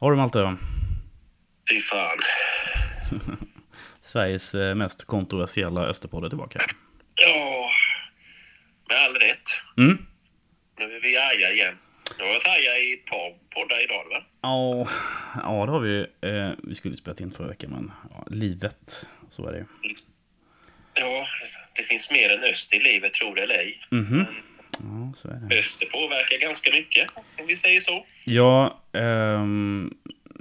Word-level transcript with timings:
Har 0.00 0.10
du 0.10 0.16
Malte? 0.16 0.56
Fy 1.70 1.80
fan. 1.80 2.18
Sveriges 4.02 4.54
eh, 4.54 4.74
mest 4.74 5.04
kontroversiella 5.04 5.86
Österpodd 5.86 6.24
är 6.24 6.28
tillbaka. 6.28 6.60
Ja, 7.14 7.70
med 8.88 8.98
all 8.98 9.14
rätt. 9.14 9.48
Mm. 9.76 10.06
Nu 10.78 10.84
är 10.96 11.00
vi 11.00 11.16
arga 11.16 11.52
igen. 11.52 11.74
Nu 12.18 12.24
har 12.24 12.32
varit 12.32 12.46
arga 12.46 12.78
i 12.78 12.92
ett 12.92 13.06
par 13.06 13.30
poddar 13.54 13.84
idag, 13.84 14.04
va? 14.10 14.24
Ja, 14.42 14.88
ja, 15.42 15.66
det 15.66 15.72
har 15.72 15.80
vi. 15.80 16.06
Eh, 16.20 16.50
vi 16.62 16.74
skulle 16.74 16.96
spela 16.96 17.16
in 17.20 17.30
förra 17.30 17.48
veckan, 17.48 17.70
men 17.70 17.92
ja, 18.10 18.24
livet, 18.30 19.06
så 19.30 19.46
är 19.48 19.52
det 19.52 19.58
ju. 19.58 19.64
Ja, 20.94 21.26
det 21.74 21.82
finns 21.82 22.10
mer 22.10 22.36
än 22.38 22.44
öst 22.44 22.74
i 22.74 22.78
livet, 22.78 23.14
tror 23.14 23.34
det 23.34 23.42
eller 23.42 23.54
ej. 23.58 23.80
Mhm. 23.90 24.24
Ja, 24.82 25.12
så 25.16 25.28
är 25.28 25.34
det. 25.34 25.58
Öster 25.58 25.86
påverkar 25.86 26.46
ganska 26.46 26.70
mycket, 26.72 27.06
om 27.40 27.46
vi 27.46 27.56
säger 27.56 27.80
så. 27.80 28.06
Ja, 28.24 28.80
ehm, 28.92 29.94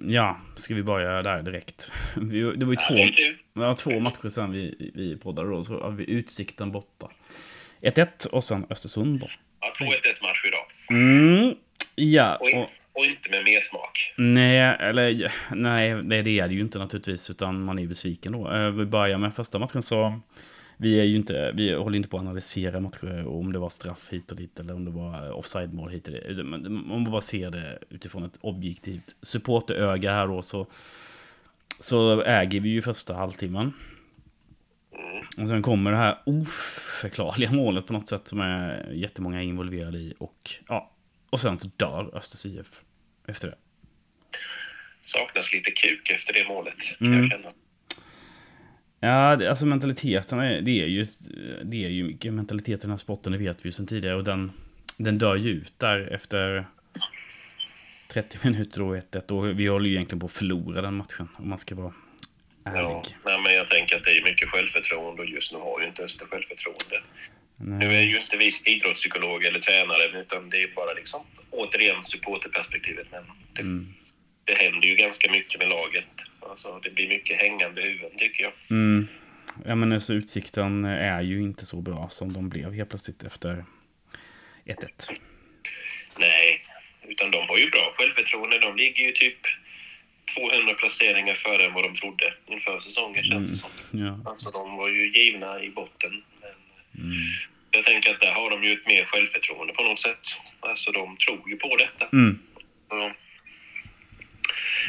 ja, 0.07 0.41
ska 0.55 0.75
vi 0.75 0.83
börja 0.83 1.21
där 1.21 1.43
direkt? 1.43 1.91
Vi, 2.15 2.41
det 2.41 2.65
var 2.65 2.73
ju 2.73 2.77
Ja, 2.79 2.87
två, 2.87 2.95
det 2.95 3.35
ja, 3.61 3.75
två 3.75 3.99
matcher 3.99 4.29
sen 4.29 4.51
vi, 4.51 4.91
vi 4.95 5.17
poddade 5.17 5.49
då. 5.49 5.63
Så 5.63 5.79
har 5.81 5.91
vi 5.91 6.11
Utsikten 6.11 6.71
borta. 6.71 7.09
1-1 7.81 8.27
och 8.27 8.43
sen 8.43 8.65
Östersund 8.69 9.19
borta. 9.19 9.33
Ja, 9.59 9.73
2-1 9.79 9.89
match 10.21 10.41
idag. 10.47 10.65
Mm, 11.01 11.55
ja, 11.95 12.35
Och, 12.35 12.53
och, 12.61 12.69
och 12.93 13.05
inte 13.05 13.29
med 13.29 13.43
mer 13.43 13.61
smak. 13.61 14.13
nej, 14.17 14.59
eller 14.79 15.31
nej, 15.55 15.89
det, 16.03 16.21
det 16.21 16.39
är 16.39 16.47
det 16.47 16.53
ju 16.53 16.61
inte 16.61 16.79
naturligtvis, 16.79 17.29
utan 17.29 17.63
man 17.63 17.79
är 17.79 17.87
besviken 17.87 18.31
då. 18.31 18.51
Eh, 18.53 18.69
vi 18.71 18.85
börjar 18.85 19.17
med 19.17 19.35
första 19.35 19.59
matchen 19.59 19.81
så 19.83 20.19
vi 20.77 20.99
är 20.99 21.03
ju 21.03 21.15
inte, 21.15 21.51
vi 21.55 21.73
håller 21.73 21.97
inte 21.97 22.09
på 22.09 22.17
att 22.17 22.21
analysera 22.21 22.79
matcher 22.79 23.27
om 23.27 23.53
det 23.53 23.59
var 23.59 23.69
straff 23.69 24.07
hit 24.11 24.31
och 24.31 24.37
dit 24.37 24.59
eller 24.59 24.73
om 24.75 24.85
det 24.85 24.91
var 24.91 25.31
offside-mål 25.31 25.89
hit 25.89 26.07
och 26.07 26.13
dit. 26.13 26.39
Om 26.39 26.83
man 26.87 27.11
bara 27.11 27.21
ser 27.21 27.51
det 27.51 27.79
utifrån 27.89 28.23
ett 28.23 28.37
objektivt 28.41 29.15
supporteröga 29.21 30.11
här 30.11 30.27
då 30.27 30.41
så, 30.41 30.67
så 31.79 32.21
äger 32.21 32.59
vi 32.59 32.69
ju 32.69 32.81
första 32.81 33.13
halvtimmen. 33.13 33.73
Och 35.37 35.47
sen 35.47 35.61
kommer 35.61 35.91
det 35.91 35.97
här 35.97 36.17
oförklarliga 36.25 37.51
målet 37.51 37.87
på 37.87 37.93
något 37.93 38.07
sätt 38.07 38.27
som 38.27 38.39
är 38.39 38.91
jättemånga 38.91 39.41
involverade 39.41 39.97
i 39.97 40.13
och 40.17 40.51
ja, 40.67 40.91
och 41.29 41.39
sen 41.39 41.57
så 41.57 41.67
dör 41.77 42.15
Östers 42.15 42.45
IF 42.45 42.83
efter 43.27 43.47
det. 43.47 43.55
Saknas 45.01 45.53
lite 45.53 45.71
kuk 45.71 46.09
efter 46.09 46.33
det 46.33 46.47
målet, 46.47 46.75
kan 46.97 47.07
Mm. 47.07 47.19
jag 47.21 47.31
känna. 47.31 47.49
Ja, 48.99 49.49
alltså 49.49 49.65
mentaliteten, 49.65 50.39
är, 50.39 50.61
det 50.61 50.81
är 50.81 50.87
ju, 50.87 51.05
det 51.63 51.85
är 51.85 51.89
ju 51.89 52.03
mycket 52.03 52.33
mentalitet 52.33 52.79
i 52.79 52.81
den 52.81 52.89
här 52.89 52.97
sporten, 52.97 53.31
det 53.31 53.37
vet 53.37 53.65
vi 53.65 53.67
ju 53.67 53.71
sedan 53.73 53.87
tidigare. 53.87 54.15
Och 54.15 54.23
den, 54.23 54.51
den 54.97 55.17
dör 55.17 55.35
ju 55.35 55.49
ut 55.49 55.73
där 55.79 56.13
efter 56.13 56.65
30 58.07 58.37
minuter 58.43 58.81
och 58.81 58.95
1-1. 58.95 59.31
Och 59.31 59.59
vi 59.59 59.67
håller 59.67 59.89
ju 59.89 59.95
egentligen 59.95 60.19
på 60.19 60.25
att 60.25 60.31
förlora 60.31 60.81
den 60.81 60.93
matchen, 60.93 61.27
om 61.35 61.49
man 61.49 61.57
ska 61.57 61.75
vara 61.75 61.93
ärlig. 62.63 62.79
Ja, 62.81 63.03
nej, 63.25 63.39
men 63.43 63.53
jag 63.53 63.67
tänker 63.67 63.97
att 63.97 64.03
det 64.03 64.17
är 64.17 64.23
mycket 64.23 64.49
självförtroende 64.49 65.21
och 65.21 65.27
just 65.29 65.51
nu 65.51 65.57
har 65.57 65.81
ju 65.81 65.87
inte 65.87 66.03
Öster 66.03 66.25
självförtroende. 66.25 67.01
Nu 67.59 67.85
är 67.85 67.89
Nej. 67.89 68.09
ju 68.09 68.21
inte 68.21 68.37
vi 68.37 68.51
idrottspsykolog 68.65 69.43
eller 69.45 69.59
tränare 69.59 70.21
utan 70.21 70.49
det 70.49 70.63
är 70.63 70.75
bara 70.75 70.93
liksom 70.93 71.21
återigen 71.51 72.01
supporterperspektivet. 72.03 73.07
Men 73.11 73.23
det, 73.53 73.61
Mm. 73.61 73.93
Det 74.47 74.53
händer 74.63 74.87
ju 74.87 74.95
ganska 74.95 75.31
mycket 75.31 75.59
med 75.59 75.69
laget. 75.69 76.05
Alltså, 76.49 76.79
det 76.83 76.89
blir 76.89 77.07
mycket 77.07 77.41
hängande 77.41 77.81
huvuden 77.81 78.17
tycker 78.17 78.43
jag. 78.43 78.53
Mm. 78.69 79.07
Ja, 79.65 79.75
men 79.75 79.91
alltså 79.91 80.13
utsikten 80.13 80.85
är 80.85 81.21
ju 81.21 81.41
inte 81.41 81.65
så 81.65 81.81
bra 81.81 82.07
som 82.11 82.33
de 82.33 82.49
blev 82.49 82.73
helt 82.73 82.89
plötsligt 82.89 83.23
efter 83.23 83.65
1-1. 84.65 85.11
Nej, 86.19 86.61
utan 87.07 87.31
de 87.31 87.47
har 87.47 87.57
ju 87.57 87.69
bra 87.69 87.93
självförtroende. 87.97 88.59
De 88.59 88.75
ligger 88.77 89.05
ju 89.05 89.11
typ 89.11 89.37
200 90.37 90.73
placeringar 90.73 91.33
före 91.35 91.63
än 91.65 91.73
vad 91.73 91.83
de 91.83 91.95
trodde 91.95 92.33
inför 92.47 92.79
säsongen 92.79 93.23
känns 93.23 93.51
det 93.51 93.57
som. 93.57 93.69
Ja. 93.91 94.19
Alltså 94.25 94.51
de 94.51 94.75
var 94.77 94.87
ju 94.89 95.11
givna 95.11 95.63
i 95.63 95.69
botten. 95.69 96.23
Men 96.41 96.49
Mm. 97.05 97.17
jag 97.71 97.85
tänker 97.85 98.11
att 98.13 98.21
där 98.21 98.31
har 98.31 98.49
de 98.49 98.63
ju 98.63 98.73
ett 98.73 98.87
mer 98.87 99.05
självförtroende 99.05 99.73
på 99.73 99.83
något 99.83 99.99
sätt. 100.01 100.25
Alltså 100.59 100.91
de 100.91 101.17
tror 101.17 101.49
ju 101.49 101.55
på 101.57 101.77
detta. 101.77 102.09
Mm. 102.13 102.39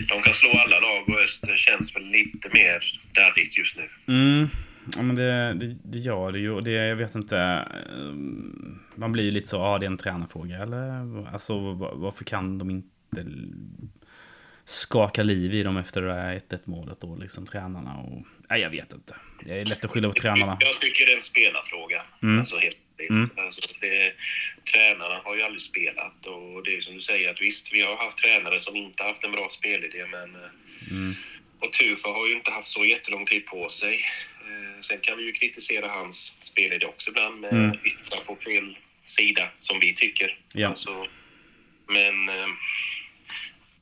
De 0.09 0.23
kan 0.23 0.35
slå 0.35 0.51
alla 0.51 0.81
lag 0.81 1.09
och 1.09 1.21
Öster 1.21 1.57
känns 1.57 1.97
väl 1.97 2.05
lite 2.05 2.49
mer 2.55 3.01
darrigt 3.15 3.59
just 3.59 3.77
nu. 3.77 3.89
Mm. 4.15 4.49
Ja, 4.97 5.03
men 5.03 5.17
det, 5.17 5.55
det, 5.55 5.77
det 5.85 5.99
gör 5.99 6.33
det 6.33 6.39
ju. 6.39 6.61
Det, 6.61 6.71
jag 6.73 6.97
vet 6.97 7.15
inte. 7.15 7.39
eh, 7.39 8.13
Man 8.95 9.13
blir 9.13 9.25
ju 9.25 9.31
lite 9.31 9.47
så, 9.49 9.57
ja 9.57 9.79
det 9.79 9.87
är 9.87 9.91
en 9.91 9.97
tränarfråga. 9.97 10.57
Eller 10.57 11.27
alltså 11.33 11.73
va- 11.75 11.93
varför 11.95 12.25
kan 12.25 12.59
de 12.59 12.71
inte 12.71 13.27
skaka 14.65 15.23
liv 15.23 15.55
i 15.55 15.63
dem 15.63 15.77
efter 15.77 16.03
det 16.03 16.09
där 16.09 16.41
1-1 16.51 16.59
målet 16.65 17.01
då, 17.01 17.17
liksom 17.17 17.47
tränarna 17.47 17.95
och... 17.97 18.25
Nej, 18.51 18.61
jag 18.61 18.71
vet 18.71 18.93
inte. 18.93 19.15
Det 19.45 19.61
är 19.61 19.65
lätt 19.65 19.85
att 19.85 19.91
skylla 19.91 20.09
på 20.09 20.15
tränarna. 20.15 20.57
Jag 20.61 20.81
tycker 20.81 21.07
det 21.07 21.13
är 21.13 21.17
en 21.17 21.23
spelarfråga. 21.23 22.03
Mm. 22.23 22.39
Alltså 22.39 22.57
helt 22.59 22.77
enkelt. 23.01 23.33
Mm. 23.39 23.47
alltså, 23.47 23.61
det, 23.81 24.13
Tränarna 24.73 25.21
har 25.25 25.37
ju 25.37 25.43
aldrig 25.43 25.63
spelat 25.63 26.27
och 26.27 26.63
det 26.63 26.75
är 26.77 26.81
som 26.81 26.95
du 26.95 27.01
säger 27.01 27.31
att 27.31 27.41
visst, 27.41 27.73
vi 27.73 27.83
har 27.83 27.97
haft 27.97 28.19
tränare 28.19 28.61
som 28.61 28.77
inte 28.77 29.03
haft 29.03 29.25
en 29.25 29.33
bra 29.33 29.49
spelidé 29.51 30.07
men 30.07 30.35
eh, 30.35 30.51
Mm. 30.91 31.15
och 31.61 31.73
Tufa 31.73 32.09
har 32.09 32.27
ju 32.27 32.33
inte 32.33 32.51
haft 32.51 32.69
så 32.69 32.85
jättelång 32.85 33.27
tid 33.27 33.47
på 33.47 33.69
sig. 33.71 33.95
Eh, 34.41 34.81
Sen 34.81 35.01
kan 35.01 35.19
vi 35.19 35.25
ju 35.25 35.33
kritisera 35.33 35.89
hans 35.89 36.33
spelidé 36.41 36.87
också 36.87 37.11
ibland 37.11 37.41
med 37.41 37.53
Mm. 37.53 37.79
yttra 37.85 38.21
på 38.21 38.37
fel 38.37 38.79
sida 39.07 39.49
som 39.59 39.81
vi 39.81 39.95
tycker. 39.95 40.39
Ja. 40.53 40.69
Alltså, 40.69 41.07
men 41.87 42.29
eh, 42.29 42.47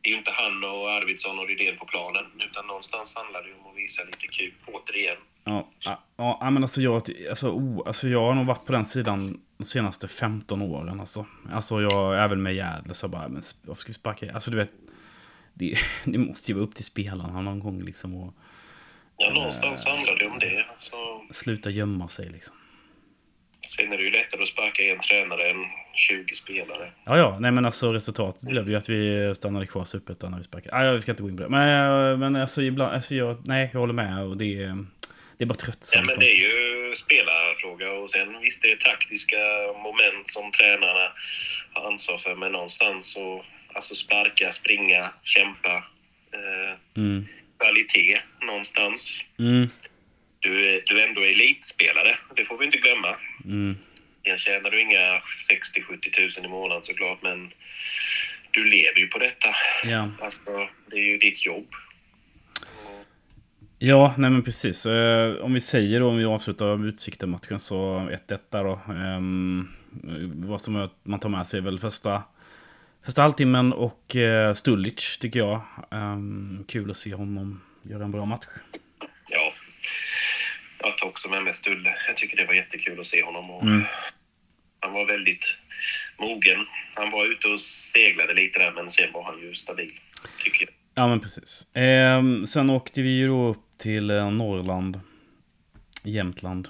det 0.02 0.08
är 0.08 0.12
ju 0.12 0.18
inte 0.18 0.32
han 0.32 0.64
och 0.64 0.90
Arvidsson 0.92 1.38
och 1.38 1.48
Rydén 1.48 1.76
på 1.76 1.84
planen 1.86 2.24
utan 2.50 2.66
någonstans 2.66 3.14
handlar 3.14 3.42
det 3.42 3.48
ju 3.48 3.54
om 3.54 3.66
att 3.70 3.76
visa 3.76 4.04
lite 4.04 4.26
kul 4.26 4.52
återigen. 4.66 5.16
Ja, 5.48 5.70
ja, 5.80 6.02
ja, 6.16 6.50
men 6.50 6.62
alltså 6.62 6.80
jag, 6.80 7.02
alltså, 7.30 7.50
oh, 7.50 7.82
alltså 7.86 8.08
jag 8.08 8.20
har 8.20 8.34
nog 8.34 8.46
varit 8.46 8.66
på 8.66 8.72
den 8.72 8.84
sidan 8.84 9.40
de 9.58 9.64
senaste 9.64 10.08
15 10.08 10.62
åren. 10.62 11.00
Alltså, 11.00 11.26
alltså 11.52 11.82
jag, 11.82 12.24
även 12.24 12.42
med 12.42 12.54
Gärdle 12.54 12.94
så 12.94 13.08
bara, 13.08 13.28
men 13.28 13.42
varför 13.62 13.80
ska 13.80 13.88
vi 13.88 13.94
sparka? 13.94 14.34
Alltså 14.34 14.50
du 14.50 14.56
vet, 14.56 14.70
det, 15.54 15.78
det 16.04 16.18
måste 16.18 16.50
ju 16.52 16.54
vara 16.54 16.64
upp 16.64 16.74
till 16.74 16.84
spelarna 16.84 17.40
någon 17.40 17.60
gång 17.60 17.82
liksom 17.82 18.14
och 18.14 18.34
Ja, 19.18 19.32
någonstans 19.34 19.86
handlar 19.86 20.16
det 20.18 20.26
om 20.26 20.38
det. 20.38 20.64
Alltså, 20.70 20.96
sluta 21.32 21.70
gömma 21.70 22.08
sig 22.08 22.28
liksom. 22.28 22.56
sen 23.76 23.92
är 23.92 23.96
det 23.96 24.04
ju 24.04 24.10
lättare 24.10 24.42
att 24.42 24.48
sparka 24.48 24.82
en 24.82 25.00
tränare 25.00 25.50
än 25.50 25.64
20 25.94 26.34
spelare. 26.34 26.92
Ja, 27.04 27.18
ja, 27.18 27.36
nej 27.40 27.52
men 27.52 27.64
alltså 27.64 27.92
resultatet 27.92 28.42
blev 28.42 28.68
ju 28.68 28.76
att 28.76 28.88
vi 28.88 29.32
stannade 29.34 29.66
kvar 29.66 29.84
Superettan 29.84 30.30
när 30.30 30.38
vi 30.38 30.44
sparkade. 30.44 30.84
Ja, 30.84 30.92
vi 30.92 31.00
ska 31.00 31.12
inte 31.12 31.22
gå 31.22 31.28
in 31.28 31.36
på 31.36 31.42
det. 31.42 31.48
Men, 31.48 32.12
eh, 32.12 32.18
men 32.18 32.36
alltså 32.36 32.62
ibland, 32.62 32.94
alltså 32.94 33.14
jag, 33.14 33.46
nej, 33.46 33.70
jag 33.72 33.80
håller 33.80 33.94
med 33.94 34.24
och 34.24 34.36
det 34.36 34.62
är, 34.62 34.86
det 35.38 35.44
är 35.44 35.46
bara 35.46 35.54
Ja, 35.60 35.64
tröttsamt. 35.64 36.06
men 36.06 36.18
det 36.20 36.30
är 36.30 36.36
ju 36.36 36.96
spelarfråga 36.96 37.92
och 37.92 38.10
sen 38.10 38.40
visst 38.40 38.62
det 38.62 38.70
är 38.72 38.76
taktiska 38.76 39.36
moment 39.82 40.30
som 40.30 40.52
tränarna 40.52 41.12
har 41.72 41.86
ansvar 41.92 42.18
för 42.18 42.34
men 42.34 42.52
någonstans 42.52 43.12
så 43.12 43.44
alltså 43.74 43.94
sparka, 43.94 44.52
springa, 44.52 45.10
kämpa, 45.24 45.74
eh, 46.32 46.74
Mm. 46.96 47.26
kvalitet 47.60 48.20
någonstans. 48.42 49.20
Mm. 49.38 49.68
Du 50.40 50.66
är, 50.74 50.82
du 50.86 51.00
är 51.00 51.08
ändå 51.08 51.20
elitspelare, 51.22 52.18
det 52.36 52.44
får 52.44 52.58
vi 52.58 52.64
inte 52.64 52.78
glömma. 52.78 53.16
Mm. 53.44 53.76
Jag 54.22 54.40
tjänar 54.40 54.70
du 54.70 54.80
inga 54.80 55.22
60-70 55.50 56.10
tusen 56.12 56.44
i 56.44 56.48
månaden 56.48 56.82
såklart 56.84 57.22
men 57.22 57.52
du 58.50 58.64
lever 58.64 58.98
ju 58.98 59.06
på 59.06 59.18
detta. 59.18 59.48
Ja. 59.84 60.10
Alltså, 60.20 60.68
det 60.90 60.96
är 60.96 61.04
ju 61.04 61.18
ditt 61.18 61.44
jobb. 61.46 61.68
Ja, 63.78 64.14
nej 64.18 64.30
men 64.30 64.42
precis. 64.42 64.86
Eh, 64.86 65.36
om 65.36 65.54
vi 65.54 65.60
säger 65.60 66.00
då, 66.00 66.08
om 66.08 66.16
vi 66.16 66.24
avslutar 66.24 66.86
Utsikten-matchen 66.86 67.58
så 67.58 68.08
1-1 68.28 68.38
där 68.50 68.64
då. 68.64 68.80
Ehm, 68.92 69.68
vad 70.34 70.60
som 70.60 70.88
man 71.02 71.20
tar 71.20 71.28
med 71.28 71.46
sig 71.46 71.58
är 71.58 71.62
väl 71.62 71.78
första, 71.78 72.22
första 73.04 73.22
halvtimmen 73.22 73.72
och 73.72 74.16
uh, 74.16 74.54
Stulic 74.54 75.18
tycker 75.18 75.38
jag. 75.38 75.60
Ehm, 75.90 76.64
kul 76.68 76.90
att 76.90 76.96
se 76.96 77.14
honom 77.14 77.60
göra 77.82 78.04
en 78.04 78.10
bra 78.10 78.24
match. 78.24 78.46
Ja, 79.28 79.52
jag 80.82 80.98
tar 80.98 81.06
också 81.06 81.28
med 81.28 81.42
mig 81.42 81.54
Stulle. 81.54 81.94
Jag 82.06 82.16
tycker 82.16 82.36
det 82.36 82.46
var 82.46 82.54
jättekul 82.54 83.00
att 83.00 83.06
se 83.06 83.24
honom. 83.24 83.50
Och 83.50 83.62
Mm. 83.62 83.84
Han 84.80 84.92
var 84.92 85.06
väldigt 85.06 85.56
mogen. 86.18 86.66
Han 86.94 87.10
var 87.10 87.26
ute 87.26 87.48
och 87.48 87.60
seglade 87.60 88.34
lite 88.34 88.58
där, 88.58 88.72
men 88.72 88.90
sen 88.90 89.12
var 89.12 89.24
han 89.24 89.38
ju 89.40 89.54
stabil, 89.54 89.92
tycker 90.44 90.64
jag. 90.64 90.74
Ja, 90.94 91.08
men 91.08 91.20
precis. 91.20 91.70
Ehm, 91.74 92.46
sen 92.46 92.70
åkte 92.70 93.02
vi 93.02 93.08
ju 93.08 93.26
då 93.28 93.46
upp 93.46 93.65
till 93.78 94.10
eh, 94.10 94.30
Norrland, 94.30 95.00
Jämtland 96.02 96.68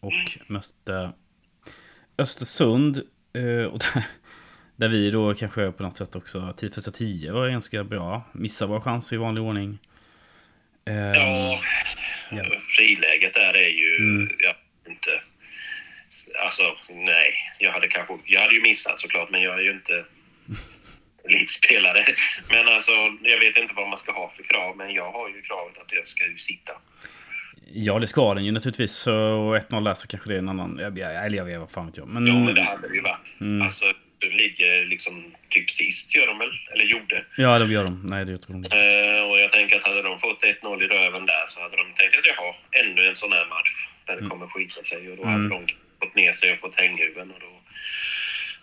och 0.00 0.12
mötte 0.46 1.12
Östersund. 2.18 2.96
eh, 3.32 3.64
och 3.64 3.78
där, 3.78 4.04
där 4.76 4.88
vi 4.88 5.10
då 5.10 5.34
kanske 5.34 5.72
på 5.72 5.82
något 5.82 5.96
sätt 5.96 6.16
också, 6.16 6.54
10 6.56 6.70
för 6.70 6.80
10 6.90 7.32
var 7.32 7.48
ganska 7.48 7.84
bra. 7.84 8.22
Missade 8.32 8.68
våra 8.70 8.80
chanser 8.80 9.16
i 9.16 9.18
vanlig 9.18 9.42
ordning. 9.44 9.78
Ehm, 10.84 11.12
Ja, 11.14 11.60
ja. 12.30 12.44
friläget 12.78 13.34
där 13.34 13.56
är 13.56 13.68
ju... 13.68 13.96
Mm. 13.96 14.28
Ja, 14.38 14.56
inte... 14.90 15.10
Alltså, 16.44 16.62
nej. 16.90 17.34
Jag 17.58 17.72
hade 17.72 17.88
kanske... 17.88 18.18
Jag 18.26 18.40
hade 18.40 18.54
ju 18.54 18.62
missat 18.62 19.00
såklart, 19.00 19.30
men 19.30 19.42
jag 19.42 19.58
är 19.58 19.62
ju 19.62 19.70
inte 19.70 20.04
elitspelare. 21.24 22.04
Men 22.50 22.68
alltså, 22.68 22.92
jag 23.22 23.38
vet 23.38 23.56
inte 23.56 23.74
vad 23.74 23.88
man 23.88 23.98
ska 23.98 24.12
ha 24.12 24.32
för 24.36 24.42
krav, 24.42 24.76
men 24.76 24.94
jag 24.94 25.12
har 25.12 25.28
ju 25.28 25.42
kravet 25.42 25.78
att 25.78 25.92
jag 25.92 26.06
ska 26.06 26.26
ju 26.26 26.38
sitta. 26.38 26.72
Ja, 27.72 27.98
det 27.98 28.06
ska 28.06 28.34
den 28.34 28.44
ju 28.44 28.52
naturligtvis. 28.52 28.92
Så 28.92 29.10
1-0 29.56 29.84
där 29.84 29.94
så 29.94 30.08
kanske 30.08 30.28
det 30.28 30.34
är 30.34 30.38
en 30.38 30.48
annan... 30.48 30.78
Eller 30.78 31.36
jag 31.36 31.44
vet 31.44 31.58
vad 31.58 31.70
fan 31.70 31.86
vet 31.86 31.96
jag. 31.96 32.08
Men... 32.08 32.26
Ja, 32.26 32.34
men 32.34 32.54
det 32.54 32.62
hade 32.62 32.88
det 32.88 32.94
ju 32.94 33.02
varit. 33.02 33.40
Mm. 33.40 33.62
Alltså, 33.62 33.84
de 34.18 34.28
ligger 34.28 34.86
liksom 34.86 35.34
typ 35.48 35.70
sist, 35.70 36.16
gör 36.16 36.26
de 36.26 36.38
väl? 36.38 36.50
Eller 36.72 36.84
gjorde. 36.84 37.24
Ja, 37.36 37.58
det 37.58 37.72
gör 37.72 37.84
de. 37.84 38.02
Nej, 38.04 38.24
det 38.24 38.38
tror 38.38 38.54
de. 38.54 38.64
Uh, 38.64 39.30
och 39.30 39.38
jag 39.38 39.52
tänker 39.52 39.76
att 39.76 39.86
hade 39.88 40.02
de 40.02 40.18
fått 40.18 40.42
1-0 40.42 40.82
i 40.84 40.86
röven 40.86 41.26
där 41.26 41.44
så 41.46 41.60
hade 41.60 41.76
de 41.76 41.86
tänkt 41.98 42.18
att 42.18 42.26
jaha, 42.26 42.54
ännu 42.80 43.02
en 43.08 43.16
sån 43.16 43.32
här 43.32 43.46
match 43.46 43.72
där 44.06 44.14
det 44.14 44.18
mm. 44.20 44.30
kommer 44.30 44.46
skita 44.46 44.82
sig. 44.82 45.10
Och 45.10 45.16
då 45.16 45.22
mm. 45.22 45.34
hade 45.34 45.48
de 45.48 45.66
fått 46.02 46.14
ner 46.14 46.32
sig 46.32 46.52
och 46.52 46.58
fått 46.58 46.80
hänghuven. 46.80 47.30
Och 47.30 47.40
då, 47.40 47.52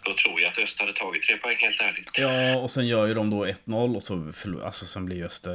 då 0.07 0.13
tror 0.13 0.42
jag 0.42 0.51
att 0.51 0.57
Öst 0.57 0.80
hade 0.80 0.94
tagit 0.94 1.24
tre 1.24 1.38
poäng, 1.38 1.57
helt 1.59 1.81
ärligt. 1.81 2.12
Ja, 2.18 2.56
och 2.56 2.71
sen 2.71 2.88
gör 2.88 3.06
ju 3.06 3.13
de 3.13 3.30
då 3.30 3.45
1-0 3.45 3.95
och 3.95 4.04
så 4.04 4.33
alltså, 4.65 4.86
sen 4.86 5.06
blir 5.06 5.24
Öst, 5.24 5.45
äh, 5.48 5.54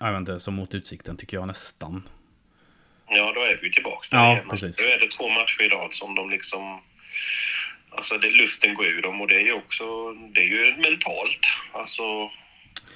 jag 0.00 0.12
vet 0.12 0.18
inte, 0.18 0.40
som 0.40 0.54
mot 0.54 0.74
Utsikten 0.74 1.16
tycker 1.16 1.36
jag 1.36 1.46
nästan. 1.46 2.08
Ja, 3.08 3.32
då 3.34 3.40
är 3.40 3.58
vi 3.62 3.72
tillbaka 3.72 4.08
där 4.10 4.36
ja. 4.36 4.40
Precis. 4.50 4.76
Då 4.76 4.84
är 4.84 4.98
det 4.98 5.10
två 5.10 5.28
matcher 5.28 5.62
i 5.62 5.68
rad 5.68 5.94
som 5.94 6.14
de 6.14 6.30
liksom... 6.30 6.82
Alltså 7.90 8.18
det, 8.18 8.30
luften 8.30 8.74
går 8.74 8.86
ur 8.86 9.02
dem 9.02 9.20
och 9.20 9.28
det 9.28 9.36
är 9.36 9.44
ju 9.44 9.52
också... 9.52 10.12
Det 10.12 10.40
är 10.40 10.46
ju 10.46 10.76
mentalt. 10.76 11.40
Alltså, 11.72 12.02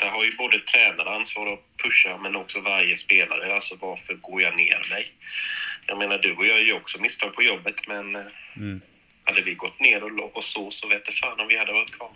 där 0.01 0.09
har 0.09 0.25
ju 0.25 0.37
både 0.37 0.59
tränare 0.59 1.17
ansvar 1.17 1.53
att 1.53 1.83
pusha 1.83 2.19
men 2.19 2.37
också 2.37 2.61
varje 2.61 2.97
spelare. 2.97 3.55
Alltså 3.55 3.77
varför 3.81 4.15
går 4.15 4.43
jag 4.43 4.57
ner 4.57 4.87
mig? 4.91 5.13
Jag 5.87 5.99
menar 5.99 6.19
du 6.19 6.33
och 6.33 6.47
jag 6.47 6.59
gör 6.59 6.67
ju 6.67 6.73
också 6.73 6.99
misstag 6.99 7.35
på 7.35 7.43
jobbet 7.43 7.89
men... 7.89 8.17
Eh, 8.17 8.23
mm. 8.57 8.81
Hade 9.31 9.43
vi 9.43 9.55
gått 9.55 9.81
ner 9.81 10.05
och, 10.05 10.37
och 10.37 10.45
så 10.45 10.71
så 10.71 10.89
vet 10.89 11.03
jag 11.05 11.15
fan 11.15 11.41
om 11.41 11.49
vi 11.49 11.59
hade 11.59 11.73
varit 11.73 11.91
kvar. 11.91 12.11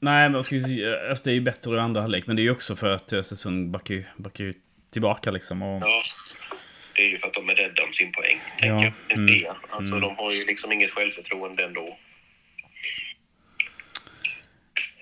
Nej, 0.00 0.28
men 0.28 0.44
ska 0.44 0.56
vi, 0.56 0.86
Öster 0.86 1.30
är 1.30 1.34
ju 1.34 1.40
bättre 1.40 1.76
i 1.76 1.78
andra 1.78 2.00
halvlek, 2.00 2.26
men 2.26 2.36
det 2.36 2.42
är 2.42 2.44
ju 2.44 2.50
också 2.50 2.76
för 2.76 2.94
att 2.94 3.12
Östersund 3.12 3.70
backar, 3.70 4.04
backar 4.16 4.44
ju 4.44 4.54
tillbaka 4.92 5.30
liksom. 5.30 5.62
Och... 5.62 5.82
Ja, 5.82 6.02
det 6.96 7.02
är 7.02 7.10
ju 7.10 7.18
för 7.18 7.26
att 7.26 7.34
de 7.34 7.48
är 7.48 7.54
rädda 7.54 7.84
om 7.84 7.92
sin 7.92 8.12
poäng, 8.12 8.40
tänker 8.58 8.68
ja. 8.68 8.92
jag. 9.08 9.18
Mm. 9.18 9.56
Alltså, 9.70 9.94
mm. 9.94 10.00
de 10.00 10.16
har 10.16 10.32
ju 10.32 10.46
liksom 10.46 10.72
inget 10.72 10.90
självförtroende 10.90 11.64
ändå. 11.64 11.98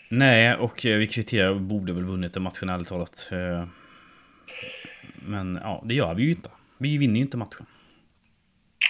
Nej, 0.08 0.54
och 0.54 0.86
eh, 0.86 0.98
vi 0.98 1.06
kvitterar 1.06 1.54
borde 1.54 1.92
väl 1.92 2.04
vunnit 2.04 2.32
den 2.32 2.42
matchen 2.42 2.68
ärligt 2.68 2.88
talat. 2.88 3.28
Eh, 3.32 3.64
men 5.14 5.60
ja, 5.62 5.82
det 5.86 5.94
gör 5.94 6.14
vi 6.14 6.22
ju 6.22 6.30
inte. 6.30 6.50
Vi 6.78 6.98
vinner 6.98 7.16
ju 7.16 7.22
inte 7.22 7.36
matchen. 7.36 7.66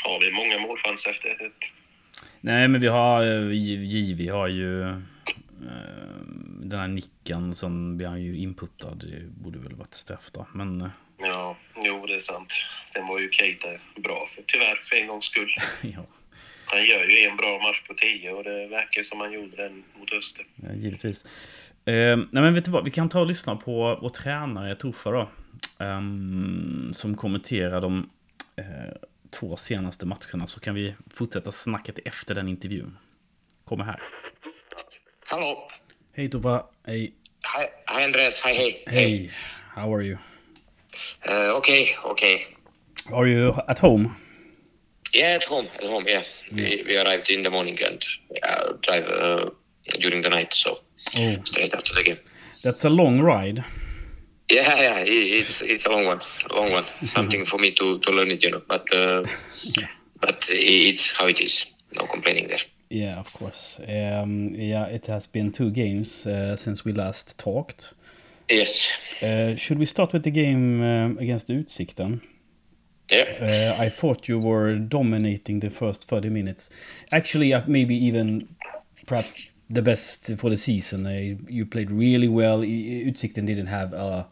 Har 0.05 0.21
vi 0.21 0.33
många 0.33 0.59
målchanser 0.59 1.11
efter 1.11 1.47
ett? 1.47 1.53
Nej, 2.41 2.69
men 2.69 2.81
vi 2.81 2.87
har... 2.87 3.23
JV 3.53 4.31
har 4.31 4.49
ju 4.49 5.03
den 6.73 6.81
här 6.81 6.89
nicken, 6.89 7.55
sen 7.55 7.97
blir 7.97 8.07
han 8.07 8.23
ju 8.23 8.37
inputtad. 8.37 8.95
Det 8.95 9.43
borde 9.43 9.59
väl 9.59 9.75
varit 9.75 9.95
straff 9.95 10.31
då, 10.33 10.47
men... 10.53 10.81
Eh, 10.81 10.89
ja, 11.19 11.57
jo 11.85 12.07
det 12.07 12.15
är 12.15 12.21
sant. 12.21 12.53
Sen 12.95 13.07
var 13.07 13.19
ju 13.19 13.31
Keita 13.31 13.69
bra, 13.97 14.27
för, 14.35 14.43
tyvärr, 14.47 14.77
för 14.77 14.97
en 14.97 15.07
gångs 15.07 15.25
skull. 15.25 15.51
ja. 15.83 16.07
Han 16.67 16.85
gör 16.85 17.05
ju 17.05 17.29
en 17.31 17.37
bra 17.37 17.59
match 17.59 17.83
på 17.89 17.95
tio 17.95 18.33
och 18.33 18.45
det 18.45 18.67
verkar 18.67 19.03
som 19.03 19.21
han 19.21 19.33
gjorde 19.33 19.57
den 19.57 19.85
mot 19.99 20.13
Öster. 20.13 20.47
Ja, 20.57 20.73
givetvis. 20.73 21.25
Eh, 21.85 22.17
nej 22.17 22.43
men 22.43 22.55
vet 22.55 22.65
du 22.65 22.71
vad, 22.71 22.85
vi 22.85 22.91
kan 22.91 23.09
ta 23.09 23.21
och 23.21 23.27
lyssna 23.27 23.57
på 23.57 23.99
vår 24.03 24.09
tränare 24.09 24.75
Tuffa 24.75 25.11
då. 25.11 25.31
Eh, 25.85 26.01
som 26.93 27.17
kommenterar 27.17 27.81
de 27.81 28.11
eh, 28.57 28.65
två 29.33 29.57
senaste 29.57 30.07
matcherna 30.07 30.47
så 30.47 30.61
kan 30.61 30.75
vi 30.75 30.95
fortsätta 31.11 31.53
snacket 31.53 31.99
efter 32.05 32.35
den 32.35 32.49
intervjun. 32.49 32.99
Kommer 33.65 33.85
här. 33.85 34.03
Hallå! 35.27 35.69
Hej 36.13 36.29
Tova, 36.31 36.67
hej. 36.87 37.13
Hi 37.57 37.67
Andres, 38.05 38.43
hi, 38.45 38.53
hey. 38.55 38.83
Hey, 38.87 39.31
how 39.75 39.95
are 39.95 40.05
you? 40.05 40.19
Uh, 41.27 41.57
okay, 41.57 41.87
okay. 42.05 42.39
Are 43.13 43.27
you 43.27 43.55
at 43.69 43.79
home? 43.79 44.09
Yeah, 45.15 45.37
at 45.37 45.45
home, 45.45 45.69
at 45.79 45.91
home, 45.91 46.05
yeah. 46.09 46.23
Mm. 46.51 46.57
We, 46.57 46.85
we 46.89 46.99
arrived 46.99 47.31
in 47.31 47.43
the 47.43 47.51
morning 47.51 47.79
and 47.87 48.03
uh, 48.43 48.73
drive 48.81 49.07
uh, 49.09 49.51
during 50.01 50.23
the 50.23 50.31
night, 50.31 50.55
so 50.55 50.79
oh. 51.17 51.37
straight 51.45 51.75
after 51.75 51.95
the 51.95 52.03
game. 52.03 52.19
That's 52.63 52.85
a 52.85 52.91
long 52.91 53.21
ride. 53.21 53.65
Yeah, 54.49 54.75
yeah, 54.81 54.99
it's 54.99 55.63
it's 55.63 55.87
a 55.87 55.91
long 55.91 56.05
one, 56.05 56.21
a 56.51 56.55
long 56.55 56.73
one. 56.73 56.85
Something 57.05 57.47
for 57.47 57.59
me 57.59 57.71
to, 57.73 57.99
to 58.01 58.11
learn 58.11 58.29
it, 58.29 58.43
you 58.45 58.51
know. 58.51 58.63
But 58.69 58.93
uh, 58.95 59.25
but 60.21 60.45
it's 60.49 61.13
how 61.13 61.27
it 61.27 61.41
is. 61.41 61.67
No 61.95 62.07
complaining 62.07 62.49
there. 62.49 62.61
Yeah, 62.89 63.19
of 63.19 63.33
course. 63.33 63.81
Um, 63.81 64.49
yeah, 64.49 64.87
it 64.87 65.07
has 65.07 65.27
been 65.27 65.53
two 65.53 65.71
games 65.71 66.27
uh, 66.27 66.57
since 66.57 66.85
we 66.85 66.93
last 66.93 67.39
talked. 67.39 67.95
Yes. 68.49 68.91
Uh, 69.23 69.57
should 69.57 69.79
we 69.79 69.87
start 69.87 70.13
with 70.13 70.25
the 70.25 70.31
game 70.31 70.83
um, 70.83 71.19
against 71.19 71.49
Utsikten? 71.49 72.21
Yeah. 73.11 73.75
Uh, 73.79 73.83
I 73.83 73.89
thought 73.89 74.29
you 74.29 74.39
were 74.39 74.77
dominating 74.77 75.61
the 75.61 75.71
first 75.71 76.09
30 76.09 76.29
minutes. 76.29 76.71
Actually, 77.11 77.55
uh, 77.55 77.63
maybe 77.67 77.95
even 77.95 78.49
perhaps 79.07 79.37
the 79.73 79.83
best 79.83 80.37
for 80.37 80.51
the 80.51 80.57
season. 80.57 81.07
Uh, 81.07 81.37
you 81.49 81.67
played 81.67 81.91
really 81.91 82.29
well. 82.29 82.61
Utsikten 82.61 83.47
didn't 83.47 83.67
have 83.67 83.95
uh, 83.95 84.25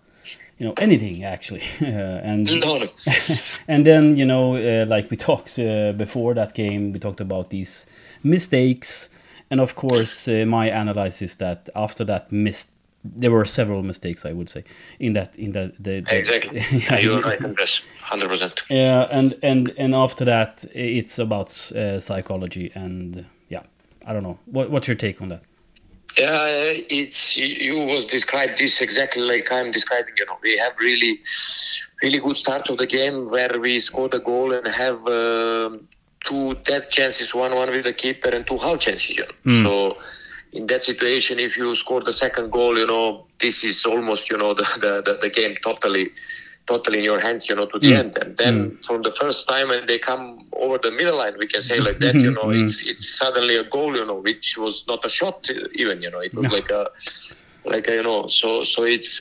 you 0.61 0.67
know 0.67 0.75
anything 0.77 1.25
actually 1.25 1.63
uh, 1.83 1.87
and 2.31 2.61
no. 2.61 2.87
and 3.69 3.87
then 3.87 4.17
you 4.17 4.27
know 4.27 4.57
uh, 4.57 4.85
like 4.87 5.11
we 5.11 5.17
talked 5.17 5.59
uh, 5.59 5.93
before 5.93 6.35
that 6.35 6.55
game 6.55 6.93
we 6.93 6.99
talked 6.99 7.21
about 7.21 7.51
these 7.51 7.87
mistakes 8.23 9.09
and 9.51 9.61
of 9.61 9.75
course 9.75 10.29
uh, 10.29 10.45
my 10.47 10.67
analysis 10.67 11.37
that 11.37 11.69
after 11.75 12.05
that 12.05 12.31
missed 12.31 12.71
there 13.03 13.31
were 13.31 13.47
several 13.47 13.83
mistakes 13.83 14.27
i 14.27 14.33
would 14.33 14.51
say 14.51 14.63
in 14.99 15.15
that 15.15 15.35
in 15.37 15.53
that 15.53 15.73
the, 15.83 16.01
the 16.01 16.19
exactly 16.19 16.61
yeah, 16.79 16.99
you're 16.99 17.23
right 17.23 17.41
in 17.41 17.55
100% 17.55 18.61
yeah 18.69 19.09
and 19.11 19.39
and 19.43 19.73
and 19.79 19.95
after 19.95 20.27
that 20.27 20.67
it's 20.75 21.19
about 21.19 21.51
uh, 21.73 21.99
psychology 21.99 22.71
and 22.75 23.25
i 24.11 24.13
don't 24.13 24.25
know 24.29 24.39
what, 24.57 24.71
what's 24.71 24.89
your 24.89 24.99
take 25.07 25.23
on 25.23 25.31
that 25.31 25.47
uh, 26.19 26.75
it's 26.91 27.37
you 27.37 27.79
was 27.79 28.05
described 28.05 28.59
this 28.59 28.81
exactly 28.81 29.23
like 29.23 29.51
I'm 29.53 29.71
describing. 29.71 30.15
You 30.19 30.27
know, 30.27 30.39
we 30.43 30.59
have 30.59 30.73
really, 30.81 31.21
really 32.03 32.19
good 32.19 32.37
start 32.37 32.69
of 32.69 32.79
the 32.79 32.87
game 32.87 33.29
where 33.29 33.61
we 33.61 33.79
scored 33.79 34.13
a 34.15 34.19
goal 34.19 34.53
and 34.53 34.67
have 34.67 35.07
uh, 35.07 35.71
two 36.25 36.55
dead 36.65 36.91
chances, 36.91 37.33
one 37.35 37.55
one 37.55 37.71
with 37.71 37.85
the 37.85 37.93
keeper 37.93 38.29
and 38.29 38.45
two 38.45 38.59
half 38.59 38.81
chances. 38.81 39.17
You 39.17 39.23
know, 39.23 39.53
mm. 39.53 39.63
so 39.63 39.99
in 40.53 40.67
that 40.67 40.83
situation, 40.83 41.39
if 41.39 41.57
you 41.57 41.75
score 41.77 42.03
the 42.03 42.13
second 42.13 42.51
goal, 42.51 42.77
you 42.77 42.87
know, 42.87 43.27
this 43.39 43.63
is 43.63 43.87
almost 43.87 44.31
you 44.31 44.37
know 44.37 44.53
the 44.61 44.65
the, 44.81 45.03
the, 45.13 45.19
the 45.23 45.31
game 45.31 45.55
totally 45.63 46.11
totally 46.71 46.99
in 47.01 47.07
your 47.13 47.21
hands, 47.27 47.43
you 47.49 47.57
know, 47.59 47.67
to 47.73 47.79
the 47.85 47.93
mm. 47.93 48.01
end. 48.03 48.13
And 48.23 48.31
then 48.43 48.55
mm. 48.59 48.85
from 48.87 48.99
the 49.07 49.15
first 49.21 49.49
time 49.53 49.67
when 49.73 49.85
they 49.91 49.99
come 50.11 50.25
over 50.65 50.77
the 50.87 50.93
middle 50.99 51.19
line, 51.23 51.35
we 51.43 51.47
can 51.55 51.63
say 51.71 51.79
like 51.89 51.99
that, 52.05 52.15
you 52.27 52.33
know, 52.37 52.47
mm. 52.51 52.61
it's 52.61 52.75
it's 52.91 53.05
suddenly 53.23 53.57
a 53.65 53.67
goal, 53.77 53.93
you 54.01 54.07
know, 54.11 54.19
which 54.29 54.47
was 54.65 54.75
not 54.91 55.01
a 55.09 55.11
shot 55.19 55.39
even, 55.83 55.97
you 56.05 56.11
know, 56.13 56.23
it 56.29 56.35
was 56.35 56.47
no. 56.49 56.57
like 56.59 56.71
a 56.81 56.83
like 57.75 57.87
a, 57.93 57.95
you 57.99 58.05
know, 58.09 58.21
so 58.41 58.49
so 58.73 58.81
it's 58.97 59.13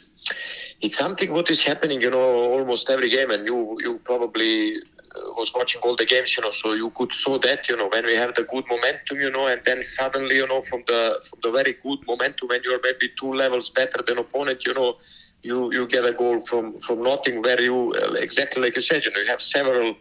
it's 0.86 0.98
something 1.04 1.30
what 1.38 1.48
is 1.56 1.62
happening, 1.72 2.00
you 2.06 2.12
know, 2.16 2.28
almost 2.56 2.90
every 2.96 3.10
game, 3.18 3.32
and 3.36 3.42
you 3.50 3.58
you 3.86 3.92
probably 4.12 4.78
was 5.16 5.54
watching 5.54 5.82
all 5.82 5.96
the 5.96 6.06
games, 6.06 6.36
you 6.38 6.44
know, 6.44 6.52
so 6.52 6.74
you 6.74 6.90
could 6.92 7.12
saw 7.12 7.38
that, 7.40 7.68
you 7.70 7.76
know, 7.76 7.88
when 7.88 8.06
we 8.06 8.16
have 8.16 8.36
the 8.36 8.44
good 8.44 8.66
momentum, 8.70 9.20
you 9.20 9.32
know, 9.32 9.48
and 9.48 9.62
then 9.66 9.82
suddenly, 9.82 10.36
you 10.36 10.48
know, 10.48 10.62
from 10.62 10.84
the 10.88 11.22
from 11.30 11.40
the 11.44 11.52
very 11.52 11.74
good 11.84 12.00
momentum, 12.08 12.48
when 12.50 12.62
you're 12.64 12.80
maybe 12.84 13.12
two 13.20 13.34
levels 13.34 13.70
better 13.70 14.02
than 14.06 14.18
opponent, 14.18 14.66
you 14.66 14.74
know, 14.74 14.98
you 15.42 15.72
you 15.74 15.88
get 15.88 16.06
a 16.06 16.14
goal 16.14 16.40
from 16.42 16.78
from 16.78 17.04
nothing 17.04 17.42
where 17.42 17.62
you 17.62 17.94
uh, 17.94 18.14
exactly 18.14 18.62
like 18.62 18.76
you 18.76 18.82
said, 18.82 19.04
you 19.06 19.12
know, 19.12 19.20
you 19.20 19.28
have 19.28 19.42
several 19.42 19.96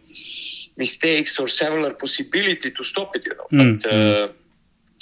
mistakes 0.77 1.39
or 1.39 1.47
several 1.47 1.91
possibility 1.93 2.71
to 2.71 2.83
stop 2.83 3.15
it, 3.15 3.25
you 3.25 3.35
know, 3.35 3.47
mm. 3.51 3.81
but. 3.81 3.91
Uh, 3.91 4.27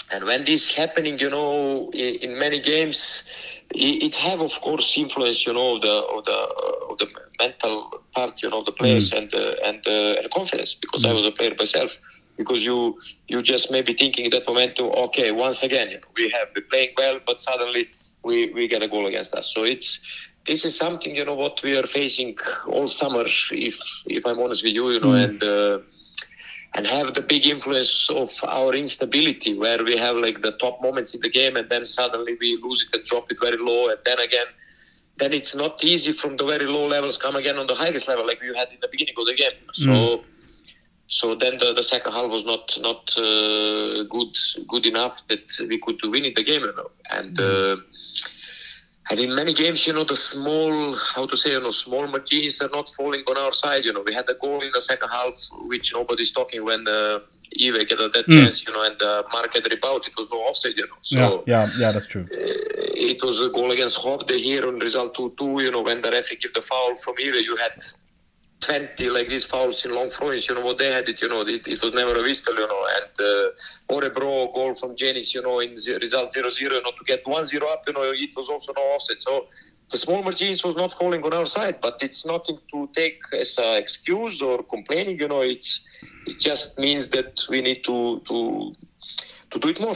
and 0.10 0.24
when 0.24 0.46
this 0.46 0.74
happening, 0.74 1.20
you 1.20 1.30
know, 1.30 1.90
in, 1.92 2.16
in 2.16 2.40
many 2.40 2.62
games, 2.62 3.28
it, 3.72 4.04
it, 4.04 4.16
have 4.16 4.40
of 4.40 4.52
course 4.62 4.98
influence, 4.98 5.46
you 5.46 5.54
know, 5.54 5.76
of 5.76 5.82
the 5.82 5.90
of 5.90 6.26
the 6.26 6.32
uh, 6.32 6.92
of 6.92 6.98
the 6.98 7.08
mental 7.40 8.04
part, 8.14 8.42
you 8.42 8.50
know, 8.50 8.64
the 8.64 8.72
players 8.72 9.12
mm. 9.12 9.18
and 9.18 9.34
uh, 9.34 9.56
and 9.64 9.86
uh, 9.88 10.22
and 10.22 10.32
confidence. 10.32 10.76
Because 10.76 11.04
mm. 11.04 11.10
I 11.10 11.14
was 11.14 11.26
a 11.26 11.32
player 11.32 11.54
myself. 11.58 11.98
Because 12.38 12.64
you 12.64 13.00
you 13.28 13.42
just 13.42 13.72
maybe 13.72 13.94
thinking 13.94 14.26
in 14.26 14.32
that 14.32 14.48
moment, 14.48 14.80
okay, 14.80 15.32
once 15.32 15.64
again, 15.64 15.90
you 15.90 15.96
know, 15.96 16.08
we 16.16 16.30
have 16.30 16.54
been 16.54 16.66
playing 16.70 16.90
well, 16.96 17.20
but 17.26 17.42
suddenly 17.42 17.90
we 18.24 18.52
we 18.54 18.68
get 18.68 18.84
a 18.84 18.88
goal 18.88 19.08
against 19.08 19.34
us. 19.34 19.52
So 19.54 19.64
it's 19.64 20.00
this 20.46 20.64
is 20.64 20.76
something 20.76 21.16
you 21.16 21.26
know 21.26 21.34
what 21.34 21.62
we 21.64 21.76
are 21.78 21.88
facing 21.88 22.38
all 22.68 22.88
summer. 22.88 23.26
If 23.52 23.80
if 24.06 24.26
I'm 24.26 24.40
honest 24.40 24.64
with 24.64 24.74
you, 24.74 24.90
you 24.92 25.00
know, 25.00 25.08
mm. 25.08 25.24
and. 25.24 25.44
Uh, 25.44 25.80
and 26.76 26.86
have 26.86 27.14
the 27.14 27.22
big 27.22 27.46
influence 27.48 28.10
of 28.10 28.30
our 28.44 28.74
instability 28.74 29.58
where 29.58 29.84
we 29.84 29.98
have 29.98 30.16
like 30.18 30.42
the 30.42 30.52
top 30.54 30.82
moments 30.82 31.14
in 31.14 31.22
the 31.22 31.30
game 31.30 31.56
and 31.56 31.70
then 31.70 31.86
suddenly 31.86 32.38
we 32.40 32.60
lose 32.62 32.86
it 32.86 32.96
and 32.96 33.06
drop 33.06 33.32
it 33.32 33.40
very 33.40 33.58
low 33.58 33.90
and 33.90 34.00
then 34.06 34.20
again 34.20 34.46
then 35.18 35.34
it's 35.34 35.56
not 35.56 35.84
easy 35.84 36.12
from 36.14 36.38
the 36.38 36.46
very 36.46 36.66
low 36.66 36.86
levels 36.86 37.18
come 37.18 37.36
again 37.36 37.58
on 37.58 37.68
the 37.68 37.76
highest 37.76 38.08
level 38.08 38.26
like 38.26 38.40
we 38.42 38.48
had 38.56 38.70
in 38.70 38.78
the 38.82 38.90
beginning 38.92 39.16
of 39.18 39.26
the 39.26 39.36
game 39.36 39.58
so 39.74 39.90
mm. 39.90 40.24
So 41.08 41.36
then 41.36 41.58
the, 41.58 41.74
the 41.74 41.84
second 41.84 42.12
half 42.12 42.30
was 42.30 42.44
not 42.44 42.78
not 42.82 43.18
uh, 43.18 44.04
good 44.04 44.36
good 44.68 44.86
enough 44.86 45.26
that 45.30 45.50
we 45.70 45.78
could 45.80 46.00
to 46.00 46.12
win 46.12 46.26
it 46.26 46.36
the 46.36 46.44
game, 46.44 46.62
you 46.62 46.74
know. 46.76 46.92
And 47.10 47.40
uh, 47.40 47.78
and 49.10 49.20
in 49.20 49.34
many 49.36 49.54
games, 49.54 49.86
you 49.88 49.94
know, 49.94 50.04
the 50.04 50.16
small 50.16 50.96
how 51.16 51.26
to 51.26 51.38
say, 51.38 51.52
you 51.52 51.62
know, 51.62 51.72
small 51.72 52.08
machines 52.08 52.62
are 52.62 52.70
not 52.74 52.90
falling 52.98 53.24
on 53.28 53.38
our 53.38 53.52
side. 53.52 53.86
You 53.86 53.94
know, 53.94 54.04
we 54.06 54.14
had 54.14 54.30
a 54.30 54.34
goal 54.36 54.62
in 54.62 54.72
the 54.74 54.82
second 54.82 55.10
half, 55.10 55.34
which 55.72 55.94
nobody's 55.94 56.32
talking 56.32 56.64
when. 56.66 56.88
Uh, 56.88 57.20
Eve 57.54 57.76
get 57.88 57.98
that 57.98 58.26
Mm. 58.28 58.34
chance, 58.44 58.68
you 58.68 58.74
know, 58.74 58.82
and 58.84 59.02
uh, 59.02 59.24
Mark 59.32 59.54
had 59.56 59.66
rebound. 59.72 60.02
It 60.06 60.16
was 60.18 60.28
no 60.30 60.38
offside, 60.40 60.76
you 60.78 60.86
know. 60.86 61.00
So 61.02 61.44
yeah, 61.48 61.66
yeah, 61.66 61.70
yeah, 61.80 61.92
that's 61.94 62.06
true. 62.06 62.26
uh, 62.30 62.36
it 63.12 63.24
was 63.24 63.40
a 63.40 63.50
goal 63.50 63.72
against 63.72 63.98
Skövde 64.00 64.36
here 64.38 64.68
on 64.68 64.80
result 64.80 65.16
2-2, 65.16 65.64
you 65.64 65.72
know, 65.72 65.82
when 65.82 66.02
the 66.02 66.12
referee 66.12 66.40
gave 66.44 66.54
the 66.54 66.62
foul 66.62 66.94
from 66.96 67.16
here, 67.18 67.36
you 67.36 67.56
had 67.56 67.72
20 68.62 69.10
like 69.10 69.30
these 69.30 69.46
fouls 69.46 69.86
in 69.86 69.94
long 69.94 70.10
throws, 70.10 70.48
you 70.48 70.56
know, 70.56 70.62
what 70.62 70.78
they 70.78 70.92
had 70.92 71.08
it, 71.08 71.22
you 71.22 71.30
know, 71.30 71.42
it, 71.42 71.68
it 71.68 71.82
was 71.82 71.94
never 71.94 72.18
a 72.18 72.22
whistle, 72.22 72.56
you 72.56 72.68
know, 72.68 72.88
and 72.96 73.20
uh, 73.20 73.94
Orebro 73.94 74.54
goal 74.54 74.74
from 74.76 74.96
Janis, 74.96 75.34
you 75.34 75.42
know, 75.42 75.60
in 75.60 75.78
ze- 75.78 75.98
result 75.98 76.34
0-0, 76.34 76.60
you 76.60 76.70
know, 76.70 76.80
to 76.82 77.04
get 77.06 77.24
1-0 77.26 77.62
up, 77.72 77.84
you 77.86 77.94
know, 77.94 78.02
it 78.04 78.30
was 78.36 78.50
also 78.50 78.74
no 78.76 78.82
offset. 78.82 79.22
So 79.22 79.46
the 79.92 79.98
small 79.98 80.24
margins 80.24 80.64
was 80.64 80.76
not 80.76 80.94
falling 80.94 81.24
on 81.24 81.34
our 81.34 81.46
side, 81.46 81.80
but 81.82 81.98
it's 82.02 82.26
nothing 82.26 82.58
to 82.74 82.90
take 82.96 83.20
as 83.34 83.58
an 83.58 83.76
excuse 83.78 84.42
or 84.42 84.64
complaining, 84.64 85.20
you 85.20 85.28
know, 85.28 85.42
it's 85.42 85.82
it 86.26 86.40
just 86.40 86.78
means 86.78 87.10
that 87.10 87.40
we 87.50 87.62
need 87.62 87.84
to 87.86 88.22
to 88.28 88.74
to 89.52 89.60
do 89.60 89.70
it 89.70 89.80
more. 89.80 89.96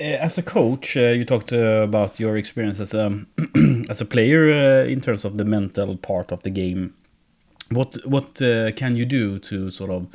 Uh, 0.00 0.04
as 0.04 0.38
a 0.38 0.42
coach, 0.42 0.96
uh, 0.96 1.00
you 1.18 1.24
talked 1.24 1.52
uh, 1.52 1.82
about 1.82 2.18
your 2.18 2.36
experience 2.36 2.80
as 2.80 2.94
a 2.94 3.24
as 3.90 4.00
a 4.00 4.04
player 4.04 4.50
uh, 4.50 4.86
in 4.92 5.00
terms 5.00 5.24
of 5.24 5.36
the 5.36 5.44
mental 5.44 5.96
part 5.96 6.32
of 6.32 6.42
the 6.42 6.50
game. 6.50 6.94
What 7.70 7.96
what 8.06 8.40
uh, 8.40 8.72
can 8.72 8.96
you 8.96 9.04
do 9.04 9.38
to 9.40 9.70
sort 9.70 9.90
of 9.90 10.06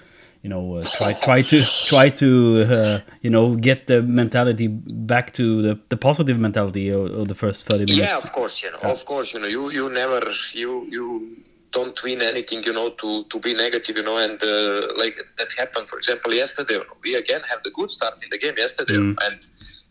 you 0.42 0.50
know 0.50 0.76
uh, 0.78 0.86
try 0.98 1.14
try 1.14 1.42
to 1.44 1.64
try 1.88 2.10
to 2.10 2.30
uh, 2.64 3.00
you 3.22 3.30
know 3.30 3.56
get 3.56 3.86
the 3.88 4.02
mentality 4.02 4.68
back 4.68 5.32
to 5.34 5.62
the, 5.62 5.80
the 5.90 5.98
positive 5.98 6.40
mentality 6.40 6.90
of, 6.90 7.14
of 7.14 7.28
the 7.28 7.36
first 7.36 7.68
thirty 7.68 7.86
minutes? 7.86 7.98
Yeah, 8.00 8.18
of 8.18 8.32
course, 8.34 8.64
you 8.64 8.72
know, 8.72 8.80
Yeah. 8.82 8.92
of 8.92 9.06
course, 9.06 9.34
you 9.34 9.40
know, 9.40 9.48
you 9.48 9.70
you 9.72 9.90
never 9.90 10.22
you 10.54 10.88
you 10.90 11.38
don't 11.72 12.02
win 12.04 12.22
anything, 12.22 12.64
you 12.64 12.74
know, 12.74 12.90
to 13.02 13.24
to 13.26 13.40
be 13.40 13.54
negative, 13.54 13.98
you 13.98 14.04
know, 14.04 14.18
and 14.18 14.42
uh, 14.42 14.88
like 14.98 15.16
that 15.38 15.50
happened, 15.58 15.88
for 15.90 15.98
example, 15.98 16.34
yesterday. 16.34 16.80
We 17.04 17.16
again 17.16 17.42
had 17.52 17.60
the 17.64 17.72
good 17.72 17.90
start 17.92 18.16
in 18.24 18.30
the 18.32 18.38
game 18.40 18.56
yesterday, 18.58 18.96
Mm. 18.98 19.16
and 19.26 19.38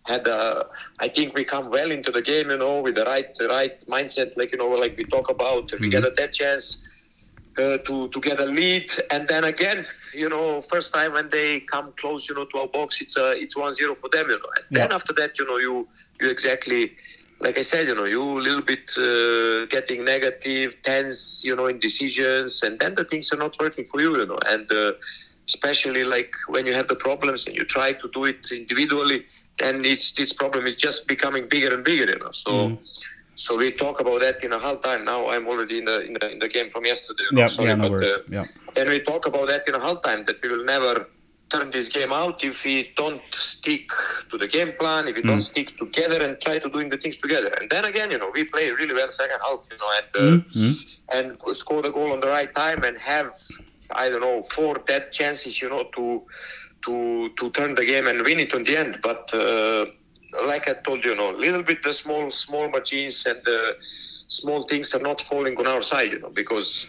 had 0.05 0.29
uh, 0.29 0.65
I 1.01 1.09
think 1.09 1.35
we 1.35 1.45
come 1.45 1.71
well 1.71 1.91
into 1.91 2.11
the 2.11 2.23
game, 2.23 2.51
you 2.51 2.59
know, 2.59 2.81
with 2.81 2.95
the 2.95 3.05
right 3.05 3.37
right 3.49 3.81
mindset, 3.87 4.37
like 4.37 4.53
you 4.53 4.59
know, 4.59 4.69
like 4.69 4.97
we 4.97 5.05
talk 5.05 5.31
about, 5.31 5.73
we 5.81 5.89
get 5.89 6.05
a 6.05 6.11
dead 6.11 6.33
chance. 6.33 6.89
Uh, 7.57 7.79
to 7.87 8.09
to 8.09 8.19
get 8.19 8.41
a 8.41 8.45
lead. 8.45 8.91
And 9.13 9.29
then 9.29 9.45
again 9.45 9.87
you 10.13 10.29
know 10.29 10.61
first 10.63 10.93
time 10.93 11.13
when 11.13 11.29
they 11.29 11.61
come 11.61 11.93
close 11.97 12.29
you 12.29 12.35
know 12.35 12.47
to 12.47 12.59
our 12.59 12.67
box 12.67 13.01
it's 13.01 13.17
uh, 13.17 13.33
it's 13.37 13.55
1-0 13.55 13.97
for 14.01 14.09
them 14.09 14.29
you 14.29 14.39
know. 14.43 14.51
And 14.57 14.77
then 14.77 14.91
after 14.91 15.13
that 15.13 15.39
you 15.39 15.47
know 15.47 15.59
you 15.59 15.87
you 16.21 16.31
exactly 16.31 16.97
like 17.41 17.59
I 17.59 17.63
said, 17.63 17.87
you 17.87 17.95
know, 17.95 18.05
you 18.05 18.23
a 18.23 18.45
little 18.49 18.63
bit 18.63 18.91
uh, 18.97 19.67
getting 19.67 20.05
negative, 20.05 20.81
tense, 20.83 21.43
you 21.45 21.55
know, 21.55 21.67
in 21.67 21.79
decisions, 21.79 22.63
and 22.63 22.79
then 22.79 22.95
the 22.95 23.05
things 23.05 23.33
are 23.33 23.37
not 23.37 23.57
working 23.61 23.85
for 23.85 24.01
you, 24.01 24.17
you 24.17 24.27
know, 24.27 24.39
and 24.47 24.71
uh, 24.73 24.93
especially 25.49 26.05
like 26.05 26.33
when 26.49 26.65
you 26.67 26.73
have 26.75 26.89
the 26.89 26.95
problems 26.97 27.47
and 27.47 27.55
you 27.57 27.65
try 27.65 27.93
to 27.93 28.09
do 28.13 28.25
it 28.25 28.47
individually, 28.51 29.25
then 29.59 29.85
it's 29.85 30.13
this 30.13 30.33
problem 30.33 30.67
is 30.67 30.75
just 30.75 31.07
becoming 31.07 31.49
bigger 31.49 31.75
and 31.75 31.85
bigger, 31.85 32.07
you 32.13 32.19
know. 32.19 32.31
So, 32.33 32.51
Mm. 32.51 32.79
so 33.35 33.57
we 33.57 33.71
talk 33.71 34.01
about 34.01 34.21
that 34.21 34.43
in 34.45 34.53
a 34.53 34.59
half 34.59 34.81
time. 34.83 35.05
Now 35.05 35.21
I'm 35.29 35.47
already 35.47 35.79
in 35.79 35.85
the 35.91 35.99
in 36.09 36.15
the, 36.15 36.31
in 36.35 36.39
the 36.39 36.49
game 36.49 36.69
from 36.75 36.85
yesterday. 36.85 37.25
you 37.31 37.37
know, 37.37 37.43
Yeah, 37.43 37.47
sorry, 37.57 37.69
yeah, 37.69 37.75
no 37.75 37.83
but, 37.85 37.93
worries. 37.93 38.13
uh, 38.13 38.37
yeah. 38.37 38.45
then 38.77 38.89
we 38.89 38.99
talk 39.01 39.27
about 39.27 39.47
that 39.49 39.63
in 39.69 39.75
a 39.75 39.81
half 39.87 39.99
time 40.03 40.25
that 40.29 40.37
we 40.43 40.49
will 40.49 40.65
never 40.65 40.93
turn 41.51 41.71
this 41.71 41.89
game 41.89 42.13
out 42.13 42.43
if 42.43 42.65
we 42.65 42.91
don't 42.97 43.23
stick 43.33 43.87
to 44.31 44.39
the 44.39 44.49
game 44.49 44.73
plan, 44.81 45.07
if 45.09 45.15
we 45.17 45.23
don't 45.31 45.43
Mm. 45.45 45.51
stick 45.53 45.69
together 45.83 46.19
and 46.27 46.41
try 46.47 46.59
to 46.65 46.69
doing 46.77 46.89
the 46.95 46.97
things 47.03 47.17
together. 47.25 47.51
And 47.61 47.69
then 47.75 47.85
again, 47.85 48.11
you 48.15 48.19
know, 48.23 48.31
we 48.39 48.43
play 48.45 48.71
really 48.81 48.95
well 48.95 49.11
second 49.11 49.41
half, 49.47 49.61
you 49.71 49.77
know, 49.83 49.91
and 49.99 50.09
uh, 50.23 50.45
mm. 50.59 50.75
and 51.17 51.27
score 51.63 51.83
the 51.83 51.93
goal 51.99 52.11
on 52.17 52.21
the 52.21 52.29
right 52.39 52.53
time 52.55 52.81
and 52.89 52.97
have 53.13 53.29
I 53.91 54.09
don't 54.09 54.21
know 54.21 54.43
four 54.55 54.79
dead 54.87 55.13
chances, 55.13 55.61
you 55.61 55.69
know, 55.69 55.85
to 55.97 56.23
to 56.87 57.31
to 57.37 57.51
turn 57.51 57.75
the 57.75 57.85
game 57.85 58.07
and 58.07 58.23
win 58.23 58.41
it 58.41 58.55
on 58.55 58.65
the 58.65 58.77
end. 58.77 58.99
But 59.03 59.33
uh, 59.35 59.87
like 60.47 60.69
I 60.69 60.75
told 60.75 61.05
you, 61.05 61.13
you 61.13 61.17
know, 61.17 61.31
a 61.31 61.39
little 61.39 61.63
bit 61.63 61.83
the 61.83 61.93
small 61.93 62.31
small 62.31 62.69
machines 62.69 63.25
and 63.27 63.41
the 63.45 63.77
small 64.29 64.63
things 64.65 64.95
are 64.95 65.01
not 65.01 65.21
falling 65.21 65.57
on 65.59 65.67
our 65.67 65.83
side, 65.83 66.13
you 66.13 66.19
know, 66.19 66.31
because 66.31 66.87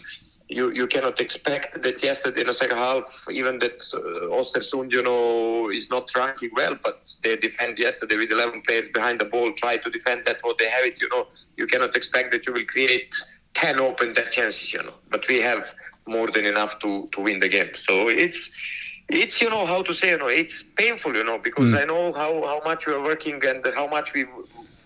you, 0.48 0.70
you 0.72 0.86
cannot 0.86 1.20
expect 1.20 1.82
that 1.82 2.02
yesterday 2.02 2.42
in 2.42 2.46
the 2.46 2.52
second 2.52 2.78
half, 2.78 3.04
even 3.30 3.58
that 3.58 3.82
uh, 3.94 4.34
Ostersund, 4.34 4.92
you 4.92 5.02
know, 5.02 5.70
is 5.70 5.90
not 5.90 6.08
ranking 6.14 6.50
well, 6.54 6.76
but 6.82 7.12
they 7.22 7.36
defend 7.36 7.78
yesterday 7.78 8.16
with 8.16 8.30
11 8.30 8.62
players 8.62 8.88
behind 8.94 9.20
the 9.20 9.24
ball, 9.24 9.52
try 9.54 9.76
to 9.76 9.90
defend 9.90 10.24
that 10.24 10.38
what 10.42 10.58
they 10.58 10.68
have 10.68 10.84
it, 10.84 11.00
you 11.00 11.08
know. 11.08 11.26
You 11.56 11.66
cannot 11.66 11.96
expect 11.96 12.30
that 12.32 12.46
you 12.46 12.52
will 12.52 12.64
create 12.64 13.12
10 13.54 13.80
open 13.80 14.14
dead 14.14 14.30
chances, 14.30 14.72
you 14.72 14.82
know. 14.82 14.94
But 15.10 15.26
we 15.28 15.40
have 15.40 15.66
more 16.06 16.28
than 16.30 16.44
enough 16.44 16.78
to, 16.80 17.08
to 17.12 17.20
win 17.20 17.40
the 17.40 17.48
game. 17.48 17.70
So 17.74 18.08
it's, 18.08 18.50
it's, 19.08 19.40
you 19.40 19.50
know, 19.50 19.66
how 19.66 19.82
to 19.82 19.92
say, 19.94 20.10
you 20.10 20.18
know, 20.18 20.28
it's 20.28 20.62
painful, 20.76 21.14
you 21.16 21.24
know, 21.24 21.38
because 21.38 21.72
Mm. 21.72 21.80
I 21.82 21.84
know 21.84 22.12
how, 22.12 22.42
how 22.44 22.60
much 22.64 22.86
we 22.86 22.92
are 22.94 23.02
working 23.02 23.44
and 23.44 23.64
how 23.74 23.86
much 23.86 24.12
we 24.14 24.24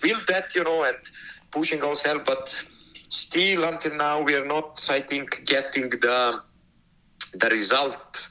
will 0.02 0.20
that, 0.28 0.54
you 0.54 0.64
know, 0.64 0.84
and 0.84 0.96
pushing 1.52 1.82
ourselves, 1.82 2.22
but 2.26 2.64
still 3.08 3.64
until 3.64 3.94
now 3.94 4.20
we 4.22 4.34
are 4.34 4.44
not, 4.44 4.86
I 4.90 5.00
think, 5.00 5.44
getting 5.46 5.90
the 5.90 6.40
the 7.34 7.48
result 7.48 8.28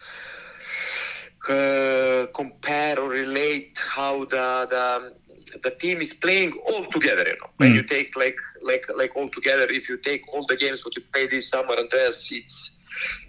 uh, 1.50 2.28
compare 2.36 3.00
or 3.00 3.10
relate 3.10 3.80
how 3.96 4.26
the 4.26 4.68
the 4.70 5.14
the 5.64 5.72
team 5.72 6.02
is 6.02 6.14
playing 6.14 6.54
all 6.68 6.86
together. 6.86 7.24
You 7.28 7.38
know, 7.42 7.50
when 7.58 7.72
Mm. 7.72 7.76
you 7.76 7.84
take 7.84 8.16
like 8.16 8.38
like 8.62 8.86
like 8.96 9.16
all 9.16 9.30
together, 9.30 9.66
if 9.70 9.90
you 9.90 9.98
take 9.98 10.22
all 10.34 10.46
the 10.48 10.56
games 10.58 10.84
what 10.86 10.96
you 10.96 11.04
play 11.14 11.28
this 11.28 11.50
summer, 11.50 11.76
Andreas, 11.76 12.30
it's 12.32 12.72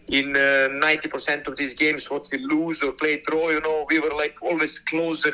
in 0.08 0.36
uh, 0.36 0.68
ninety 0.72 1.08
percent 1.08 1.46
of 1.46 1.56
these 1.56 1.74
games 1.74 2.10
what 2.10 2.28
we 2.32 2.38
lose 2.38 2.82
or 2.82 2.92
play 2.92 3.22
draw. 3.26 3.50
You 3.50 3.60
know, 3.60 3.86
we 3.88 3.98
were 4.00 4.14
like 4.14 4.36
always 4.42 4.78
closer 4.78 5.32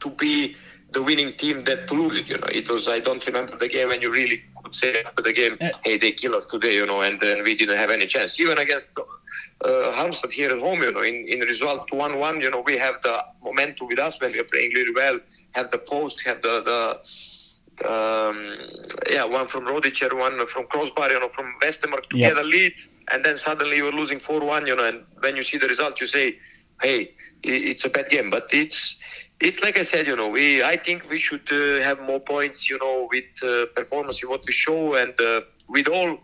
to 0.00 0.10
be 0.10 0.54
the 0.92 1.02
winning 1.02 1.32
team 1.34 1.64
than 1.64 1.86
to 1.88 1.94
lose 1.94 2.16
it. 2.16 2.28
You 2.28 2.38
know, 2.38 2.48
it 2.52 2.68
was 2.68 2.88
I 2.88 3.00
don't 3.00 3.24
remember 3.26 3.56
the 3.56 3.68
game 3.68 3.88
when 3.88 4.00
you 4.02 4.10
really 4.12 4.42
could 4.62 4.74
say 4.74 5.02
after 5.02 5.22
the 5.22 5.32
game, 5.32 5.56
Uh, 5.60 5.70
hey, 5.84 5.96
they 5.98 6.12
kill 6.12 6.34
us 6.34 6.46
today. 6.46 6.74
You 6.74 6.86
know, 6.86 7.00
and 7.02 7.18
then 7.20 7.42
we 7.44 7.54
didn't 7.54 7.76
have 7.76 7.90
any 7.90 8.06
chance 8.06 8.38
even 8.40 8.58
against. 8.58 8.88
Uh, 9.64 9.90
Halmstad 9.92 10.32
here 10.32 10.50
at 10.50 10.58
home, 10.60 10.82
you 10.82 10.92
know, 10.92 11.00
in, 11.00 11.26
in 11.28 11.40
result 11.40 11.88
1-1, 11.90 12.42
you 12.42 12.50
know, 12.50 12.60
we 12.66 12.76
have 12.76 12.96
the 13.02 13.24
momentum 13.42 13.86
with 13.88 13.98
us 13.98 14.20
when 14.20 14.30
we 14.32 14.38
are 14.38 14.44
playing 14.44 14.70
really 14.74 14.92
well, 14.94 15.18
have 15.52 15.70
the 15.70 15.78
post, 15.78 16.20
have 16.26 16.42
the, 16.42 16.62
the 17.80 17.88
um, 17.88 18.58
yeah, 19.10 19.24
one 19.24 19.46
from 19.46 19.64
Rodicer, 19.66 20.12
one 20.16 20.46
from 20.46 20.66
Crossbar, 20.66 21.10
you 21.10 21.20
know, 21.20 21.28
from 21.28 21.54
Westermark 21.62 22.04
Yeah. 22.12 22.28
get 22.28 22.38
a 22.38 22.42
lead, 22.42 22.74
and 23.08 23.24
then 23.24 23.36
suddenly 23.38 23.76
you're 23.76 23.92
losing 23.92 24.18
4-1, 24.18 24.66
you 24.66 24.76
know, 24.76 24.84
and 24.84 25.04
when 25.20 25.36
you 25.36 25.42
see 25.42 25.58
the 25.58 25.68
result, 25.68 26.00
you 26.00 26.06
say, 26.06 26.36
hey, 26.82 27.12
it's 27.42 27.84
a 27.84 27.90
bad 27.90 28.08
game, 28.08 28.30
but 28.30 28.48
it's 28.52 28.96
it's 29.40 29.62
like 29.62 29.78
I 29.78 29.82
said, 29.82 30.06
you 30.06 30.16
know, 30.16 30.28
we 30.28 30.62
I 30.62 30.76
think 30.76 31.08
we 31.10 31.18
should 31.18 31.50
uh, 31.52 31.82
have 31.82 32.00
more 32.00 32.20
points, 32.20 32.68
you 32.70 32.78
know, 32.78 33.08
with 33.12 33.24
uh, 33.42 33.66
performance, 33.74 34.22
with 34.22 34.30
what 34.30 34.44
we 34.46 34.52
show, 34.52 34.94
and 34.94 35.18
uh, 35.20 35.42
with 35.68 35.88
all 35.88 36.18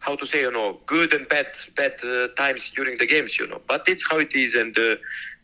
how 0.00 0.16
to 0.16 0.26
say, 0.26 0.40
you 0.40 0.52
know, 0.52 0.80
good 0.86 1.12
and 1.12 1.28
bad 1.28 1.48
bad 1.76 2.02
uh, 2.04 2.28
times 2.36 2.70
during 2.70 2.96
the 2.98 3.06
games, 3.06 3.38
you 3.38 3.46
know. 3.46 3.60
But 3.68 3.88
it's 3.88 4.04
how 4.08 4.18
it 4.18 4.34
is, 4.34 4.54
and 4.54 4.76
uh, 4.78 4.96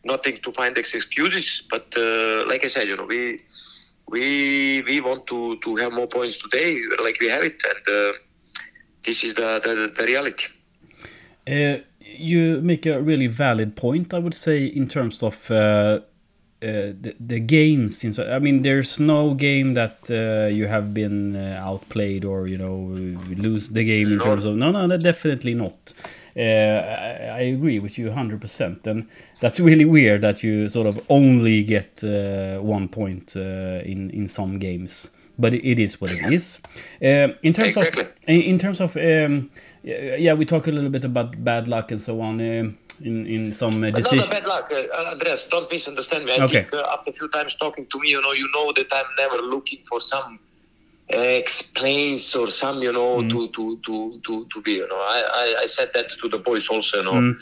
nothing 0.05 0.39
to 0.45 0.53
find 0.53 0.77
excuses. 0.79 1.63
But 1.71 1.93
uh, 1.97 2.47
like 2.47 2.65
I 2.65 2.69
said, 2.69 2.89
you 2.89 2.97
know, 2.97 3.05
we 3.05 3.43
we 4.09 4.83
we 4.87 5.01
want 5.01 5.27
to 5.27 5.57
to 5.59 5.77
have 5.77 5.93
more 5.93 6.07
points 6.07 6.39
today, 6.39 6.81
like 7.03 7.21
we 7.21 7.29
have 7.29 7.45
it, 7.45 7.63
and 7.71 8.15
this 9.05 9.25
is 9.25 9.35
the 9.35 9.61
the, 9.63 9.93
the 9.95 10.07
reality. 10.07 10.47
Uh, 11.51 11.79
you 12.01 12.61
make 12.63 12.87
a 12.87 13.01
really 13.01 13.27
valid 13.27 13.77
point, 13.77 14.13
I 14.15 14.19
would 14.19 14.35
say, 14.35 14.65
in 14.67 14.89
terms 14.89 15.23
of 15.23 15.51
uh, 15.51 15.55
uh, 15.55 16.01
the, 16.61 17.15
the 17.21 17.41
games. 17.41 17.99
Since 17.99 18.19
I 18.19 18.39
mean, 18.39 18.63
there's 18.63 18.99
no 19.01 19.35
game 19.35 19.75
that 19.75 19.99
uh, 20.11 20.49
you 20.49 20.67
have 20.67 20.95
been 20.95 21.37
uh, 21.37 21.61
outplayed 21.63 22.25
or 22.25 22.47
you 22.49 22.57
know 22.59 22.77
lose 23.37 23.71
the 23.71 23.85
game 23.85 24.09
in 24.13 24.19
No. 24.19 24.25
terms 24.25 24.45
of 24.45 24.57
no, 24.57 24.71
no, 24.71 24.87
no 24.87 24.97
definitely 24.97 25.55
not. 25.55 25.93
Uh, 26.37 26.41
I, 26.41 27.43
agree 27.55 27.79
with 27.79 27.97
you 27.97 28.11
100%, 28.11 28.87
and 28.89 29.07
that's 29.41 29.61
really 29.69 29.85
weird 29.85 30.23
that 30.23 30.43
you 30.43 30.69
sort 30.69 30.89
of 30.89 31.01
only 31.09 31.63
get 31.63 32.03
uh, 32.03 32.59
one 32.59 32.89
point 32.89 33.35
uh, 33.37 33.41
in 33.85 34.11
in 34.11 34.27
some 34.29 34.59
games. 34.59 35.11
But 35.39 35.53
it, 35.55 35.79
is 35.81 36.01
what 36.01 36.11
it 36.13 36.33
is. 36.33 36.61
Uh, 37.03 37.35
in 37.43 37.53
terms 37.53 37.77
Exactly. 37.77 38.03
of 38.03 38.09
in, 38.27 38.41
in 38.43 38.59
terms 38.59 38.81
of 38.81 38.97
um, 38.97 39.51
yeah, 39.85 40.17
yeah, 40.17 40.35
we 40.35 40.45
talk 40.45 40.67
a 40.67 40.71
little 40.73 40.91
bit 40.91 41.05
about 41.05 41.29
bad 41.45 41.69
luck 41.69 41.91
and 41.93 42.01
so 42.01 42.21
on 42.21 42.41
um 42.41 42.79
in 43.09 43.27
in 43.27 43.53
some 43.53 43.77
uh, 43.83 43.91
But 43.91 43.93
not 43.93 44.03
decision. 44.03 44.31
bad 44.31 44.47
luck, 44.47 44.67
uh, 44.73 45.11
Andreas. 45.13 45.43
Don't 45.51 45.71
misunderstand 45.71 46.25
me. 46.25 46.33
I 46.33 46.41
Okay. 46.45 46.63
think 46.63 46.75
uh, 46.75 46.95
after 46.95 47.11
a 47.11 47.13
few 47.21 47.29
times 47.29 47.55
talking 47.65 47.87
to 47.93 47.99
me, 48.01 48.09
you 48.17 48.21
know, 48.25 48.33
you 48.33 48.49
know 48.57 48.73
that 48.79 48.89
I'm 48.99 49.11
never 49.23 49.39
looking 49.55 49.81
for 49.91 50.01
some 50.01 50.39
explains 51.09 52.35
or 52.35 52.49
some, 52.51 52.83
you 52.83 52.93
know, 52.93 53.11
Mm. 53.23 53.31
to, 53.31 53.49
to, 53.57 53.65
to, 53.87 54.21
to, 54.27 54.47
to 54.53 54.63
be, 54.63 54.73
you 54.83 54.89
know, 54.89 54.97
I, 55.17 55.21
I, 55.43 55.47
I 55.65 55.67
said 55.67 55.91
that 55.95 56.07
to 56.21 56.29
the 56.29 56.39
boys 56.39 56.69
also, 56.69 56.99
you 56.99 57.05
know, 57.05 57.13
Mm. 57.21 57.37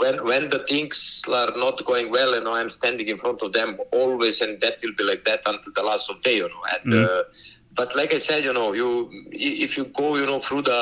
when, 0.00 0.24
when 0.24 0.50
the 0.50 0.60
things 0.68 1.22
are 1.28 1.52
not 1.56 1.82
going 1.84 2.10
well, 2.10 2.34
you 2.34 2.42
know, 2.42 2.52
I'm 2.54 2.70
standing 2.70 3.08
in 3.08 3.18
front 3.18 3.40
of 3.42 3.52
them 3.52 3.78
always, 3.92 4.40
and 4.40 4.60
that 4.60 4.74
will 4.82 4.92
be 5.00 5.04
like 5.04 5.24
that 5.24 5.40
until 5.46 5.72
the 5.74 5.82
last 5.82 6.10
of 6.10 6.22
day, 6.22 6.36
you 6.36 6.48
know, 6.48 6.62
and, 6.74 6.92
Mm. 6.92 7.04
uh, 7.04 7.22
but 7.74 7.94
like 7.96 8.12
I 8.12 8.18
said, 8.18 8.44
you 8.44 8.52
know, 8.52 8.72
you, 8.72 8.88
if 9.32 9.76
you 9.78 9.84
go, 9.86 10.16
you 10.16 10.26
know, 10.26 10.40
through 10.40 10.62
the, 10.62 10.80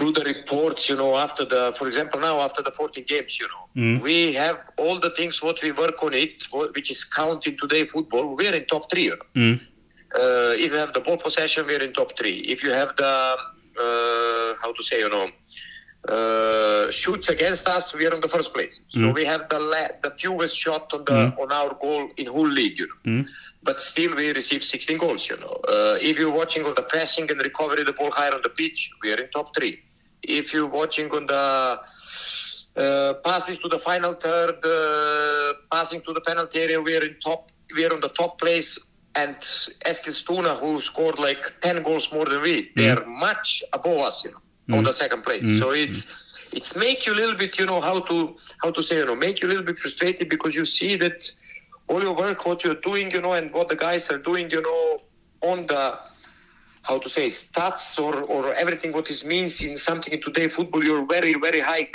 through 0.00 0.12
the 0.12 0.24
reports, 0.24 0.88
you 0.88 0.96
know, 0.96 1.16
after 1.16 1.44
the, 1.44 1.74
for 1.78 1.86
example, 1.86 2.18
now 2.20 2.40
after 2.40 2.62
the 2.62 2.70
14 2.72 3.04
games, 3.06 3.38
you 3.38 3.46
know, 3.48 3.64
Mm. 3.76 4.00
we 4.02 4.32
have 4.32 4.56
all 4.78 4.98
the 4.98 5.10
things 5.10 5.42
what 5.42 5.60
we 5.62 5.70
work 5.72 6.02
on 6.02 6.14
it, 6.14 6.42
which 6.76 6.90
is 6.90 7.04
counting 7.04 7.56
today 7.56 7.84
football. 7.84 8.34
We're 8.34 8.54
in 8.54 8.64
top 8.64 8.90
three. 8.90 9.04
You 9.10 9.16
know? 9.20 9.26
Mm. 9.42 9.60
uh, 10.20 10.52
if 10.64 10.72
you 10.72 10.78
have 10.84 10.92
the 10.92 11.00
ball 11.00 11.18
possession, 11.18 11.66
we're 11.66 11.82
in 11.88 11.92
top 11.92 12.10
three. 12.18 12.38
If 12.54 12.64
you 12.64 12.70
have 12.72 12.96
the 12.96 13.12
uh, 13.84 14.54
how 14.62 14.72
to 14.78 14.82
say, 14.82 14.98
you 15.04 15.08
know, 15.08 15.28
uh, 16.08 16.90
shoots 16.90 17.28
against 17.28 17.68
us, 17.68 17.92
we're 17.94 18.12
in 18.14 18.20
the 18.20 18.28
first 18.28 18.52
place. 18.54 18.80
So 18.88 19.00
Mm. 19.00 19.14
we 19.18 19.24
have 19.32 19.42
the 19.52 19.60
la- 19.72 19.94
the 20.04 20.10
fewest 20.20 20.56
shot 20.64 20.84
on 20.96 21.04
the 21.10 21.12
Mm. 21.12 21.38
on 21.42 21.52
our 21.60 21.72
goal 21.84 22.02
in 22.20 22.26
whole 22.26 22.52
league. 22.60 22.78
You 22.82 22.88
know. 22.90 23.00
Mm. 23.12 23.28
But 23.62 23.80
still, 23.80 24.14
we 24.20 24.32
receive 24.40 24.62
16 24.64 24.98
goals. 25.04 25.22
You 25.30 25.36
know, 25.42 25.54
uh, 25.74 25.96
if 26.10 26.18
you're 26.18 26.36
watching 26.42 26.64
on 26.68 26.74
the 26.80 26.86
passing 26.94 27.30
and 27.30 27.38
recovery, 27.50 27.84
the 27.84 27.92
ball 28.00 28.10
higher 28.10 28.34
on 28.38 28.42
the 28.48 28.54
pitch, 28.60 28.90
we 29.02 29.12
are 29.12 29.20
in 29.24 29.28
top 29.38 29.48
three. 29.56 29.74
If 30.22 30.52
you're 30.52 30.66
watching 30.66 31.10
on 31.10 31.26
the 31.26 31.80
uh, 32.76 33.14
passes 33.24 33.58
to 33.58 33.68
the 33.68 33.78
final 33.78 34.14
third, 34.14 34.56
uh, 34.64 35.54
passing 35.72 36.00
to 36.02 36.12
the 36.12 36.20
penalty 36.20 36.60
area, 36.60 36.80
we 36.80 36.96
are 36.96 37.04
in 37.04 37.16
top. 37.24 37.50
We 37.74 37.84
are 37.84 37.92
on 37.92 38.00
the 38.00 38.08
top 38.10 38.38
place. 38.38 38.78
And 39.16 39.36
Eskilstuna, 39.86 40.60
who 40.60 40.80
scored 40.80 41.18
like 41.18 41.42
10 41.62 41.82
goals 41.82 42.12
more 42.12 42.26
than 42.26 42.42
we, 42.42 42.70
they 42.76 42.84
Mm. 42.84 42.96
are 43.02 43.06
much 43.06 43.62
above 43.72 43.98
us, 43.98 44.24
you 44.24 44.30
know, 44.30 44.76
on 44.76 44.82
Mm. 44.84 44.86
the 44.86 44.92
second 44.92 45.22
place. 45.22 45.42
Mm. 45.44 45.58
So 45.58 45.70
it's 45.70 46.06
it's 46.52 46.74
make 46.76 47.06
you 47.06 47.12
a 47.12 47.18
little 47.22 47.34
bit, 47.36 47.58
you 47.58 47.66
know, 47.66 47.80
how 47.80 48.00
to 48.00 48.36
how 48.62 48.70
to 48.70 48.82
say, 48.82 48.96
you 48.98 49.04
know, 49.06 49.16
make 49.16 49.40
you 49.40 49.48
a 49.48 49.50
little 49.52 49.64
bit 49.64 49.78
frustrated 49.78 50.28
because 50.28 50.54
you 50.54 50.64
see 50.64 50.96
that 50.96 51.18
all 51.88 52.02
your 52.02 52.14
work, 52.14 52.46
what 52.46 52.62
you're 52.64 52.80
doing, 52.90 53.10
you 53.10 53.20
know, 53.20 53.32
and 53.32 53.52
what 53.52 53.68
the 53.68 53.76
guys 53.76 54.08
are 54.10 54.18
doing, 54.18 54.48
you 54.50 54.62
know, 54.62 55.00
on 55.50 55.66
the 55.66 55.98
how 56.82 56.98
to 56.98 57.08
say 57.08 57.26
stats 57.28 57.98
or, 57.98 58.22
or 58.22 58.54
everything 58.54 58.92
what 58.92 59.06
this 59.06 59.24
means 59.24 59.60
in 59.60 59.76
something 59.76 60.12
in 60.12 60.20
today 60.22 60.48
football 60.48 60.82
you're 60.82 61.04
very 61.06 61.34
very 61.34 61.60
high 61.60 61.88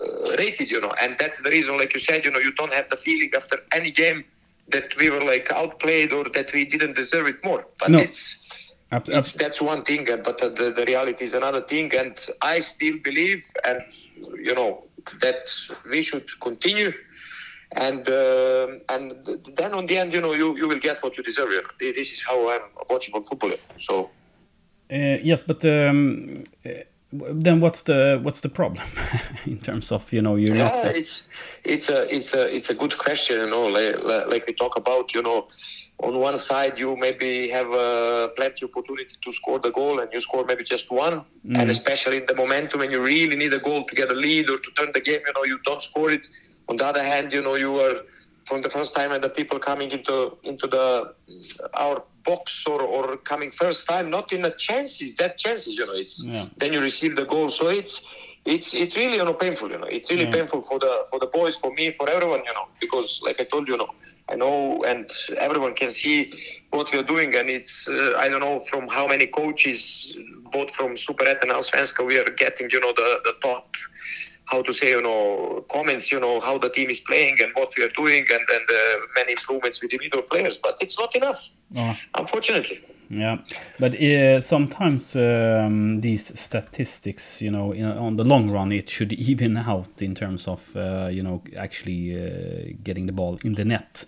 uh, 0.00 0.36
rated 0.38 0.70
you 0.70 0.80
know. 0.80 0.92
And 1.00 1.16
that's 1.18 1.40
the 1.42 1.50
reason 1.50 1.76
like 1.76 1.92
you 1.94 2.00
said 2.00 2.24
you 2.24 2.30
know 2.30 2.38
you 2.40 2.52
don't 2.52 2.72
have 2.72 2.88
the 2.88 2.96
feeling 2.96 3.30
after 3.36 3.58
any 3.72 3.90
game 3.90 4.24
that 4.68 4.96
we 4.96 5.10
were 5.10 5.22
like 5.22 5.50
outplayed 5.52 6.12
or 6.12 6.24
that 6.30 6.52
we 6.52 6.64
didn't 6.64 6.94
deserve 6.94 7.26
it 7.26 7.44
more. 7.44 7.66
But 7.78 7.90
No. 7.90 7.98
it's, 7.98 8.38
it's 8.92 9.32
that's 9.34 9.60
one 9.60 9.84
thing 9.84 10.08
uh, 10.10 10.16
but 10.18 10.40
uh, 10.42 10.48
the, 10.50 10.70
the 10.70 10.84
reality 10.86 11.24
is 11.24 11.34
another 11.34 11.60
thing. 11.62 11.94
And 11.94 12.14
i 12.40 12.60
still 12.60 12.96
believe 13.02 13.42
and 13.64 13.82
you 14.48 14.54
know 14.54 14.84
that 15.20 15.46
we 15.90 16.02
should 16.02 16.26
continue. 16.40 16.92
And 17.74 18.06
uh, 18.08 18.66
and 18.90 19.12
then 19.56 19.72
on 19.72 19.86
the 19.86 19.96
end 19.98 20.12
you 20.12 20.20
know 20.20 20.32
you, 20.34 20.56
you 20.56 20.68
will 20.68 20.78
get 20.78 21.02
what 21.02 21.16
you 21.16 21.22
deserve 21.22 21.50
you 21.50 21.62
know. 21.62 21.68
this 21.80 22.10
is 22.12 22.22
how 22.28 22.50
i'm 22.50 22.60
watching 22.90 23.14
football 23.24 23.52
so 23.88 24.10
yes, 24.96 25.42
but 25.42 25.64
um, 25.64 26.44
uh, 26.66 26.70
then 27.12 27.60
what's 27.60 27.82
the 27.82 28.18
what's 28.22 28.40
the 28.40 28.48
problem 28.48 28.84
in 29.44 29.58
terms 29.58 29.92
of 29.92 30.12
you 30.12 30.22
know 30.22 30.36
you're 30.36 30.56
yeah, 30.56 30.68
not 30.68 30.82
the- 30.82 30.96
it's 30.98 31.28
it's 31.64 31.88
a 31.88 32.14
it's 32.14 32.32
a 32.32 32.54
it's 32.56 32.70
a 32.70 32.74
good 32.74 32.96
question. 32.98 33.36
You 33.36 33.50
know, 33.50 33.66
like, 33.66 34.28
like 34.28 34.46
we 34.46 34.54
talk 34.54 34.76
about. 34.76 35.14
You 35.14 35.22
know, 35.22 35.48
on 35.98 36.18
one 36.18 36.38
side 36.38 36.78
you 36.78 36.96
maybe 36.96 37.48
have 37.48 37.70
uh, 37.70 38.28
plenty 38.36 38.64
opportunity 38.64 39.14
to 39.22 39.32
score 39.32 39.58
the 39.58 39.70
goal, 39.70 40.00
and 40.00 40.08
you 40.12 40.20
score 40.20 40.44
maybe 40.44 40.64
just 40.64 40.90
one. 40.90 41.24
And 41.54 41.70
especially 41.70 42.18
in 42.18 42.26
the 42.26 42.34
momentum 42.34 42.80
when 42.80 42.90
you 42.90 43.02
really 43.02 43.36
need 43.36 43.52
a 43.52 43.58
goal 43.58 43.84
to 43.84 43.94
get 43.94 44.10
a 44.10 44.14
lead 44.14 44.48
or 44.48 44.58
to 44.58 44.70
turn 44.72 44.90
the 44.94 45.00
game, 45.00 45.20
you 45.26 45.32
know, 45.34 45.44
you 45.44 45.58
don't 45.64 45.82
score 45.82 46.10
it. 46.10 46.26
On 46.68 46.76
the 46.76 46.86
other 46.86 47.02
hand, 47.02 47.32
you 47.32 47.42
know, 47.42 47.56
you 47.56 47.78
are 47.80 47.96
from 48.46 48.62
the 48.62 48.70
first 48.70 48.94
time 48.94 49.12
and 49.12 49.22
the 49.22 49.28
people 49.28 49.58
coming 49.58 49.90
into 49.90 50.36
into 50.42 50.66
the 50.66 51.14
our 51.74 52.02
box 52.24 52.64
or, 52.66 52.80
or 52.82 53.16
coming 53.18 53.50
first 53.50 53.86
time, 53.88 54.10
not 54.10 54.32
in 54.32 54.42
the 54.42 54.50
chances, 54.58 55.14
that 55.16 55.38
chances, 55.38 55.74
you 55.76 55.86
know, 55.86 55.92
it's 55.94 56.22
Yeah. 56.24 56.46
then 56.58 56.72
you 56.72 56.80
receive 56.80 57.16
the 57.16 57.24
goal. 57.24 57.50
So 57.50 57.68
it's 57.68 58.00
it's 58.44 58.74
it's 58.74 58.96
really 58.96 59.16
you 59.16 59.24
know 59.24 59.34
painful, 59.34 59.70
you 59.70 59.78
know. 59.78 59.86
It's 59.96 60.10
really 60.10 60.24
Yeah. 60.26 60.36
painful 60.38 60.62
for 60.62 60.78
the 60.78 60.92
for 61.10 61.18
the 61.18 61.26
boys, 61.26 61.56
for 61.56 61.72
me, 61.72 61.90
for 61.92 62.08
everyone, 62.08 62.42
you 62.48 62.54
know, 62.54 62.66
because 62.80 63.20
like 63.22 63.40
I 63.40 63.44
told 63.44 63.68
you, 63.68 63.74
you 63.74 63.78
know, 63.78 63.90
I 64.28 64.34
know 64.36 64.82
and 64.84 65.08
everyone 65.38 65.74
can 65.74 65.90
see 65.90 66.32
what 66.70 66.92
we 66.92 66.98
are 66.98 67.02
doing, 67.14 67.34
and 67.36 67.48
it's 67.50 67.88
uh, 67.88 68.14
I 68.18 68.28
don't 68.28 68.40
know 68.40 68.60
from 68.70 68.88
how 68.88 69.06
many 69.06 69.26
coaches, 69.26 70.16
both 70.52 70.70
from 70.74 70.94
Superettan 70.96 71.50
and 71.54 71.62
svenska 71.70 72.04
we 72.06 72.18
are 72.18 72.30
getting, 72.44 72.68
you 72.70 72.80
know, 72.80 72.92
the 72.96 73.20
the 73.24 73.34
top. 73.42 73.66
How 74.52 74.60
to 74.60 74.72
say, 74.74 74.90
you 74.90 75.00
know, 75.00 75.64
comments, 75.70 76.12
you 76.12 76.20
know, 76.20 76.38
how 76.38 76.58
the 76.58 76.68
team 76.68 76.90
is 76.90 77.00
playing 77.00 77.38
and 77.42 77.50
what 77.54 77.72
we 77.74 77.84
are 77.84 77.88
doing, 77.88 78.26
and 78.30 78.42
then 78.50 78.60
uh, 78.60 78.72
the 78.72 79.06
many 79.16 79.32
improvements 79.32 79.80
with 79.80 79.92
individual 79.92 80.22
players, 80.22 80.58
but 80.58 80.76
it's 80.82 80.98
not 80.98 81.16
enough, 81.16 81.40
Oh, 81.74 81.96
unfortunately. 82.16 82.84
Yeah, 83.12 83.38
but 83.78 83.94
uh, 83.94 84.40
sometimes 84.40 85.14
um, 85.16 86.00
these 86.00 86.38
statistics, 86.40 87.42
you 87.42 87.50
know, 87.50 87.72
in, 87.72 87.84
on 87.84 88.16
the 88.16 88.24
long 88.24 88.50
run, 88.50 88.72
it 88.72 88.88
should 88.88 89.12
even 89.30 89.56
out 89.56 90.00
in 90.00 90.14
terms 90.14 90.48
of 90.48 90.60
uh, 90.76 91.08
you 91.10 91.22
know 91.22 91.42
actually 91.56 92.14
uh, 92.16 92.72
getting 92.82 93.06
the 93.06 93.12
ball 93.12 93.38
in 93.44 93.54
the 93.54 93.64
net. 93.64 94.04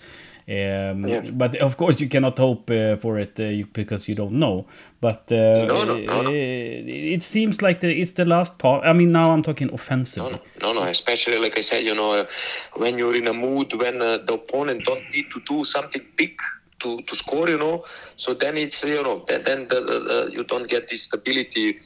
Um, 0.47 1.09
Yeah. 1.09 1.23
But 1.33 1.57
of 1.57 1.77
course, 1.77 2.01
you 2.03 2.09
cannot 2.09 2.39
hope 2.39 2.71
uh, 2.71 2.97
for 2.97 3.19
it 3.19 3.41
uh, 3.41 3.45
you, 3.45 3.67
because 3.73 4.09
you 4.09 4.15
don't 4.15 4.33
know. 4.39 4.67
But 5.01 5.33
uh, 5.33 5.67
No, 5.67 5.85
no, 5.85 5.97
no, 5.99 6.21
uh, 6.21 6.31
it 6.31 7.23
seems 7.23 7.63
like 7.63 7.81
the, 7.81 7.89
it's 7.89 8.13
the 8.15 8.25
last 8.25 8.59
part. 8.59 8.85
I 8.85 8.93
mean, 8.93 9.11
now 9.13 9.31
I'm 9.33 9.43
talking 9.43 9.69
No, 9.69 9.75
offensively. 9.75 10.41
no, 10.61 10.73
no, 10.73 10.81
no. 10.81 10.83
Especially 10.89 11.39
like 11.39 11.57
I 11.59 11.63
said, 11.63 11.85
you 11.85 11.95
know, 11.95 12.13
uh, 12.13 12.27
when 12.77 12.99
you're 12.99 13.17
in 13.17 13.27
a 13.27 13.33
mood 13.33 13.73
when 13.75 14.03
uh, 14.03 14.19
the 14.19 14.35
opponent 14.35 14.85
don't 14.85 15.05
need 15.15 15.31
to 15.33 15.41
do 15.49 15.65
something 15.65 16.03
big 16.17 16.35
to, 16.85 16.91
to 17.09 17.17
score, 17.23 17.49
you 17.55 17.59
know. 17.65 17.77
So 18.25 18.35
then 18.43 18.57
it's 18.65 18.79
you 18.85 19.03
know 19.07 19.17
then, 19.29 19.43
then 19.49 19.61
the, 19.73 19.81
the, 19.81 20.29
you 20.37 20.45
don't 20.45 20.69
get 20.75 20.89
this 20.91 21.03
stability 21.09 21.79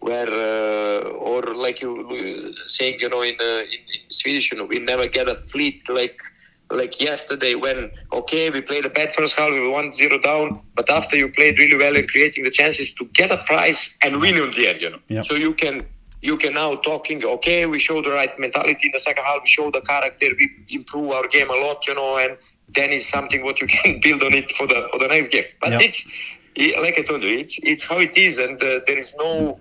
where 0.00 0.28
uh, 0.28 1.28
or 1.28 1.42
like 1.66 1.80
you 1.80 1.92
uh, 2.10 2.68
saying, 2.76 2.96
you 3.00 3.08
know, 3.08 3.22
in, 3.22 3.36
uh, 3.40 3.62
in 3.74 3.80
in 3.96 4.02
Swedish, 4.20 4.52
you 4.52 4.58
know, 4.58 4.66
we 4.74 4.78
never 4.92 5.06
get 5.18 5.28
a 5.28 5.36
flyt 5.50 5.88
like 5.88 6.18
like 6.80 7.00
yesterday 7.00 7.54
when 7.54 7.78
okay 8.12 8.44
we 8.50 8.60
played 8.60 8.84
a 8.90 8.90
bad 8.98 9.12
first 9.12 9.34
half 9.36 9.50
we 9.50 9.60
were 9.64 9.70
one 9.80 9.88
zero 10.00 10.16
down 10.18 10.62
but 10.78 10.88
after 10.98 11.16
you 11.16 11.28
played 11.38 11.58
really 11.58 11.76
well 11.84 11.96
in 11.96 12.06
creating 12.06 12.44
the 12.44 12.50
chances 12.60 12.92
to 12.94 13.04
get 13.20 13.32
a 13.32 13.38
prize 13.38 13.80
and 14.04 14.20
win 14.20 14.36
in 14.36 14.50
the 14.52 14.68
end 14.68 14.80
you 14.80 14.90
know 14.90 15.00
Yeah. 15.08 15.22
so 15.22 15.34
you 15.34 15.52
can 15.62 15.80
you 16.28 16.36
can 16.36 16.54
now 16.54 16.70
talking 16.90 17.24
okay 17.24 17.58
we 17.66 17.78
show 17.88 18.00
the 18.06 18.12
right 18.20 18.32
mentality 18.38 18.84
in 18.88 18.92
the 18.92 19.00
second 19.08 19.24
half 19.24 19.40
we 19.42 19.48
show 19.48 19.66
the 19.78 19.80
character 19.92 20.28
we 20.40 20.46
improve 20.80 21.10
our 21.16 21.26
game 21.36 21.50
a 21.50 21.58
lot 21.66 21.78
you 21.88 21.94
know 22.00 22.10
and 22.18 22.32
then 22.74 22.90
it's 22.90 23.08
something 23.08 23.42
what 23.44 23.60
you 23.60 23.66
can 23.76 24.00
build 24.02 24.22
on 24.22 24.34
it 24.34 24.50
for 24.52 24.66
the 24.66 24.88
for 24.92 24.98
the 24.98 25.08
next 25.08 25.28
game. 25.30 25.44
But 25.60 25.72
Yeah. 25.72 25.78
it's 25.80 26.04
like 26.82 26.98
i 26.98 27.02
told 27.02 27.22
you 27.22 27.38
it's 27.38 27.58
it's 27.62 27.84
how 27.84 27.98
it 27.98 28.16
is 28.16 28.38
and 28.38 28.62
uh, 28.62 28.80
there 28.86 28.98
is 28.98 29.14
no 29.18 29.58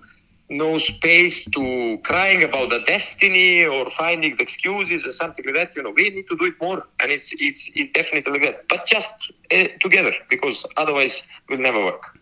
no 0.50 0.78
space 0.78 1.48
to 1.52 1.98
crying 2.04 2.44
about 2.44 2.70
the 2.70 2.80
destiny 2.86 3.66
or 3.66 3.90
finding 3.92 4.36
the 4.36 4.44
excuses 4.44 5.06
or 5.06 5.12
something 5.12 5.46
like 5.46 5.56
that. 5.56 5.76
You 5.76 5.84
know 5.84 5.92
we 5.96 6.10
need 6.10 6.28
to 6.30 6.36
do 6.38 6.46
it 6.46 6.56
more 6.62 6.84
and 7.00 7.12
it's 7.12 7.32
it's, 7.38 7.70
it's 7.76 7.92
definitely 7.94 8.34
like 8.34 8.44
that. 8.44 8.68
But 8.70 8.86
just 8.86 9.32
uh, 9.52 9.68
together 9.80 10.14
because 10.30 10.66
otherwise 10.78 11.24
will 11.50 11.60
never 11.60 11.84
work 11.84 12.19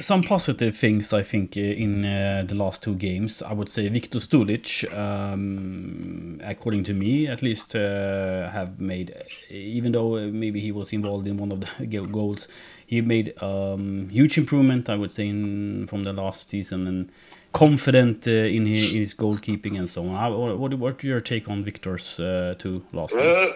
some 0.00 0.22
positive 0.22 0.76
things, 0.76 1.12
I 1.12 1.22
think, 1.22 1.56
uh, 1.56 1.60
in 1.60 2.04
uh, 2.04 2.44
the 2.46 2.54
last 2.54 2.82
two 2.82 2.94
games. 2.94 3.42
I 3.42 3.52
would 3.52 3.68
say 3.68 3.88
Viktor 3.88 4.18
Stulic, 4.18 4.84
um, 4.96 6.40
according 6.42 6.84
to 6.84 6.94
me, 6.94 7.26
at 7.26 7.42
least, 7.42 7.74
uh, 7.76 8.48
have 8.50 8.80
made, 8.80 9.14
even 9.50 9.92
though 9.92 10.30
maybe 10.30 10.60
he 10.60 10.72
was 10.72 10.92
involved 10.92 11.26
in 11.26 11.36
one 11.36 11.52
of 11.52 11.60
the 11.60 12.00
goals, 12.12 12.48
he 12.86 13.00
made 13.00 13.40
um, 13.42 14.08
huge 14.10 14.38
improvement, 14.38 14.88
I 14.88 14.96
would 14.96 15.12
say, 15.12 15.28
in, 15.28 15.86
from 15.86 16.02
the 16.02 16.12
last 16.12 16.50
season 16.50 16.86
and 16.86 17.12
confident 17.54 18.26
uh, 18.26 18.30
in, 18.30 18.66
his, 18.66 18.92
in 18.94 18.98
his 19.00 19.14
goalkeeping 19.14 19.78
and 19.78 19.88
so 19.88 20.00
on. 20.08 20.14
How- 20.22 20.36
What, 20.36 20.58
what, 20.58 20.74
what's 20.82 21.04
your 21.04 21.20
take 21.32 21.48
on 21.48 21.58
Victor's 21.64 22.08
uh, 22.20 22.54
two 22.58 22.76
last? 22.92 23.14
Uh, 23.14 23.52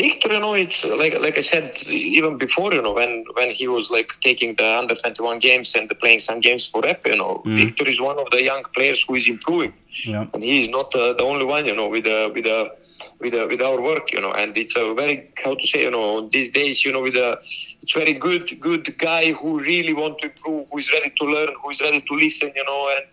Victor, 0.00 0.28
you 0.34 0.40
know, 0.44 0.54
it's 0.54 0.84
like 1.02 1.14
like 1.26 1.36
I 1.38 1.44
said 1.52 1.66
even 1.86 2.32
before, 2.46 2.70
you 2.76 2.82
know, 2.82 2.92
when 3.00 3.12
when 3.38 3.50
he 3.58 3.66
was 3.76 3.84
like 3.96 4.08
taking 4.28 4.50
the 4.60 4.66
under 4.80 4.94
twenty 5.02 5.22
one 5.30 5.38
games 5.38 5.68
and 5.76 5.84
playing 6.02 6.20
some 6.28 6.40
games 6.40 6.62
for 6.70 6.80
Rep, 6.82 7.00
you 7.06 7.16
know, 7.22 7.42
Victor 7.44 7.86
is 7.92 7.98
one 8.10 8.18
of 8.18 8.28
the 8.34 8.42
young 8.50 8.62
players 8.76 8.98
who 9.06 9.14
is 9.20 9.26
improving, 9.34 9.72
Yeah. 10.04 10.26
and 10.32 10.42
he 10.42 10.62
is 10.62 10.68
not 10.68 10.94
uh, 10.94 11.14
the 11.14 11.24
only 11.24 11.44
one, 11.44 11.66
you 11.66 11.74
know, 11.74 11.88
with 11.88 12.06
uh, 12.06 12.30
with 12.32 12.46
uh, 12.46 12.68
with 13.18 13.34
uh, 13.34 13.46
with 13.48 13.60
our 13.60 13.80
work, 13.80 14.12
you 14.12 14.20
know, 14.20 14.32
and 14.32 14.56
it's 14.56 14.76
a 14.76 14.94
very 14.94 15.30
how 15.42 15.54
to 15.54 15.66
say, 15.66 15.82
you 15.82 15.90
know, 15.90 16.28
these 16.28 16.50
days, 16.50 16.84
you 16.84 16.92
know, 16.92 17.02
with 17.02 17.16
a 17.16 17.38
it's 17.82 17.92
very 17.92 18.12
good 18.12 18.60
good 18.60 18.96
guy 18.98 19.32
who 19.32 19.58
really 19.58 19.92
want 19.92 20.18
to 20.18 20.26
improve, 20.26 20.68
who 20.70 20.78
is 20.78 20.92
ready 20.92 21.12
to 21.18 21.24
learn, 21.24 21.48
who 21.62 21.70
is 21.70 21.80
ready 21.80 22.00
to 22.00 22.14
listen, 22.14 22.52
you 22.54 22.64
know, 22.64 22.88
and 22.96 23.06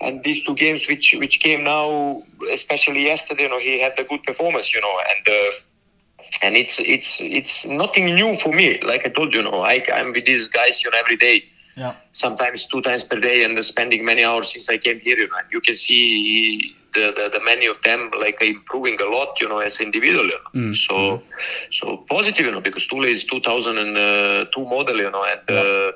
and 0.00 0.24
these 0.24 0.42
two 0.44 0.54
games 0.54 0.88
which 0.88 1.14
which 1.18 1.40
came 1.40 1.62
now, 1.64 2.22
especially 2.50 3.04
yesterday, 3.04 3.44
you 3.44 3.48
know, 3.48 3.58
he 3.58 3.80
had 3.80 3.98
a 3.98 4.04
good 4.04 4.22
performance, 4.24 4.74
you 4.74 4.80
know, 4.80 5.00
and 5.10 5.28
uh, 5.28 5.50
and 6.42 6.56
it's 6.56 6.78
it's 6.80 7.18
it's 7.20 7.66
nothing 7.66 8.14
new 8.14 8.36
for 8.38 8.52
me. 8.52 8.80
Like 8.82 9.06
I 9.06 9.10
told 9.10 9.32
you, 9.32 9.42
you 9.42 9.50
know, 9.50 9.60
I 9.60 9.84
I'm 9.92 10.12
with 10.12 10.26
these 10.26 10.48
guys, 10.48 10.82
you 10.82 10.90
know, 10.90 10.98
every 10.98 11.16
day. 11.16 11.44
Yeah. 11.80 11.94
Sometimes 12.12 12.66
two 12.66 12.82
times 12.82 13.04
per 13.04 13.18
day, 13.18 13.42
and 13.42 13.64
spending 13.64 14.04
many 14.04 14.22
hours 14.22 14.52
since 14.52 14.68
I 14.68 14.76
came 14.76 15.00
here. 15.00 15.16
You 15.16 15.28
know, 15.28 15.40
you 15.50 15.62
can 15.62 15.74
see 15.74 16.76
the, 16.92 17.04
the, 17.16 17.38
the 17.38 17.40
many 17.42 17.66
of 17.66 17.80
them 17.82 18.10
like 18.20 18.42
improving 18.42 19.00
a 19.00 19.08
lot, 19.16 19.40
you 19.40 19.48
know, 19.48 19.60
as 19.60 19.80
individual. 19.80 20.26
You 20.26 20.38
know? 20.42 20.60
Mm. 20.60 20.76
So 20.76 21.22
so 21.70 21.96
positive, 22.10 22.44
you 22.44 22.52
know, 22.52 22.60
because 22.60 22.86
Tule 22.86 23.04
is 23.04 23.24
2002 23.24 24.64
model, 24.64 24.96
you 24.98 25.10
know, 25.10 25.24
and 25.24 25.50
uh, 25.50 25.92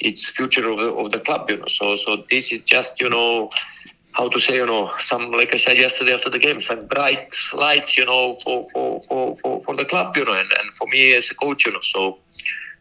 it's 0.00 0.28
future 0.28 0.68
of 0.68 0.78
the 0.78 0.92
of 0.92 1.12
the 1.12 1.20
club, 1.20 1.48
you 1.50 1.58
know. 1.58 1.68
So 1.68 1.94
so 1.94 2.24
this 2.28 2.50
is 2.50 2.62
just 2.62 3.00
you 3.00 3.08
know 3.08 3.50
how 4.18 4.28
to 4.28 4.40
say, 4.40 4.56
you 4.56 4.66
know, 4.66 4.90
some 4.98 5.30
like 5.30 5.54
I 5.54 5.56
said 5.56 5.76
yesterday 5.76 6.14
after 6.14 6.30
the 6.30 6.40
game, 6.40 6.60
some 6.60 6.80
bright 6.80 7.32
lights, 7.54 7.96
you 7.96 8.06
know, 8.06 8.38
for 8.42 8.66
for 8.72 9.00
for 9.02 9.36
for, 9.36 9.60
for 9.60 9.76
the 9.76 9.84
club, 9.84 10.16
you 10.16 10.24
know, 10.24 10.32
and, 10.32 10.50
and 10.58 10.74
for 10.74 10.88
me 10.88 11.14
as 11.14 11.30
a 11.30 11.36
coach, 11.36 11.64
you 11.64 11.72
know. 11.72 11.84
So 11.94 12.18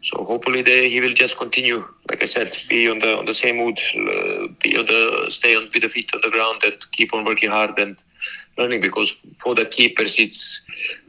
so 0.08 0.24
hopefully 0.24 0.62
they, 0.62 0.90
he 0.90 1.00
will 1.02 1.14
just 1.14 1.38
continue, 1.38 1.84
like 2.10 2.22
I 2.22 2.26
said, 2.26 2.56
be 2.70 2.90
on 2.90 3.00
the 3.00 3.18
on 3.18 3.26
the 3.26 3.34
same 3.34 3.58
mood, 3.58 3.78
uh, 3.96 4.48
be 4.64 4.78
on 4.78 4.86
the 4.86 5.26
stay 5.30 5.56
on 5.56 5.70
with 5.74 5.84
the 5.84 5.90
feet 5.90 6.10
on 6.14 6.22
the 6.24 6.30
ground 6.32 6.62
and 6.64 6.74
keep 6.92 7.14
on 7.14 7.26
working 7.26 7.50
hard 7.50 7.78
and 7.80 7.98
learning 8.58 8.82
because 8.82 9.12
for 9.44 9.56
the 9.56 9.66
keepers 9.66 10.16
it's 10.20 10.62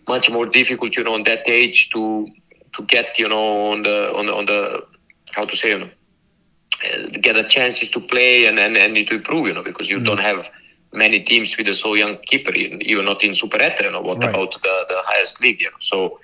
much 0.09 0.31
more 0.31 0.47
difficult, 0.47 0.97
you 0.97 1.05
know, 1.05 1.15
on 1.15 1.25
that 1.25 1.49
age 1.49 1.91
to 1.91 2.27
to 2.75 2.83
get, 2.85 3.19
you 3.19 3.29
know, 3.29 3.71
on 3.73 3.83
the 3.83 4.13
on 4.15 4.27
the 4.27 4.35
on 4.35 4.47
the 4.47 4.83
how 5.33 5.45
to 5.45 5.57
say, 5.57 5.71
you 5.71 5.79
know, 5.79 5.91
uh, 6.85 7.09
get 7.21 7.37
a 7.37 7.45
chances 7.49 7.89
to 7.91 8.01
play 8.01 8.47
and, 8.47 8.59
and, 8.59 8.77
and 8.77 8.95
to 9.09 9.15
improve, 9.17 9.47
you 9.49 9.55
know, 9.55 9.63
because 9.63 9.91
you 9.91 9.99
Mm. 9.99 10.07
don't 10.07 10.21
have 10.21 10.47
many 10.93 11.21
teams 11.21 11.57
with 11.57 11.69
a 11.69 11.75
so 11.75 11.95
young 11.95 12.19
keeper, 12.27 12.53
even 12.55 13.05
not 13.05 13.23
in 13.25 13.33
Superetta, 13.33 13.85
you 13.85 13.91
know, 13.93 14.01
what 14.01 14.23
Right. 14.23 14.25
about 14.25 14.53
the, 14.53 14.85
the 14.89 14.97
highest 15.07 15.41
league, 15.41 15.61
you 15.61 15.67
know. 15.67 15.77
So 15.81 16.19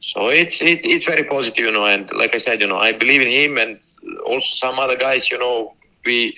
so 0.00 0.28
it's, 0.28 0.60
it's 0.62 0.82
it's 0.84 1.04
very 1.04 1.24
positive, 1.24 1.64
you 1.64 1.72
know, 1.72 1.84
and 1.86 2.10
like 2.14 2.34
I 2.34 2.38
said, 2.38 2.60
you 2.60 2.68
know, 2.68 2.78
I 2.78 2.92
believe 2.92 3.20
in 3.22 3.28
him 3.28 3.58
and 3.58 3.78
also 4.26 4.46
some 4.66 4.78
other 4.78 4.96
guys, 4.96 5.30
you 5.30 5.38
know, 5.38 5.74
we 6.04 6.34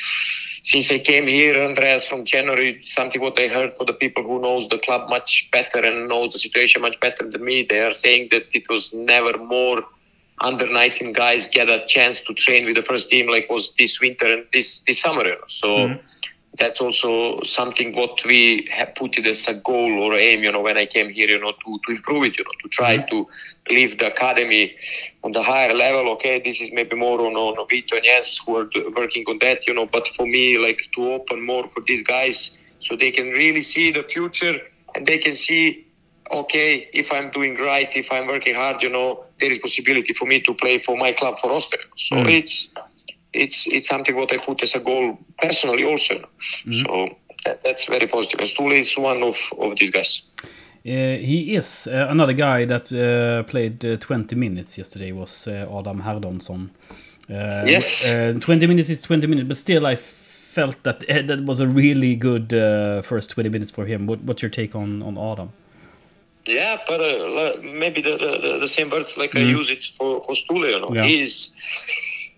since 0.62 0.90
I 0.90 0.98
came 0.98 1.26
here, 1.26 1.54
Andreas, 1.62 2.06
from 2.06 2.24
January, 2.24 2.80
something 2.86 3.20
what 3.20 3.38
I 3.38 3.48
heard 3.48 3.72
for 3.78 3.84
the 3.84 3.92
people 3.94 4.22
who 4.24 4.40
knows 4.40 4.68
the 4.68 4.78
club 4.78 5.08
much 5.08 5.48
better 5.52 5.78
and 5.78 6.08
knows 6.08 6.32
the 6.32 6.38
situation 6.38 6.82
much 6.82 6.98
better 7.00 7.28
than 7.30 7.44
me, 7.44 7.66
they 7.68 7.80
are 7.80 7.92
saying 7.92 8.28
that 8.32 8.44
it 8.52 8.68
was 8.68 8.92
never 8.92 9.36
more 9.38 9.82
under 10.40 10.66
19 10.70 11.12
guys 11.12 11.46
get 11.48 11.68
a 11.68 11.84
chance 11.86 12.20
to 12.20 12.34
train 12.34 12.64
with 12.66 12.76
the 12.76 12.82
first 12.82 13.10
team 13.10 13.28
like 13.28 13.48
was 13.50 13.72
this 13.78 14.00
winter 14.00 14.26
and 14.26 14.44
this 14.52 14.80
this 14.86 15.00
summer. 15.00 15.24
You 15.24 15.30
know? 15.32 15.46
So 15.48 15.68
Mhm. 15.68 16.00
that's 16.58 16.80
also 16.80 17.40
something 17.42 17.94
what 17.94 18.24
we 18.24 18.68
have 18.70 18.94
put 18.94 19.16
it 19.18 19.26
as 19.26 19.46
a 19.48 19.54
goal 19.54 20.02
or 20.02 20.14
aim. 20.14 20.42
You 20.42 20.52
know, 20.52 20.60
when 20.60 20.76
I 20.76 20.86
came 20.86 21.10
here, 21.10 21.28
you 21.28 21.38
know, 21.40 21.52
to, 21.52 21.80
to 21.86 21.92
improve 21.96 22.24
it. 22.24 22.36
You 22.38 22.44
know, 22.44 22.56
to 22.62 22.68
try 22.68 22.96
to 22.98 23.26
leave 23.70 23.98
the 23.98 24.06
academy 24.12 24.74
on 25.22 25.32
the 25.32 25.42
higher 25.42 25.72
level. 25.72 26.10
Okay, 26.12 26.40
this 26.44 26.60
is 26.60 26.70
maybe 26.72 26.96
more 26.96 27.20
on 27.20 27.34
on 27.36 27.66
Vito 27.68 27.96
and 27.96 28.04
Jens 28.04 28.40
who 28.44 28.56
are 28.56 28.70
working 28.96 29.24
on 29.28 29.38
that. 29.40 29.66
You 29.66 29.74
know, 29.74 29.86
but 29.86 30.08
for 30.16 30.26
me, 30.26 30.58
like 30.58 30.80
to 30.94 31.12
open 31.12 31.44
more 31.44 31.68
for 31.68 31.82
these 31.86 32.02
guys 32.02 32.52
so 32.80 32.96
they 32.96 33.10
can 33.10 33.30
really 33.30 33.60
see 33.62 33.92
the 33.92 34.02
future 34.02 34.58
and 34.94 35.06
they 35.06 35.18
can 35.18 35.34
see 35.34 35.86
okay, 36.30 36.88
if 36.94 37.12
I'm 37.12 37.30
doing 37.30 37.56
right, 37.58 37.94
if 37.94 38.10
I'm 38.10 38.26
working 38.26 38.54
hard, 38.54 38.82
you 38.82 38.88
know, 38.88 39.24
there 39.38 39.52
is 39.52 39.58
possibility 39.58 40.14
for 40.14 40.24
me 40.24 40.40
to 40.40 40.54
play 40.54 40.78
for 40.78 40.96
my 40.96 41.12
club 41.12 41.34
for 41.42 41.50
Öster. 41.50 41.78
So 41.96 42.16
Mm. 42.16 42.30
it's 42.38 42.70
it's 43.34 43.66
it's 43.66 43.88
something 43.88 44.14
what 44.16 44.32
I 44.32 44.38
put 44.38 44.62
as 44.62 44.74
a 44.74 44.80
goal 44.80 45.18
personally 45.42 45.84
also. 45.84 46.14
Mm. 46.66 46.86
So 46.86 47.16
that, 47.44 47.62
that's 47.64 47.84
very 47.86 48.06
positive. 48.06 48.40
And 48.40 48.48
Stule 48.48 48.72
is 48.80 48.96
one 48.96 49.22
of, 49.22 49.36
of 49.58 49.78
these 49.78 49.90
guys. 49.90 50.22
Uh, 50.84 51.16
he 51.16 51.54
is 51.54 51.86
uh, 51.86 52.06
another 52.10 52.32
guy 52.32 52.64
that 52.64 52.92
uh, 52.92 53.44
played 53.44 53.84
uh, 53.84 53.96
20 53.96 54.34
minutes 54.34 54.76
yesterday 54.76 55.12
was 55.12 55.46
uh, 55.46 55.66
Adam 55.78 56.02
Herdonsson. 56.02 56.70
Yes. 57.28 58.10
Uh, 58.10 58.36
20 58.40 58.66
minutes 58.66 58.90
is 58.90 59.02
20 59.02 59.26
minutes, 59.28 59.46
but 59.48 59.56
still 59.56 59.86
I 59.86 59.94
felt 59.94 60.82
that 60.82 61.00
that 61.00 61.44
was 61.44 61.60
a 61.60 61.66
really 61.68 62.16
good 62.16 62.52
uh, 62.52 63.00
first 63.02 63.30
20 63.30 63.48
minutes 63.48 63.70
for 63.70 63.86
him. 63.86 64.06
What, 64.06 64.22
what's 64.22 64.42
your 64.42 64.50
take 64.50 64.74
on, 64.74 65.02
on 65.02 65.16
Adam? 65.16 65.52
Yeah, 66.44 66.78
but 66.88 67.00
uh, 67.00 67.60
maybe 67.62 68.02
the, 68.02 68.16
the, 68.18 68.58
the, 68.58 68.68
same 68.68 68.90
words 68.90 69.16
like 69.16 69.36
I 69.36 69.42
Mm. 69.42 69.50
use 69.50 69.70
it 69.70 69.84
for, 69.96 70.20
for 70.22 70.34
Stule, 70.34 70.68
you 70.70 70.80
know. 70.80 70.88
Yeah. 70.92 71.04
He's 71.04 71.52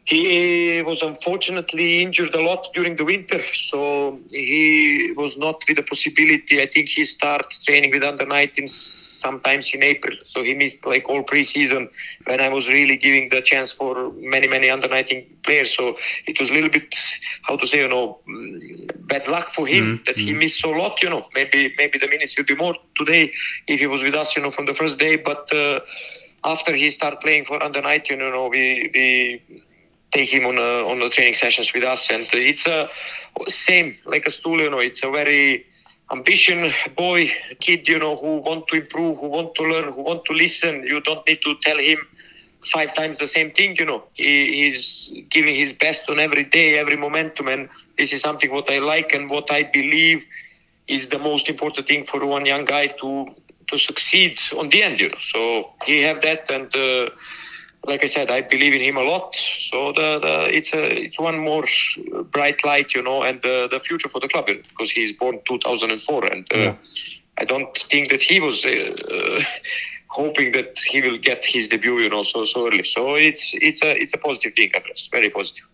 he 0.05 0.83
was 0.83 1.03
unfortunately 1.03 2.03
injured 2.03 2.35
a 2.35 2.43
lot 2.43 2.69
during 2.75 2.97
the 2.97 3.05
winter, 3.05 3.41
so 3.53 4.19
he 4.31 5.13
was 5.17 5.37
not 5.37 5.63
with 5.67 5.77
the 5.77 5.83
possibility. 5.83 6.61
I 6.61 6.67
think 6.67 6.89
he 6.89 7.05
started 7.05 7.51
training 7.65 7.91
with 7.93 8.03
under 8.05 8.27
19 8.27 8.67
sometimes 8.67 9.73
in 9.75 9.83
April, 9.83 10.17
so 10.23 10.43
he 10.43 10.55
missed 10.55 10.85
like 10.87 11.09
all 11.09 11.23
preseason 11.23 11.89
when 12.27 12.41
I 12.41 12.49
was 12.49 12.69
really 12.69 12.97
giving 12.97 13.29
the 13.31 13.41
chance 13.41 13.73
for 13.73 14.13
many 14.17 14.47
many 14.47 14.69
under 14.71 14.89
19 14.89 15.25
players. 15.43 15.75
So 15.75 15.97
it 16.27 16.39
was 16.39 16.51
a 16.51 16.53
little 16.55 16.71
bit 16.71 16.95
how 17.43 17.57
to 17.57 17.67
say, 17.67 17.81
you 17.81 17.89
know, 17.89 18.19
mm, 18.29 19.09
bad 19.09 19.27
luck 19.27 19.53
for 19.55 19.67
him 19.67 20.01
Mm, 20.01 20.05
that 20.07 20.19
he 20.19 20.33
mm. 20.33 20.39
missed 20.39 20.61
so 20.61 20.71
lot. 20.71 21.03
You 21.03 21.11
know, 21.11 21.27
maybe 21.35 21.75
maybe 21.79 21.99
the 21.99 22.09
minutes 22.09 22.37
would 22.37 22.47
be 22.47 22.55
more 22.57 22.75
today 22.97 23.33
if 23.67 23.81
he 23.81 23.87
was 23.87 24.03
with 24.03 24.15
us, 24.15 24.37
you 24.37 24.43
know, 24.43 24.51
from 24.51 24.67
the 24.67 24.75
first 24.75 24.99
day, 24.99 25.17
but. 25.17 25.53
Uh, 25.53 25.81
after 26.45 26.75
he 26.75 26.91
started 26.91 27.19
playing 27.21 27.45
for 27.45 27.63
under 27.63 27.81
19, 27.81 28.21
you 28.21 28.31
know, 28.31 28.49
we, 28.49 28.91
we 28.95 29.64
take 30.15 30.33
him 30.33 30.47
on 30.47 30.59
a, 30.59 30.89
on 30.91 31.01
the 31.01 31.11
training 31.11 31.35
sessions 31.35 31.73
with 31.75 31.85
us, 31.85 32.11
and 32.11 32.27
it's 32.33 32.67
a 32.67 32.89
same 33.49 33.97
like 34.07 34.27
a 34.27 34.31
stool, 34.31 34.61
you 34.61 34.71
know. 34.71 34.79
It's 34.79 35.03
a 35.05 35.11
very 35.11 35.67
ambition 36.13 36.73
boy, 36.97 37.31
kid, 37.61 37.89
you 37.89 37.99
know, 37.99 38.17
who 38.17 38.39
want 38.39 38.69
to 38.69 38.77
improve, 38.77 39.19
who 39.19 39.29
want 39.29 39.55
to 39.57 39.63
learn, 39.63 39.93
who 39.93 40.03
want 40.03 40.25
to 40.27 40.33
listen. 40.33 40.85
You 40.87 41.01
don't 41.01 41.27
need 41.27 41.43
to 41.43 41.55
tell 41.63 41.79
him 41.79 41.99
five 42.73 42.95
times 42.95 43.19
the 43.19 43.29
same 43.29 43.51
thing, 43.53 43.77
you 43.79 43.85
know. 43.87 44.05
He, 44.15 44.65
he's 44.65 45.13
giving 45.31 45.55
his 45.55 45.73
best 45.73 46.09
on 46.09 46.21
every 46.21 46.45
day, 46.45 46.79
every 46.79 46.97
momentum, 46.97 47.49
and 47.49 47.69
this 47.99 48.13
is 48.13 48.21
something 48.21 48.53
what 48.53 48.71
I 48.71 48.79
like 48.79 49.13
and 49.15 49.31
what 49.31 49.51
I 49.51 49.65
believe 49.65 50.25
is 50.87 51.09
the 51.09 51.19
most 51.19 51.49
important 51.49 51.87
thing 51.89 52.05
for 52.05 52.25
one 52.27 52.47
young 52.47 52.65
guy 52.65 52.89
to 53.03 53.27
to 53.69 53.79
succeed 53.79 54.39
on 54.59 54.69
the 54.69 54.83
end, 54.83 55.01
you 55.01 55.09
know. 55.09 55.19
So 55.21 55.71
he 55.87 56.03
have 56.03 56.21
that, 56.23 56.51
and 56.51 56.75
uh, 56.77 57.11
like 57.87 58.03
I 58.03 58.07
said, 58.07 58.31
I 58.31 58.41
believe 58.43 58.75
in 58.75 58.81
him 58.81 58.97
a 58.97 59.03
lot. 59.03 59.35
So 59.71 59.93
the, 59.93 60.19
the 60.21 60.57
it's 60.57 60.73
a 60.73 61.05
it's 61.05 61.19
one 61.19 61.39
more 61.39 61.65
bright 62.33 62.65
light, 62.65 62.95
you 62.95 63.03
know, 63.03 63.23
and 63.23 63.41
the 63.43 63.69
the 63.71 63.81
future 63.81 64.09
for 64.09 64.21
the 64.21 64.29
club 64.29 64.47
because 64.47 64.91
he's 64.91 65.13
born 65.13 65.41
2004, 65.47 66.25
and 66.27 66.47
uh, 66.53 66.59
Yeah. 66.59 66.75
I 67.39 67.45
don't 67.45 67.77
think 67.91 68.11
that 68.11 68.23
he 68.23 68.41
was. 68.41 68.65
Uh, 68.65 69.41
hoping 70.09 70.53
that 70.53 70.79
he 70.79 71.01
will 71.03 71.19
get 71.19 71.45
his 71.45 71.67
debut 71.67 71.99
you 71.99 72.09
know 72.09 72.23
so 72.23 72.45
so 72.45 72.69
early 72.69 72.85
so 72.85 73.17
it's 73.17 73.51
it's 73.55 73.83
a 73.83 74.01
it's 74.01 74.15
a 74.15 74.19
positive 74.19 74.53
thing 74.55 74.71
Andres. 74.77 75.09
very 75.11 75.29
positive 75.29 75.65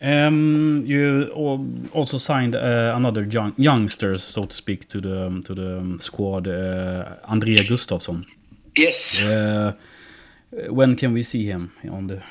Um, 0.00 0.84
you 0.86 1.28
also 1.92 2.18
signed 2.18 2.54
uh, 2.54 2.92
another 2.96 3.24
young, 3.24 3.52
youngster, 3.56 4.18
so 4.18 4.42
to 4.44 4.54
speak, 4.54 4.88
to 4.88 5.00
the 5.00 5.42
to 5.46 5.54
the 5.54 5.96
squad, 5.98 6.46
uh, 6.46 7.16
Andrea 7.28 7.62
Gustafsson. 7.64 8.24
yes 8.76 9.20
Uh, 9.20 9.72
when 10.50 10.94
can 10.94 11.12
we 11.12 11.22
see 11.22 11.44
him 11.44 11.72
on 11.90 12.06
the 12.06 12.22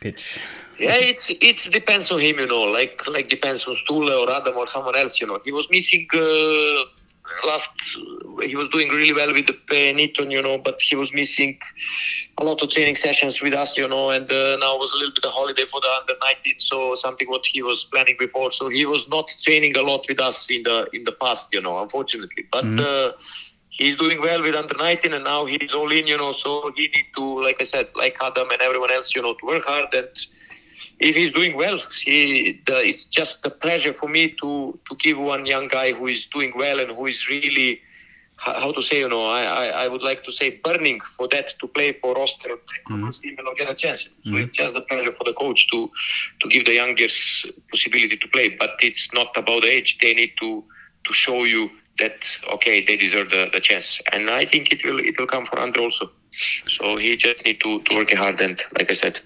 pitch? 0.00 0.40
Yeah, 0.78 0.94
it's 0.94 1.30
it 1.30 1.72
depends 1.72 2.10
on 2.10 2.20
him, 2.20 2.38
you 2.38 2.46
know. 2.46 2.62
Like 2.62 3.06
like 3.08 3.28
depends 3.28 3.66
on 3.66 3.74
Stule 3.74 4.10
or 4.10 4.30
Adam 4.30 4.56
or 4.56 4.66
someone 4.66 4.96
else, 4.96 5.20
you 5.20 5.26
know. 5.26 5.40
He 5.44 5.50
was 5.50 5.68
missing 5.70 6.06
uh, 6.14 6.84
last. 7.44 7.70
He 8.44 8.54
was 8.54 8.68
doing 8.68 8.88
really 8.90 9.12
well 9.12 9.32
with 9.32 9.48
the 9.48 9.58
Benetton, 9.66 10.30
you 10.30 10.40
know, 10.40 10.58
but 10.58 10.80
he 10.80 10.94
was 10.94 11.12
missing 11.12 11.58
a 12.38 12.44
lot 12.44 12.62
of 12.62 12.70
training 12.70 12.94
sessions 12.94 13.42
with 13.42 13.54
us, 13.54 13.76
you 13.76 13.88
know. 13.88 14.10
And 14.10 14.30
uh, 14.30 14.56
now 14.58 14.76
was 14.76 14.92
a 14.92 14.96
little 14.96 15.12
bit 15.12 15.24
of 15.24 15.32
holiday 15.32 15.64
for 15.64 15.80
the 15.80 15.88
under 16.00 16.14
19, 16.22 16.54
so 16.58 16.94
something 16.94 17.28
what 17.28 17.44
he 17.44 17.60
was 17.62 17.84
planning 17.84 18.14
before. 18.18 18.52
So 18.52 18.68
he 18.68 18.86
was 18.86 19.08
not 19.08 19.32
training 19.42 19.76
a 19.76 19.82
lot 19.82 20.06
with 20.08 20.20
us 20.20 20.48
in 20.48 20.62
the 20.62 20.88
in 20.92 21.02
the 21.02 21.12
past, 21.12 21.52
you 21.52 21.60
know. 21.60 21.82
Unfortunately, 21.82 22.46
but. 22.52 22.64
Mhm. 22.64 22.80
Uh, 22.80 23.12
he's 23.78 23.96
doing 23.96 24.20
well 24.20 24.42
with 24.42 24.54
under 24.54 24.76
19 24.76 25.14
and 25.14 25.24
now 25.24 25.46
he's 25.46 25.74
all 25.74 25.90
in 25.92 26.06
you 26.06 26.16
know 26.22 26.32
so 26.32 26.72
he 26.76 26.88
need 26.96 27.06
to 27.16 27.24
like 27.46 27.58
i 27.60 27.64
said 27.64 27.86
like 28.02 28.16
adam 28.28 28.50
and 28.50 28.60
everyone 28.68 28.92
else 28.92 29.14
you 29.14 29.22
know 29.22 29.34
to 29.34 29.46
work 29.46 29.64
hard 29.64 29.92
and 29.94 30.08
if 31.00 31.14
he's 31.16 31.32
doing 31.32 31.56
well 31.56 31.78
he 32.04 32.60
the, 32.66 32.76
it's 32.90 33.04
just 33.04 33.44
a 33.46 33.50
pleasure 33.50 33.92
for 33.92 34.08
me 34.08 34.28
to 34.40 34.50
to 34.88 34.96
give 35.04 35.18
one 35.18 35.46
young 35.46 35.68
guy 35.68 35.92
who 35.92 36.06
is 36.06 36.26
doing 36.26 36.52
well 36.56 36.78
and 36.80 36.90
who 36.96 37.06
is 37.06 37.28
really 37.28 37.80
how 38.36 38.70
to 38.72 38.82
say 38.88 38.98
you 39.00 39.08
know 39.08 39.24
i 39.26 39.42
i, 39.42 39.66
I 39.84 39.88
would 39.88 40.02
like 40.02 40.22
to 40.24 40.32
say 40.32 40.46
burning 40.64 41.00
for 41.16 41.26
that 41.28 41.46
to 41.60 41.66
play 41.68 41.92
for 42.00 42.14
roster 42.14 42.50
Mhm. 42.90 43.20
team 43.20 43.34
and 43.38 43.44
not 43.48 43.56
get 43.60 43.70
a 43.70 43.74
chance 43.84 44.02
so 44.28 44.30
Mhm. 44.30 44.42
it's 44.42 44.56
just 44.60 44.74
a 44.82 44.84
pleasure 44.90 45.12
for 45.18 45.24
the 45.30 45.34
coach 45.42 45.60
to 45.72 45.78
to 46.40 46.48
give 46.54 46.64
the 46.70 46.74
youngers 46.82 47.16
possibility 47.72 48.16
to 48.24 48.28
play 48.36 48.48
but 48.62 48.72
it's 48.88 49.06
not 49.18 49.30
about 49.42 49.64
age 49.74 49.90
they 50.02 50.14
need 50.20 50.32
to 50.42 50.50
to 51.06 51.12
show 51.24 51.38
you 51.54 51.62
that 51.98 52.24
okay 52.52 52.84
they 52.84 52.96
deserve 52.96 53.30
the, 53.30 53.48
the 53.52 53.60
chance 53.60 54.00
and 54.12 54.30
i 54.30 54.44
think 54.44 54.72
it 54.72 54.84
will 54.84 54.98
it 55.00 55.18
will 55.18 55.26
come 55.26 55.44
for 55.46 55.58
andre 55.58 55.82
also 55.84 56.10
so 56.76 56.96
he 56.96 57.16
just 57.16 57.44
need 57.44 57.58
to, 57.60 57.80
to 57.82 57.96
work 57.96 58.10
hard 58.14 58.40
and 58.40 58.62
like 58.78 58.90
i 58.90 58.94
said 58.94 59.20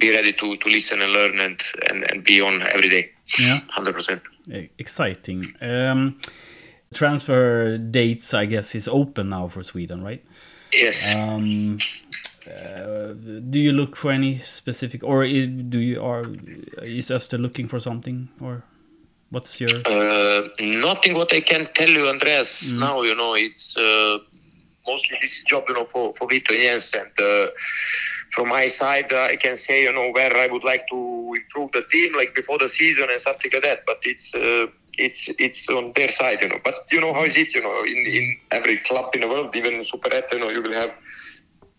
be 0.00 0.10
ready 0.10 0.32
to, 0.32 0.56
to 0.56 0.68
listen 0.68 1.00
and 1.00 1.12
learn 1.12 1.38
and, 1.38 1.62
and, 1.88 2.10
and 2.10 2.24
be 2.24 2.40
on 2.40 2.62
every 2.74 2.88
day 2.88 3.10
Yeah. 3.38 3.60
100% 3.78 4.20
Eh, 4.52 4.66
Exciting. 4.78 5.54
Um, 5.60 6.18
transfer 6.92 7.78
dates, 7.78 8.34
I 8.34 8.46
guess, 8.46 8.74
is 8.74 8.88
open 8.88 9.28
now 9.28 9.46
for 9.48 9.62
Sweden, 9.62 10.02
right? 10.02 10.24
Yes. 10.72 11.14
Um, 11.14 11.78
uh, 12.46 13.12
do 13.50 13.58
you 13.60 13.72
look 13.72 13.94
for 13.96 14.10
any 14.10 14.38
specific, 14.38 15.04
or 15.04 15.24
do 15.24 15.78
you 15.78 16.02
are 16.02 16.22
is 16.82 17.10
Öster 17.10 17.38
looking 17.38 17.68
for 17.68 17.78
something, 17.80 18.28
or 18.40 18.64
what's 19.32 19.60
your? 19.60 19.70
Uh, 19.84 20.48
nothing 20.60 21.14
what 21.14 21.32
I 21.32 21.40
can 21.40 21.66
tell 21.74 21.88
you, 21.88 22.08
Andreas. 22.08 22.72
Now 22.72 23.02
you 23.02 23.14
know 23.16 23.34
it's 23.34 23.76
uh, 23.76 24.18
mostly 24.86 25.18
this 25.20 25.42
job, 25.42 25.64
you 25.68 25.74
know, 25.74 25.84
for 25.84 26.12
for 26.12 26.28
Vito 26.28 26.54
and 26.54 26.62
Jens. 26.62 26.94
And 26.94 27.14
uh, 27.18 27.50
from 28.30 28.48
my 28.48 28.68
side, 28.68 29.12
uh, 29.12 29.32
I 29.32 29.36
can 29.36 29.56
say 29.56 29.82
you 29.82 29.92
know 29.92 30.10
where 30.10 30.34
I 30.36 30.46
would 30.46 30.64
like 30.64 30.86
to 30.90 31.34
improve 31.40 31.72
the 31.72 31.82
team, 31.90 32.14
like 32.14 32.34
before 32.34 32.58
the 32.58 32.68
season 32.68 33.08
and 33.10 33.20
something 33.20 33.50
like 33.52 33.62
that. 33.62 33.80
But 33.86 33.98
it's. 34.04 34.34
Uh, 34.34 34.66
it's 34.98 35.30
it's 35.38 35.68
on 35.70 35.92
their 35.96 36.10
side, 36.10 36.42
you 36.42 36.48
know. 36.48 36.60
But 36.62 36.86
you 36.92 37.00
know 37.00 37.14
how 37.14 37.24
is 37.24 37.34
it, 37.34 37.54
you 37.54 37.62
know, 37.62 37.82
in, 37.82 37.96
in 38.18 38.36
every 38.50 38.76
club 38.76 39.14
in 39.14 39.22
the 39.22 39.28
world, 39.28 39.56
even 39.56 39.72
in 39.72 39.84
Super 39.84 40.10
you 40.30 40.38
know, 40.38 40.50
you 40.50 40.60
will 40.60 40.74
have 40.74 40.92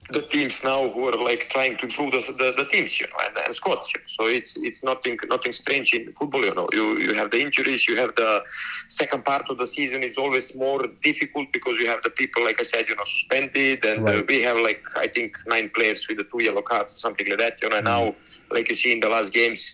the 0.10 0.22
teams 0.22 0.63
now 0.63 0.89
who 0.89 1.08
are 1.08 1.16
like 1.16 1.50
trying 1.50 1.78
to 1.78 1.86
improve 1.86 2.12
the, 2.12 2.20
the, 2.34 2.54
the 2.58 2.66
teams, 2.66 3.00
you 3.00 3.08
know, 3.08 3.18
and, 3.26 3.38
and 3.38 3.56
squads. 3.56 3.92
You 3.94 4.02
know. 4.02 4.06
So 4.08 4.26
it's 4.26 4.58
it's 4.58 4.84
nothing 4.84 5.18
nothing 5.30 5.52
strange 5.54 5.94
in 5.94 6.12
football, 6.13 6.44
you 6.44 6.54
know. 6.54 6.68
You 6.74 6.98
you 7.00 7.13
have 7.13 7.32
the 7.32 7.42
injuries, 7.42 7.88
you 7.88 7.96
have 7.98 8.16
the 8.16 8.44
second 8.88 9.24
part 9.24 9.50
of 9.50 9.58
the 9.58 9.68
season 9.68 10.04
is 10.04 10.18
always 10.18 10.56
more 10.56 10.86
difficult 11.02 11.52
because 11.54 11.78
you 11.78 11.88
have 11.88 12.04
the 12.04 12.10
people, 12.10 12.44
like 12.44 12.60
I 12.60 12.63
said, 12.63 12.89
you 12.89 12.96
know, 12.96 13.04
suspended, 13.06 13.86
and 13.86 14.08
uh, 14.08 14.24
we 14.28 14.42
have 14.44 14.58
like 14.58 14.84
I 14.96 15.08
think 15.08 15.38
nine 15.48 15.70
players 15.70 16.08
with 16.08 16.18
the 16.18 16.26
two 16.26 16.44
yellow 16.44 16.62
cards, 16.62 16.94
something 16.94 17.28
like 17.30 17.39
that, 17.39 17.62
you 17.62 17.70
know. 17.70 17.78
And 17.78 17.86
now, 17.86 18.16
like 18.52 18.70
you 18.70 18.76
see 18.76 18.92
in 18.92 19.00
the 19.00 19.10
last 19.10 19.34
games. 19.34 19.74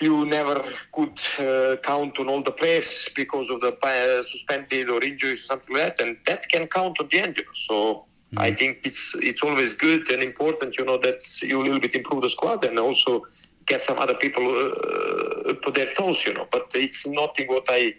You 0.00 0.24
never 0.26 0.62
could 0.92 1.20
uh, 1.40 1.74
count 1.82 2.20
on 2.20 2.28
all 2.28 2.40
the 2.40 2.52
players 2.52 3.08
because 3.16 3.50
of 3.50 3.60
the 3.60 3.72
uh, 3.84 4.22
suspended 4.22 4.88
or 4.90 5.02
injuries 5.02 5.40
or 5.40 5.46
something 5.46 5.74
like 5.74 5.96
that, 5.96 6.06
and 6.06 6.16
that 6.26 6.48
can 6.48 6.68
count 6.68 7.00
at 7.00 7.10
the 7.10 7.18
end. 7.18 7.36
You 7.36 7.44
know? 7.44 7.50
So 7.52 8.04
I 8.36 8.52
think 8.52 8.80
it's 8.84 9.14
it's 9.22 9.42
always 9.42 9.74
good 9.74 10.10
and 10.10 10.22
important, 10.22 10.76
you 10.78 10.84
know, 10.84 10.98
that 10.98 11.20
you 11.42 11.60
a 11.60 11.64
little 11.64 11.80
bit 11.80 11.94
improve 11.94 12.20
the 12.20 12.28
squad 12.28 12.62
and 12.64 12.78
also 12.78 13.24
get 13.66 13.84
some 13.84 13.98
other 13.98 14.14
people 14.14 14.46
uh, 14.46 15.50
up 15.50 15.62
to 15.62 15.70
their 15.70 15.92
toes, 15.94 16.26
you 16.26 16.34
know. 16.34 16.46
But 16.50 16.70
it's 16.74 17.06
nothing 17.06 17.48
what 17.48 17.64
I 17.68 17.94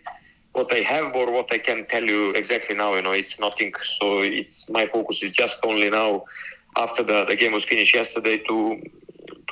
what 0.52 0.72
I 0.74 0.82
have 0.82 1.16
or 1.16 1.32
what 1.32 1.52
I 1.52 1.58
can 1.58 1.86
tell 1.88 2.04
you 2.04 2.32
exactly 2.32 2.76
now. 2.76 2.94
You 2.96 3.02
know, 3.02 3.12
it's 3.12 3.40
nothing. 3.40 3.74
So 3.84 4.20
it's 4.22 4.70
my 4.70 4.86
focus 4.86 5.24
is 5.24 5.32
just 5.32 5.60
only 5.66 5.90
now 5.90 6.26
after 6.78 7.02
the, 7.04 7.26
the 7.26 7.36
game 7.36 7.52
was 7.52 7.66
finished 7.66 7.96
yesterday 7.96 8.38
to 8.38 8.82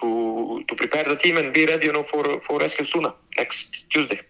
to 0.02 0.64
to 0.68 0.76
prepare 0.76 1.06
the 1.06 1.16
team 1.16 1.38
and 1.38 1.54
be 1.54 1.66
ready, 1.66 1.88
you 1.88 1.94
know, 1.94 2.04
for 2.04 2.40
for 2.42 2.60
Eskilstuna 2.60 3.14
next 3.38 3.90
Tuesday. 3.90 4.22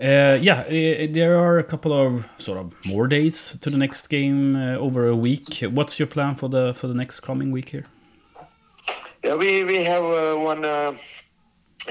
Uh, 0.00 0.38
yeah, 0.40 0.62
there 1.08 1.36
are 1.36 1.58
a 1.58 1.64
couple 1.64 1.92
of 1.92 2.28
sort 2.36 2.56
of 2.56 2.72
more 2.86 3.08
days 3.08 3.56
to 3.60 3.68
the 3.68 3.76
next 3.76 4.06
game 4.06 4.54
uh, 4.54 4.76
over 4.76 5.08
a 5.08 5.16
week. 5.16 5.58
What's 5.60 5.98
your 5.98 6.06
plan 6.06 6.36
for 6.36 6.48
the 6.48 6.72
for 6.74 6.86
the 6.86 6.94
next 6.94 7.20
coming 7.20 7.50
week 7.50 7.70
here? 7.70 7.84
Yeah, 9.24 9.34
we 9.34 9.64
we 9.64 9.82
have 9.82 10.04
uh, 10.04 10.36
one 10.36 10.64
uh, 10.64 10.94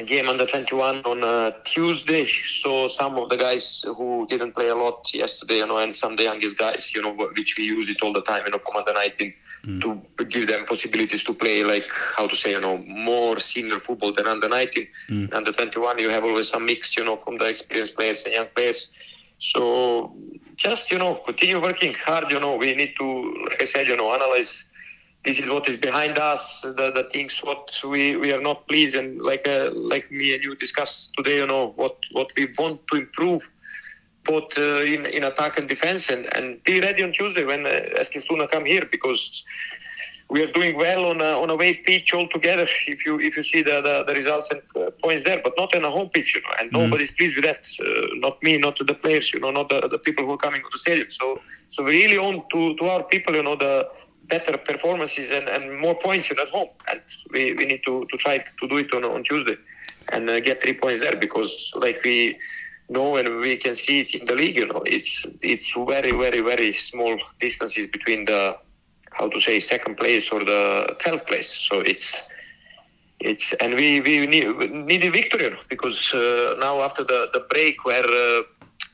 game 0.06 0.30
on 0.30 0.38
the 0.38 0.46
21 0.46 1.04
on 1.04 1.24
uh, 1.24 1.52
Tuesday. 1.66 2.26
So 2.26 2.88
some 2.88 3.18
of 3.18 3.28
the 3.28 3.36
guys 3.36 3.84
who 3.86 4.26
didn't 4.30 4.54
play 4.54 4.70
a 4.70 4.76
lot 4.76 5.14
yesterday, 5.14 5.58
you 5.58 5.68
know, 5.68 5.78
and 5.78 5.94
some 5.94 6.16
the 6.16 6.24
youngest 6.24 6.58
guys, 6.58 6.94
you 6.96 7.02
know, 7.02 7.14
which 7.14 7.58
we 7.58 7.66
use 7.66 7.90
it 7.90 8.02
all 8.02 8.14
the 8.14 8.22
time, 8.22 8.44
you 8.46 8.52
know, 8.52 8.60
Commander 8.60 8.94
19 8.94 9.34
Hmm. 9.68 9.80
to 9.80 10.24
give 10.30 10.48
them 10.48 10.64
possibilities 10.66 11.26
to 11.26 11.34
play 11.34 11.62
like 11.62 11.92
how 12.16 12.26
to 12.26 12.38
say 12.38 12.52
you 12.52 12.62
know 12.62 12.78
more 12.78 13.38
senior 13.38 13.82
football 13.82 14.14
than 14.14 14.26
under 14.26 14.48
19 14.48 14.88
mm. 15.10 15.34
under 15.34 15.52
21 15.52 16.00
you 16.00 16.10
have 16.10 16.24
always 16.24 16.48
some 16.48 16.66
mix 16.66 16.96
you 16.96 17.04
know 17.04 17.18
from 17.18 17.38
the 17.38 17.44
experienced 17.44 17.94
players 17.98 18.24
and 18.24 18.34
young 18.34 18.48
players. 18.56 18.94
So 19.40 20.16
just 20.56 20.90
you 20.90 20.98
know 20.98 21.16
continue 21.16 21.62
working 21.62 21.94
hard 21.94 22.32
you 22.32 22.40
know. 22.40 22.56
We 22.56 22.76
need 22.76 22.94
to 22.98 23.08
like 23.50 23.62
i 23.62 23.66
said 23.66 23.88
you 23.88 23.98
know 23.98 24.14
analyze 24.14 24.70
this 25.26 25.38
is 25.38 25.50
what 25.50 25.68
is 25.68 25.76
behind 25.76 26.18
us 26.18 26.62
the, 26.62 26.92
the 26.96 27.10
things 27.12 27.40
what 27.44 27.78
we, 27.84 28.16
we 28.16 28.32
are 28.32 28.42
not 28.42 28.66
pleased 28.70 28.96
and 28.96 29.22
like 29.22 29.46
uh, 29.50 29.70
like 29.74 30.10
me 30.10 30.34
and 30.34 30.46
you 30.46 30.56
discussed 30.56 31.14
today 31.18 31.40
you 31.40 31.48
know 31.48 31.74
what 31.76 31.98
what 32.14 32.32
we 32.38 32.48
want 32.58 32.88
to 32.88 33.00
improve 33.00 33.52
both 34.28 34.58
uh, 34.58 34.94
in 34.94 35.06
in 35.18 35.24
attack 35.24 35.58
and 35.58 35.68
defense, 35.68 36.10
and, 36.10 36.24
and 36.36 36.64
be 36.64 36.80
ready 36.88 37.02
on 37.04 37.12
Tuesday 37.12 37.46
when 37.46 37.66
uh, 37.66 38.02
Eskilstuna 38.02 38.50
come 38.52 38.66
here 38.66 38.86
because 38.92 39.44
we 40.30 40.44
are 40.44 40.52
doing 40.52 40.76
well 40.76 41.06
on 41.06 41.22
a, 41.22 41.32
on 41.42 41.50
a 41.50 41.54
away 41.54 41.74
pitch 41.74 42.14
altogether. 42.14 42.68
If 42.88 43.06
you 43.06 43.20
if 43.20 43.38
you 43.38 43.44
see 43.44 43.62
the 43.70 43.82
the, 43.88 43.96
the 44.08 44.14
results 44.14 44.52
and 44.52 44.62
uh, 44.76 44.92
points 45.04 45.24
there, 45.24 45.42
but 45.44 45.54
not 45.58 45.74
on 45.76 45.86
a 45.86 45.92
home 45.98 46.10
pitch, 46.10 46.36
you 46.36 46.42
know, 46.42 46.54
and 46.60 46.72
nobody's 46.72 47.12
pleased 47.12 47.36
with 47.38 47.46
that. 47.46 47.64
Uh, 47.80 48.08
not 48.26 48.42
me, 48.44 48.58
not 48.58 48.78
the 48.78 48.98
players, 49.04 49.34
you 49.34 49.40
know, 49.40 49.52
not 49.52 49.70
the, 49.70 49.88
the 49.88 50.00
people 50.00 50.26
who 50.26 50.34
are 50.34 50.44
coming 50.48 50.62
to 50.62 50.70
the 50.72 50.80
stadium. 50.86 51.10
So 51.10 51.40
so 51.70 51.84
we 51.84 51.92
really 52.04 52.18
own 52.18 52.44
to 52.52 52.76
to 52.76 52.84
our 52.94 53.04
people, 53.04 53.36
you 53.36 53.44
know, 53.44 53.56
the 53.56 53.88
better 54.30 54.58
performances 54.58 55.32
and, 55.32 55.48
and 55.48 55.80
more 55.80 55.96
points 55.96 56.30
you 56.30 56.36
know, 56.36 56.44
at 56.44 56.50
home. 56.50 56.70
And 56.90 57.02
we, 57.32 57.54
we 57.54 57.66
need 57.66 57.82
to, 57.86 58.06
to 58.12 58.18
try 58.18 58.40
to 58.40 58.68
do 58.68 58.78
it 58.78 58.94
on, 58.94 59.04
on 59.04 59.24
Tuesday 59.24 59.56
and 60.10 60.30
uh, 60.30 60.40
get 60.40 60.62
three 60.62 60.74
points 60.74 61.00
there 61.00 61.16
because, 61.16 61.72
like 61.76 62.02
we 62.04 62.38
know 62.90 63.16
and 63.18 63.40
we 63.40 63.58
can 63.58 63.74
see 63.74 64.02
it 64.02 64.14
in 64.14 64.26
the 64.26 64.36
league, 64.36 64.58
you 64.58 64.68
know, 64.68 64.84
it's 64.86 65.26
it's 65.42 65.74
very, 65.74 66.12
very, 66.12 66.42
very 66.42 66.74
small 66.74 67.18
distances 67.40 67.88
between 67.88 68.26
the, 68.26 68.58
how 69.12 69.28
to 69.30 69.40
say, 69.40 69.60
second 69.60 69.98
place 69.98 70.32
or 70.32 70.44
the 70.44 70.96
12th 71.00 71.26
place. 71.28 71.54
So 71.54 71.80
it's, 71.80 72.22
it's 73.20 73.54
and 73.54 73.74
we, 73.76 74.00
we 74.02 74.28
need, 74.28 74.48
need 74.72 75.04
a 75.04 75.12
victory 75.12 75.56
because 75.70 76.14
uh, 76.14 76.56
now 76.60 76.82
after 76.82 77.04
the, 77.04 77.30
the 77.34 77.42
break 77.50 77.84
where 77.84 78.06
uh, 78.06 78.44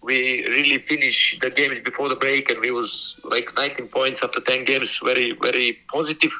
we 0.04 0.46
really 0.48 0.80
finished 0.80 1.42
the 1.42 1.50
games 1.50 1.80
before 1.80 2.10
the 2.10 2.16
break 2.16 2.50
and 2.50 2.60
we 2.60 2.72
was 2.72 3.20
like 3.24 3.50
19 3.56 3.88
points 3.88 4.22
after 4.22 4.42
10 4.42 4.66
games 4.66 5.00
very 5.04 5.32
very 5.42 5.80
positive 5.88 6.34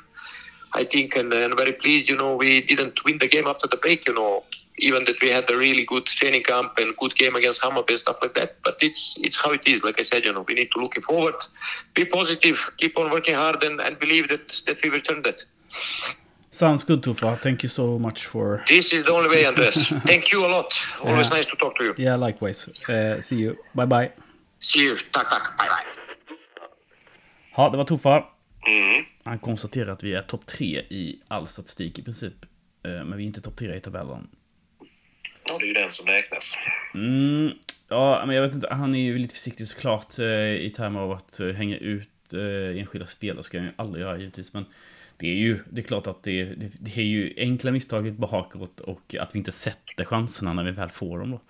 i 0.74 0.84
think 0.84 1.16
and, 1.16 1.32
and 1.34 1.56
very 1.56 1.72
pleased 1.72 2.10
you 2.10 2.18
know. 2.18 2.36
We 2.36 2.62
didn't 2.62 3.04
win 3.06 3.20
the 3.20 3.28
game 3.28 3.48
after 3.48 3.68
the 3.68 3.78
break 3.78 4.06
you 4.06 4.14
know 4.14 4.44
even 4.78 5.06
that 5.06 5.22
we 5.22 5.30
had 5.30 5.50
a 5.52 5.58
really 5.58 5.86
good 5.86 6.06
training 6.06 6.44
camp 6.44 6.72
and 6.80 6.96
good 6.98 7.14
game 7.16 7.36
against 7.36 7.62
Hammarby 7.62 7.90
and 7.94 8.00
stuff 8.00 8.18
like 8.22 8.34
that 8.40 8.50
but 8.64 8.76
it's 8.82 9.16
it's 9.22 9.38
how 9.44 9.52
it 9.52 9.68
is 9.68 9.84
like 9.84 10.00
i 10.00 10.04
said 10.04 10.26
you 10.26 10.34
know 10.34 10.46
we 10.48 10.54
need 10.56 10.70
to 10.72 10.80
looking 10.80 11.04
forward 11.04 11.36
be 11.94 12.06
positive 12.06 12.58
keep 12.78 12.98
on 12.98 13.12
working 13.12 13.36
hard 13.36 13.64
and, 13.64 13.80
and 13.82 14.00
believe 14.00 14.28
that 14.30 14.48
that 14.66 14.78
we 14.84 14.90
will 14.90 15.02
turn 15.02 15.22
that 15.24 15.46
Sounds 16.52 16.84
good, 16.84 17.02
Tufa. 17.02 17.40
Thank 17.42 17.64
you 17.64 17.70
so 17.70 17.98
much 18.00 18.26
for. 18.26 18.64
this 18.68 18.94
is 18.94 19.06
the 19.06 19.12
only 19.14 19.30
way 19.30 19.46
andres 19.46 19.88
thank 20.06 20.32
you 20.32 20.46
a 20.46 20.48
lot 20.48 20.72
always 21.04 21.28
Yeah. 21.30 21.38
nice 21.38 21.48
to 21.50 21.56
talk 21.56 21.76
to 21.78 21.84
you 21.84 21.94
Yeah, 21.98 22.16
likewise. 22.28 22.70
Uh, 22.90 23.22
see 23.22 23.38
you. 23.38 23.56
Bye 23.74 23.86
bye. 23.88 24.12
see 24.60 24.84
you 24.86 24.96
tack 25.12 25.30
tack 25.30 25.58
bye 25.58 25.68
bye 25.68 25.86
Ja, 27.58 27.70
det 27.70 27.78
var 27.78 27.84
Tufa. 27.86 28.24
Mm. 28.68 29.06
Han 29.24 29.40
konstaterar 29.40 29.92
att 29.94 30.04
vi 30.04 30.14
är 30.14 30.22
topp 30.22 30.46
tre 30.46 30.78
i 30.80 31.20
all 31.28 31.48
statistik 31.48 32.00
i 32.00 32.02
princip. 32.04 32.34
Eh, 32.86 32.92
Men 32.92 33.18
vi 33.18 33.24
är 33.24 33.28
inte 33.28 33.42
topp 33.42 33.56
tre 33.56 33.76
i 33.76 33.80
tabellen. 33.82 34.28
Ja, 35.54 35.60
det 35.60 35.66
är 35.66 35.68
ju 35.68 35.74
den 35.74 35.92
som 35.92 36.06
räknas. 36.06 36.58
Mm, 36.94 37.52
ja, 37.88 38.24
men 38.26 38.36
jag 38.36 38.44
vet 38.44 38.54
inte. 38.54 38.68
Han 38.72 38.96
är 38.96 39.00
ju 39.00 39.18
lite 39.18 39.34
försiktig 39.34 39.68
såklart 39.68 40.20
eh, 40.20 40.54
i 40.54 40.72
termer 40.76 41.00
av 41.00 41.12
att 41.12 41.40
eh, 41.40 41.48
hänga 41.48 41.78
ut 41.78 42.34
eh, 42.34 42.80
enskilda 42.80 43.08
spelare. 43.08 43.44
ska 43.44 43.58
han 43.58 43.68
ju 43.68 43.74
aldrig 43.76 44.04
göra 44.06 44.18
givetvis. 44.18 44.54
Men 44.54 44.66
det 45.18 45.28
är 45.28 45.36
ju, 45.36 45.60
det 45.70 45.82
är 45.82 45.86
klart 45.86 46.08
att 46.08 46.24
det, 46.24 46.44
det, 46.46 46.72
det 46.80 46.98
är 46.98 47.06
ju 47.06 47.34
enkla 47.38 47.72
misstaget 47.72 48.14
bakåt 48.14 48.80
och 48.80 49.16
att 49.20 49.36
vi 49.36 49.40
inte 49.40 49.52
sätter 49.52 50.06
chanserna 50.06 50.54
när 50.54 50.64
vi 50.64 50.72
väl 50.72 50.90
får 50.90 51.20
dem 51.20 51.32
då. 51.32 51.42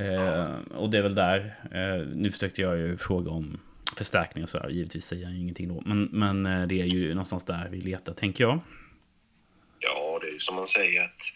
Eh, 0.00 0.56
och 0.76 0.90
det 0.90 0.98
är 0.98 1.02
väl 1.02 1.14
där, 1.14 1.54
eh, 1.72 2.06
nu 2.14 2.30
försökte 2.30 2.62
jag 2.62 2.78
ju 2.78 2.96
fråga 2.96 3.30
om 3.30 3.60
förstärkning 3.96 4.44
och 4.44 4.50
så 4.50 4.58
här. 4.58 4.68
Givetvis 4.68 5.04
säger 5.04 5.24
han 5.24 5.34
ju 5.34 5.40
ingenting 5.40 5.68
då. 5.68 5.82
Men, 5.86 6.04
men 6.04 6.46
eh, 6.46 6.66
det 6.66 6.80
är 6.80 6.86
ju 6.86 7.08
någonstans 7.08 7.44
där 7.44 7.68
vi 7.70 7.80
letar, 7.80 8.14
tänker 8.14 8.44
jag. 8.44 8.60
Ja, 9.78 10.18
det 10.22 10.28
är 10.28 10.32
ju 10.32 10.38
som 10.38 10.54
man 10.54 10.66
säger 10.66 11.04
att 11.04 11.32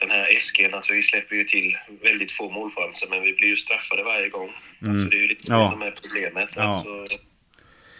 den 0.00 0.10
här 0.10 0.24
SG'n, 0.40 0.74
alltså 0.74 0.92
vi 0.92 1.02
släpper 1.02 1.36
ju 1.36 1.44
till 1.44 1.76
väldigt 2.02 2.32
få 2.32 2.50
målchanser 2.50 3.06
men 3.10 3.22
vi 3.22 3.32
blir 3.32 3.48
ju 3.48 3.56
straffade 3.56 4.02
varje 4.02 4.28
gång. 4.28 4.50
Alltså 4.88 5.04
det 5.04 5.16
är 5.16 5.20
ju 5.20 5.28
lite 5.28 5.52
Mm. 5.52 5.60
Ja. 5.60 5.78
det 5.80 5.86
är 5.86 5.90
problemet. 6.02 6.48
Ja. 6.56 6.62
Alltså, 6.62 6.88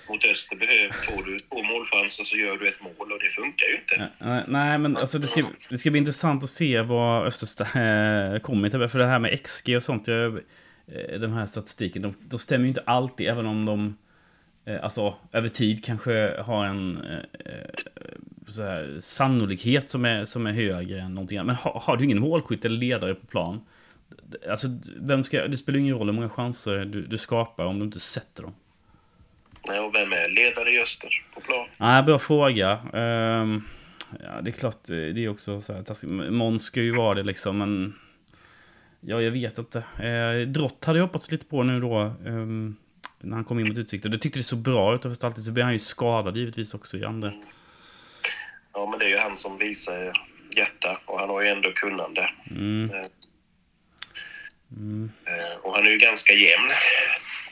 mot 0.09 0.25
Öster 0.25 0.57
behöver, 0.57 0.93
får 0.93 1.23
du 1.23 1.41
två 1.41 1.63
målchanser 1.63 2.25
så 2.25 2.37
gör 2.37 2.57
du 2.57 2.69
ett 2.69 2.81
mål 2.83 3.13
och 3.13 3.19
det 3.19 3.31
funkar 3.31 3.67
ju 3.67 3.75
inte. 3.75 4.11
Nej, 4.21 4.45
Nej, 4.49 4.79
men 4.79 4.97
alltså 4.97 5.19
det 5.19 5.27
ska, 5.27 5.45
det 5.71 5.79
ska 5.79 5.91
bli 5.91 5.99
intressant 5.99 6.43
att 6.43 6.49
se 6.49 6.81
vad 6.81 7.27
Östersta 7.27 7.65
äh, 7.65 8.39
kommer 8.41 8.71
till. 8.71 8.89
För 8.89 8.99
det 8.99 9.07
här 9.07 9.19
med 9.19 9.45
XG 9.45 9.77
och 9.77 9.83
sånt, 9.83 10.09
jag, 10.09 10.35
eh, 10.37 10.41
den 11.21 11.33
här 11.33 11.47
statistiken, 11.47 12.03
de, 12.03 12.15
de 12.21 12.39
stämmer 12.39 12.65
ju 12.65 12.69
inte 12.69 12.83
alltid, 12.87 13.29
även 13.29 13.47
om 13.47 13.67
de 13.67 13.87
eh, 13.87 13.93
alltså 14.83 15.15
över 15.33 15.49
tid 15.49 15.85
kanske 15.85 16.43
har 16.43 16.67
en 16.67 17.05
eh, 17.05 17.53
eh, 17.53 18.63
här, 18.65 18.97
sannolikhet 19.01 19.89
som 19.89 20.05
är, 20.05 20.25
som 20.25 20.47
är 20.47 20.53
högre 20.53 21.01
än 21.01 21.15
någonting 21.15 21.39
annat. 21.39 21.47
Men 21.47 21.57
har, 21.57 21.81
har 21.81 21.97
du 21.97 22.05
ingen 22.05 22.21
målskytt 22.21 22.65
eller 22.65 22.79
ledare 22.79 23.15
på 23.15 23.27
plan, 23.27 23.61
alltså 24.51 24.67
vem 25.01 25.25
ska, 25.25 25.49
det 25.49 25.57
spelar 25.57 25.79
ingen 25.79 25.99
roll 25.99 26.07
hur 26.07 26.13
många 26.13 26.29
chanser 26.29 26.85
du, 26.85 27.07
du 27.07 27.19
skapar 27.19 27.65
om 27.65 27.79
du 27.79 27.85
inte 27.85 28.01
sätter 28.01 28.43
dem. 28.43 28.55
Nej, 29.69 29.81
och 29.81 29.95
vem 29.95 30.13
är 30.13 30.29
ledare 30.29 30.71
i 30.71 30.83
Öster 30.83 31.25
på 31.35 31.41
plan? 31.41 31.67
Nej, 31.77 32.03
bra 32.03 32.19
fråga. 32.19 32.71
Ehm, 32.93 33.63
ja, 34.25 34.41
det 34.43 34.51
är 34.51 34.53
klart, 34.53 34.91
eh, 34.91 34.97
det 34.97 35.25
är 35.25 35.29
också 35.29 35.61
så 35.61 35.73
här 35.73 35.83
taskigt. 35.83 36.11
Måns 36.11 36.65
ska 36.65 36.83
ju 36.83 36.97
vara 36.97 37.15
det 37.15 37.23
liksom, 37.23 37.59
men... 37.59 37.95
Ja, 39.01 39.23
jag 39.23 39.31
vet 39.31 39.59
inte. 39.59 39.79
Uh, 39.79 40.49
Drott 40.49 40.85
hade 40.85 40.99
jag 40.99 41.07
hoppats 41.07 41.33
lite 41.33 41.47
på 41.47 41.63
nu 41.63 41.81
då. 41.81 42.15
Um, 42.25 42.77
när 43.21 43.35
han 43.37 43.45
kom 43.45 43.59
in 43.61 43.69
mot 43.69 43.79
Utsikten. 43.79 44.11
Det 44.11 44.19
tyckte 44.19 44.39
det 44.39 44.43
så 44.43 44.57
bra 44.57 44.95
ut 44.95 45.05
och 45.05 45.11
först 45.11 45.25
alltid 45.25 45.45
så 45.45 45.53
blev 45.53 45.65
han 45.65 45.73
ju 45.73 45.79
skadad 45.79 46.37
givetvis 46.37 46.75
också 46.75 46.97
i 46.97 47.05
andra. 47.05 47.33
Ja, 48.73 48.87
men 48.91 48.99
det 48.99 49.05
är 49.05 49.09
ju 49.09 49.17
han 49.19 49.37
som 49.37 49.59
visar 49.59 50.13
hjärta 50.57 50.99
och 51.05 51.21
han 51.21 51.29
har 51.29 51.43
ju 51.43 51.49
ändå 51.49 51.73
kunnande. 51.73 52.31
Mm. 52.51 52.91
Eh, 52.95 53.07
Mm. 54.77 55.11
eh, 55.25 55.57
Och 55.63 55.75
han 55.75 55.87
är 55.87 55.91
ju 55.91 55.97
ganska 55.99 56.33
jämn, 56.33 56.71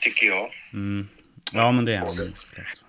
tycker 0.01 0.25
jag. 0.25 0.51
Mm. 0.73 1.07
Ja, 1.53 1.71
men 1.71 1.85
det 1.85 1.93
är 1.93 1.97
han 1.99 2.15
såklart. 2.35 2.83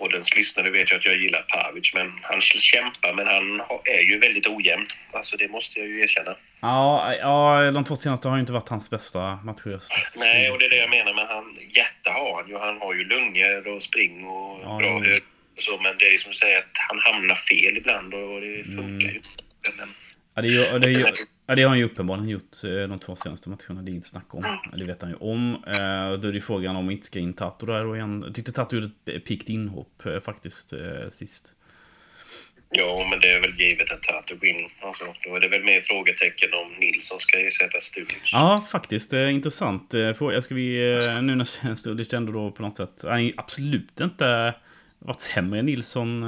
Och 0.00 0.10
den 0.12 0.22
lyssnare 0.36 0.70
vet 0.70 0.90
ju 0.92 0.96
att 0.96 1.06
jag 1.06 1.16
gillar 1.16 1.42
Pavic, 1.42 1.94
men 1.94 2.12
han 2.22 2.40
kämpar, 2.40 3.12
men 3.14 3.26
han 3.26 3.60
är 3.84 4.02
ju 4.10 4.18
väldigt 4.18 4.46
ojämn. 4.48 4.86
Alltså 5.12 5.36
det 5.36 5.48
måste 5.48 5.78
jag 5.80 5.88
ju 5.88 6.00
erkänna. 6.00 6.36
Ja, 6.60 7.14
ja, 7.14 7.70
de 7.70 7.84
två 7.84 7.96
senaste 7.96 8.28
har 8.28 8.36
ju 8.36 8.40
inte 8.40 8.52
varit 8.52 8.68
hans 8.68 8.90
bästa 8.90 9.20
matcher. 9.44 9.78
Nej, 10.18 10.50
och 10.50 10.58
det 10.58 10.64
är 10.64 10.70
det 10.70 10.76
jag 10.76 10.90
menar, 10.90 11.14
men 11.14 11.26
han, 11.26 11.58
hjärta 11.76 12.10
har 12.12 12.34
han 12.42 12.48
ju. 12.50 12.58
Han 12.58 12.78
har 12.78 12.94
ju 12.94 13.04
lungor 13.04 13.68
och 13.68 13.82
spring 13.82 14.24
och 14.26 14.60
Ja, 14.62 14.78
bra 14.78 14.98
hög 15.04 15.22
så, 15.58 15.78
men 15.82 15.98
det 15.98 16.04
är 16.14 16.18
som 16.18 16.30
du 16.30 16.36
säger 16.36 16.58
att 16.58 16.74
han 16.88 16.98
hamnar 16.98 17.34
fel 17.34 17.76
ibland 17.76 18.14
och 18.14 18.40
det 18.40 18.64
funkar 18.64 19.08
Mm. 19.08 19.14
ju. 19.14 19.20
Men, 19.78 19.88
Ja, 20.48 20.78
det, 20.78 20.86
är 20.88 20.90
ju- 20.90 20.98
det, 20.98 21.08
är 21.08 21.14
ja, 21.46 21.54
det 21.54 21.62
har 21.62 21.68
han 21.68 21.78
ju 21.78 21.84
uppenbarligen 21.84 22.28
gjort 22.28 22.64
eh, 22.64 22.70
de 22.88 22.98
två 22.98 23.16
senaste 23.16 23.48
matcherna. 23.48 23.82
Det 23.82 23.90
är 23.90 23.92
inget 23.92 24.06
snack 24.06 24.34
om. 24.34 24.58
Det 24.76 24.84
vet 24.84 25.02
han 25.02 25.10
ju 25.10 25.16
om. 25.16 25.54
Eh, 25.54 26.20
Då 26.20 26.28
är 26.28 26.32
det 26.32 26.40
frågan 26.40 26.76
om 26.76 26.86
vi 26.86 26.94
inte 26.94 27.06
ska 27.06 27.18
in 27.18 27.32
Tato 27.32 27.66
där 27.66 27.84
då 27.84 27.96
igen. 27.96 28.22
Jag 28.26 28.34
tyckte 28.34 28.52
Tato 28.52 28.76
gjorde 28.76 28.90
ett 29.12 29.24
pikt 29.24 29.48
inhopp 29.48 30.06
eh, 30.06 30.20
faktiskt 30.20 30.72
sist. 31.10 31.54
ja, 32.70 33.06
men 33.10 33.20
det 33.20 33.28
är 33.32 33.40
väl 33.42 33.60
givet 33.60 33.90
att 33.92 34.02
Tato 34.02 34.34
går 34.34 34.46
in. 34.48 34.68
Alltså, 34.82 35.04
då 35.24 35.36
är 35.36 35.40
det 35.40 35.48
väl 35.48 35.64
mer 35.64 35.80
frågetecken 35.80 36.48
om 36.54 36.72
Nilsson 36.80 37.20
ska 37.20 37.38
ersätta 37.38 37.80
Stulic. 37.80 38.30
Ja, 38.32 38.64
faktiskt. 38.72 39.12
Intressant. 39.12 39.94
Fråga. 40.16 40.42
Ska 40.42 40.54
vi, 40.54 40.72
nu 41.22 41.34
när 41.34 41.74
Stulic 41.74 42.12
ändå 42.14 42.32
då 42.32 42.50
på 42.50 42.62
något 42.62 42.76
sätt, 42.76 43.04
han 43.04 43.24
ju 43.24 43.32
absolut 43.36 44.00
inte 44.00 44.54
varit 44.98 45.20
sämre 45.20 45.58
än 45.58 45.66
Nilsson. 45.66 46.24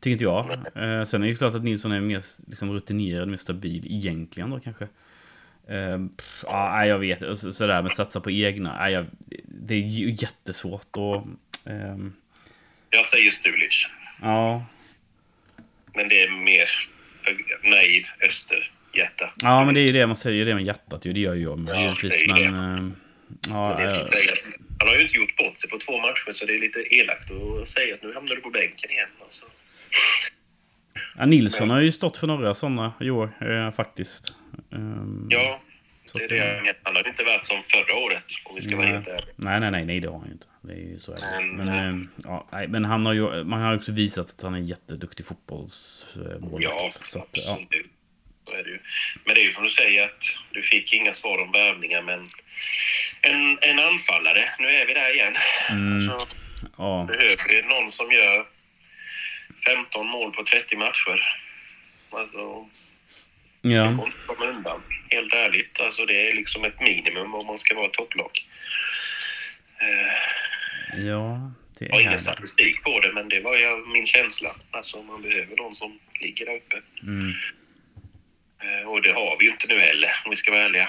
Tycker 0.00 0.12
inte 0.12 0.24
jag. 0.24 0.50
Eh, 0.50 1.04
sen 1.04 1.22
är 1.22 1.26
det 1.26 1.30
ju 1.30 1.36
klart 1.36 1.54
att 1.54 1.64
Nilsson 1.64 1.92
är 1.92 2.00
mer 2.00 2.22
liksom, 2.48 2.72
rutinerad, 2.72 3.28
mer 3.28 3.36
stabil 3.36 3.86
egentligen 3.86 4.50
då 4.50 4.60
kanske. 4.60 4.84
Eh, 5.68 5.98
pff, 6.16 6.40
ja, 6.42 6.72
nej, 6.76 6.88
jag 6.88 6.98
vet. 6.98 7.38
Så- 7.38 7.52
Sådär 7.52 7.82
med 7.82 7.92
satsa 7.92 8.20
på 8.20 8.30
egna. 8.30 8.76
Nej, 8.78 8.92
jag, 8.92 9.06
det 9.46 9.74
är 9.74 9.78
ju 9.78 10.10
jättesvårt 10.10 10.96
och... 10.96 11.26
ehm, 11.66 12.12
Jag 12.90 13.06
säger 13.06 13.30
Stulic, 13.30 13.86
ja. 14.22 14.64
men 15.94 16.08
det 16.08 16.22
är 16.22 16.30
mer 16.30 16.68
naiv 17.70 18.04
österhjärta. 18.28 19.30
ja, 19.42 19.64
men 19.64 19.74
det 19.74 19.80
är 19.80 19.84
ju 19.84 19.92
det 19.92 20.06
man 20.06 20.16
säger, 20.16 20.44
det 20.44 20.54
med 20.54 20.64
hjärtat 20.64 21.06
ju. 21.06 21.12
Det 21.12 21.20
gör 21.20 21.34
ju 21.34 21.42
jag 21.42 21.58
med 21.58 21.74
Ja, 21.74 21.80
givetvis. 21.80 22.26
Men... 22.28 22.54
eh, 22.86 22.92
ja, 23.48 23.80
är 23.80 23.94
eh, 23.94 24.00
att 24.02 24.14
Han 24.80 24.88
har 24.88 24.94
ju 24.96 25.02
inte 25.02 25.16
gjort 25.16 25.36
bort 25.36 25.60
sig 25.60 25.70
på 25.70 25.78
två 25.78 26.00
matcher 26.00 26.32
så 26.32 26.46
det 26.46 26.54
är 26.54 26.60
lite 26.60 26.94
elakt 26.94 27.30
att 27.30 27.68
säga 27.68 27.94
att 27.94 28.02
nu 28.02 28.14
hamnar 28.14 28.34
du 28.34 28.40
på 28.40 28.50
bänken 28.50 28.90
igen. 28.90 29.08
Alltså. 29.24 29.44
Ja, 31.18 31.26
Nilsson 31.26 31.70
har 31.70 31.80
ju 31.80 31.92
stått 31.92 32.16
för 32.16 32.26
några 32.26 32.54
sådana 32.54 32.92
i 33.00 33.10
år, 33.10 33.32
eh, 33.40 33.70
faktiskt. 33.70 34.34
Ehm, 34.72 35.26
Ja, 35.30 35.60
det 36.14 36.24
är 36.24 36.62
det. 36.62 36.74
Han 36.82 36.96
har 36.96 37.08
inte 37.08 37.24
varit 37.24 37.46
som 37.46 37.62
förra 37.62 37.96
året 37.96 38.24
om 38.44 38.54
vi 38.54 38.60
ska 38.62 38.76
vara 38.76 38.86
Nej. 38.86 38.94
helt 38.94 39.08
ärliga. 39.08 39.34
Nej, 39.36 39.60
nej, 39.60 39.70
nej, 39.70 39.84
nej, 39.84 40.00
det 40.00 40.08
har 40.08 40.18
han 40.18 40.26
ju 40.26 40.32
inte. 40.32 40.46
Det 40.62 40.72
är 40.72 40.76
ju 40.76 40.98
så. 40.98 41.16
Men, 41.32 41.56
Men, 41.56 41.68
eh, 41.68 42.06
ja, 42.24 42.48
nej, 42.52 42.68
men 42.68 42.84
han 42.84 43.06
har 43.06 43.12
ju, 43.12 43.44
man 43.44 43.60
har 43.60 43.70
ju 43.70 43.76
också 43.76 43.92
visat 43.92 44.30
att 44.30 44.42
han 44.42 44.54
är 44.54 44.58
jätteduktig 44.58 45.26
fotbollsmålvakt. 45.26 46.64
Ja, 46.64 46.88
så 46.90 47.18
att, 47.18 47.28
ja. 47.32 47.52
absolut. 47.52 47.86
Ju. 48.66 48.78
Men 49.24 49.34
det 49.34 49.40
är 49.40 49.46
ju 49.46 49.52
som 49.52 49.64
du 49.64 49.70
säger 49.70 50.04
att 50.04 50.22
du 50.52 50.62
fick 50.62 50.92
inga 50.92 51.14
svar 51.14 51.42
om 51.42 51.52
värvningar 51.52 52.02
men 52.02 52.20
en, 53.22 53.58
en 53.60 53.78
anfallare, 53.78 54.48
nu 54.58 54.68
är 54.68 54.86
vi 54.86 54.94
där 54.94 55.14
igen. 55.14 55.34
Mm. 55.70 56.06
Så 56.06 56.26
ja. 56.78 57.08
behöver 57.08 57.48
det 57.48 57.68
någon 57.68 57.92
som 57.92 58.10
gör 58.10 58.46
15 59.66 60.06
mål 60.06 60.32
på 60.32 60.44
30 60.44 60.76
matcher. 60.76 61.36
Alltså, 62.10 62.68
det 63.62 63.68
ja. 63.68 63.84
går 63.84 64.06
inte 64.06 64.18
att 64.20 64.26
komma 64.26 64.50
undan. 64.50 64.82
Helt 65.10 65.34
ärligt. 65.34 65.80
Alltså, 65.80 66.06
det 66.06 66.28
är 66.30 66.34
liksom 66.34 66.64
ett 66.64 66.80
minimum 66.80 67.34
om 67.34 67.46
man 67.46 67.58
ska 67.58 67.74
vara 67.76 67.88
topplag. 67.88 68.46
Eh, 69.80 70.40
Ja, 71.06 71.52
det 71.78 71.84
jag 71.84 71.92
har 71.92 71.98
är 71.98 72.00
ingen 72.00 72.12
det. 72.12 72.18
statistik 72.18 72.82
på 72.82 73.00
det, 73.00 73.12
men 73.12 73.28
det 73.28 73.40
var 73.40 73.56
ju 73.56 73.86
min 73.86 74.06
känsla. 74.06 74.56
Alltså, 74.70 75.02
man 75.02 75.22
behöver 75.22 75.56
någon 75.56 75.74
som 75.74 75.98
ligger 76.20 76.46
där 76.46 76.56
uppe. 76.56 76.82
Mm. 77.02 77.34
Eh, 78.62 78.88
och 78.88 79.02
det 79.02 79.12
har 79.12 79.36
vi 79.38 79.44
ju 79.44 79.50
inte 79.50 79.66
nu 79.66 79.78
heller, 79.80 80.10
om 80.24 80.30
vi 80.30 80.36
ska 80.36 80.50
vara 80.52 80.62
ärliga. 80.62 80.88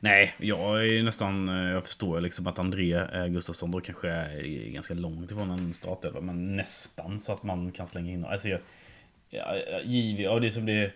Nej, 0.00 0.34
jag 0.38 0.86
är 0.86 1.02
nästan, 1.02 1.48
eh, 1.48 1.72
jag 1.72 1.84
förstår 1.84 2.20
liksom 2.20 2.46
att 2.46 2.58
André 2.58 2.94
eh, 2.94 3.26
Gustafsson 3.26 3.70
då 3.70 3.80
kanske 3.80 4.08
är 4.08 4.70
ganska 4.70 4.94
långt 4.94 5.30
ifrån 5.30 5.50
en 5.50 5.74
startelva, 5.74 6.20
men 6.20 6.56
nästan 6.56 7.20
så 7.20 7.32
att 7.32 7.42
man 7.42 7.70
kan 7.70 7.88
slänga 7.88 8.12
in 8.12 8.24
Alltså 8.24 8.48
jag, 8.48 8.60
ja, 9.30 9.56
giv, 9.84 10.20
ja, 10.20 10.38
det 10.38 10.46
är 10.46 10.50
som 10.50 10.66
det 10.66 10.92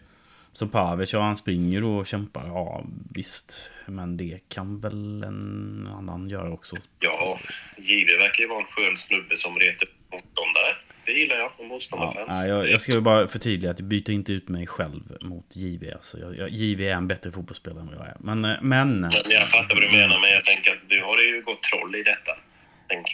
som 0.52 0.68
Pavic, 0.68 1.12
ja 1.12 1.20
han 1.20 1.36
springer 1.36 1.84
och 1.84 2.06
kämpar, 2.06 2.46
ja 2.46 2.84
visst. 3.14 3.72
Men 3.86 4.16
det 4.16 4.38
kan 4.48 4.80
väl 4.80 5.24
en 5.24 5.88
annan 5.98 6.30
göra 6.30 6.52
också. 6.52 6.76
Ja, 7.00 7.40
Give 7.76 8.18
verkar 8.18 8.42
ju 8.42 8.48
vara 8.48 8.60
en 8.60 8.66
skön 8.66 8.96
snubbe 8.96 9.36
som 9.36 9.58
retar 9.58 9.88
motståndare. 10.12 10.76
Det 11.06 11.12
gillar 11.12 11.36
jag, 11.36 11.50
Ja, 11.58 11.64
motståndarfans. 11.64 12.26
nej, 12.28 12.48
jag, 12.48 12.70
jag 12.70 12.80
ska 12.80 13.00
bara 13.00 13.28
förtydliga 13.28 13.70
att 13.70 13.78
jag 13.78 13.88
byter 13.88 14.10
inte 14.10 14.32
ut 14.32 14.48
mig 14.48 14.66
själv 14.66 15.02
mot 15.20 15.56
JV. 15.56 15.92
Alltså, 15.92 16.18
jag, 16.20 16.36
jag, 16.38 16.48
JV 16.50 16.80
är 16.88 16.94
en 16.94 17.08
bättre 17.08 17.32
fotbollsspelare 17.32 17.80
än 17.80 17.86
vad 17.86 17.96
jag 17.96 18.06
är. 18.06 18.16
Men, 18.20 18.44
eh, 18.44 18.56
men 18.62 19.00
Men 19.00 19.10
jag 19.30 19.50
fattar 19.50 19.74
vad 19.74 19.82
du 19.82 19.90
menar, 19.98 20.20
men 20.20 20.30
jag 20.30 20.44
tänker 20.44 20.72
att 20.72 20.88
du 20.88 21.00
har 21.00 21.18
ju 21.18 21.42
gått 21.42 21.62
troll 21.62 21.94
i 21.94 22.02
detta. 22.02 22.30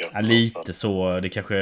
Jag. 0.00 0.11
Ja, 0.12 0.20
lite 0.20 0.72
så. 0.72 1.20
Det 1.20 1.29
kanske, 1.29 1.55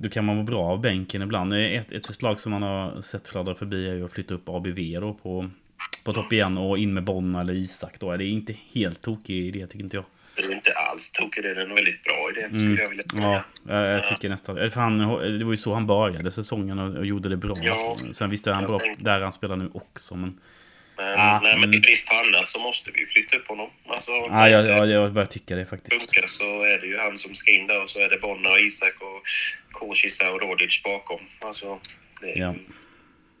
då 0.00 0.08
kan 0.08 0.24
man 0.24 0.36
vara 0.36 0.46
bra 0.46 0.60
av 0.64 0.80
bänken 0.80 1.22
ibland. 1.22 1.52
Ett, 1.54 1.92
ett 1.92 2.06
förslag 2.06 2.40
som 2.40 2.52
man 2.52 2.62
har 2.62 3.02
sett 3.02 3.28
fladdra 3.28 3.54
förbi 3.54 3.88
är 3.88 3.94
ju 3.94 4.04
att 4.04 4.12
flytta 4.12 4.34
upp 4.34 4.48
ABV 4.48 5.00
då 5.00 5.14
på, 5.14 5.50
på 6.04 6.12
topp 6.12 6.32
igen 6.32 6.58
och 6.58 6.78
in 6.78 6.94
med 6.94 7.04
Bonna 7.04 7.40
eller 7.40 7.54
Isak 7.54 8.00
då. 8.00 8.16
Det 8.16 8.24
är 8.24 8.28
inte 8.28 8.54
helt 8.74 9.02
tokig 9.02 9.36
idé 9.46 9.66
tycker 9.66 9.84
inte 9.84 9.96
jag. 9.96 10.04
Det 10.42 10.52
är 10.52 10.52
inte 10.52 10.72
alls 10.72 11.10
tokigt, 11.10 11.42
det 11.42 11.50
är 11.50 11.56
en 11.56 11.74
väldigt 11.74 12.02
bra 12.04 12.30
idé 12.30 12.48
skulle 12.54 12.82
jag 12.82 12.88
vilja 12.88 13.04
säga. 13.10 13.22
Mm. 13.28 13.40
Ja, 13.68 13.86
jag, 13.86 14.04
tycker 14.04 14.28
nästan... 14.28 14.56
För 14.70 14.80
han, 14.80 14.98
det 15.38 15.44
var 15.44 15.50
ju 15.52 15.56
så 15.56 15.74
han 15.74 15.86
började 15.86 16.32
säsongen 16.32 16.78
och, 16.78 16.96
och 16.96 17.06
gjorde 17.06 17.28
det 17.28 17.36
bra. 17.36 17.54
Ja. 17.62 17.96
Sen- 17.98 18.14
Sen 18.14 18.30
visste 18.30 18.52
han 18.52 18.66
bra 18.66 18.78
tänkte- 18.78 19.04
där 19.04 19.20
han 19.20 19.32
spelar 19.32 19.56
nu 19.56 19.70
också. 19.74 20.16
Men, 20.16 20.40
Men, 20.96 21.18
Ah, 21.18 21.40
nej, 21.42 21.54
men 21.54 21.64
mm. 21.64 21.76
i 21.76 21.80
brist 21.80 22.06
på 22.06 22.14
annat 22.14 22.48
så 22.48 22.58
måste 22.58 22.90
vi 22.90 23.06
flytta 23.06 23.36
upp 23.36 23.48
honom. 23.48 23.70
Alltså, 23.86 24.10
ja, 24.10 24.28
när 24.30 24.48
jag, 24.48 24.88
det 24.88 25.10
börjar 25.10 25.26
tycka 25.26 25.56
det 25.56 25.64
faktiskt. 25.64 26.00
funkar 26.12 26.26
så 26.26 26.62
är 26.62 26.78
det 26.80 26.86
ju 26.86 26.98
han 26.98 27.18
som 27.18 27.34
ska 27.34 27.50
in 27.52 27.66
där 27.66 27.82
och 27.82 27.90
så 27.90 27.98
är 27.98 28.08
det 28.10 28.18
Bonna 28.18 28.50
och 28.50 28.58
Isak 28.60 28.94
och 29.00 29.22
Kosisa 29.72 30.30
och 30.32 30.40
Rodic 30.42 30.82
bakom. 30.82 31.20
Alltså, 31.40 31.78
det 32.20 32.32
är 32.32 32.38
Ja. 32.38 32.54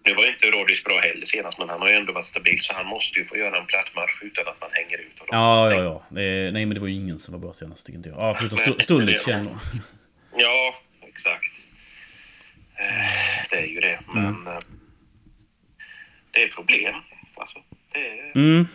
Nu 0.08 0.14
var 0.14 0.26
inte 0.26 0.46
Rodic 0.46 0.84
bra 0.84 1.00
heller 1.00 1.26
senast, 1.26 1.58
men 1.58 1.68
han 1.68 1.80
har 1.80 1.88
ju 1.88 1.94
ändå 1.94 2.12
varit 2.12 2.26
stabil 2.26 2.60
så 2.60 2.72
han 2.74 2.86
måste 2.86 3.18
ju 3.18 3.26
få 3.26 3.36
göra 3.36 3.56
en 3.58 3.66
platt 3.66 3.94
match 3.94 4.18
utan 4.22 4.48
att 4.48 4.60
man 4.60 4.70
hänger 4.72 4.98
ut 4.98 5.18
honom. 5.18 5.36
Ja, 5.36 5.72
ja, 5.74 5.82
ja. 5.82 6.02
Nej, 6.10 6.52
men 6.52 6.74
det 6.74 6.80
var 6.80 6.88
ju 6.88 6.94
ingen 6.94 7.18
som 7.18 7.32
var 7.32 7.38
bra 7.40 7.52
senast 7.52 7.86
tycker 7.86 7.96
inte 7.96 8.08
jag. 8.08 8.18
Ja, 8.18 8.34
förutom 8.34 8.58
Stu- 8.58 8.80
Stullic 8.82 9.28
ändå. 9.28 9.50
Ja, 10.36 10.74
exakt. 11.08 11.52
Eh, 12.76 13.46
Det 13.50 13.56
är 13.56 13.66
ju 13.66 13.80
det, 13.80 14.00
men 14.14 14.24
Mm. 14.26 14.46
eh, 14.46 14.58
det 16.30 16.42
är 16.42 16.48
problem. 16.48 16.94
Alltså, 17.36 17.58
det 17.92 18.06
är, 18.08 18.32
Mm. 18.36 18.66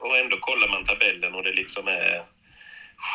Och 0.00 0.16
ändå 0.18 0.36
kollar 0.40 0.68
man 0.68 0.84
tabellen 0.84 1.34
och 1.34 1.44
det 1.44 1.52
liksom 1.52 1.88
är 1.88 2.22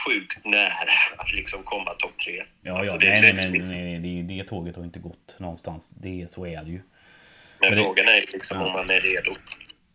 sjukt 0.05 0.45
nära 0.45 0.91
att 1.17 1.33
liksom 1.33 1.63
komma 1.63 1.93
topp 1.93 2.17
tre. 2.25 2.35
Ja, 2.35 2.45
ja. 2.61 2.79
Alltså, 2.79 2.97
det 2.97 3.07
är 3.07 3.21
nej, 3.21 3.33
nej, 3.33 3.49
nej, 3.59 3.99
nej. 3.99 4.23
Det, 4.23 4.35
det 4.37 4.43
tåget 4.43 4.75
har 4.75 4.83
inte 4.83 4.99
gått 4.99 5.35
någonstans. 5.39 5.89
Det, 5.89 6.31
så 6.31 6.45
är 6.45 6.63
det 6.63 6.71
ju. 6.71 6.81
Men 7.63 7.69
Men 7.69 7.77
det- 7.77 7.83
frågan 7.83 8.07
är 8.07 8.15
ju 8.21 8.25
liksom 8.33 8.57
Ja. 8.59 8.65
om 8.65 8.73
man 8.73 8.89
är 8.89 9.01
redo. 9.01 9.35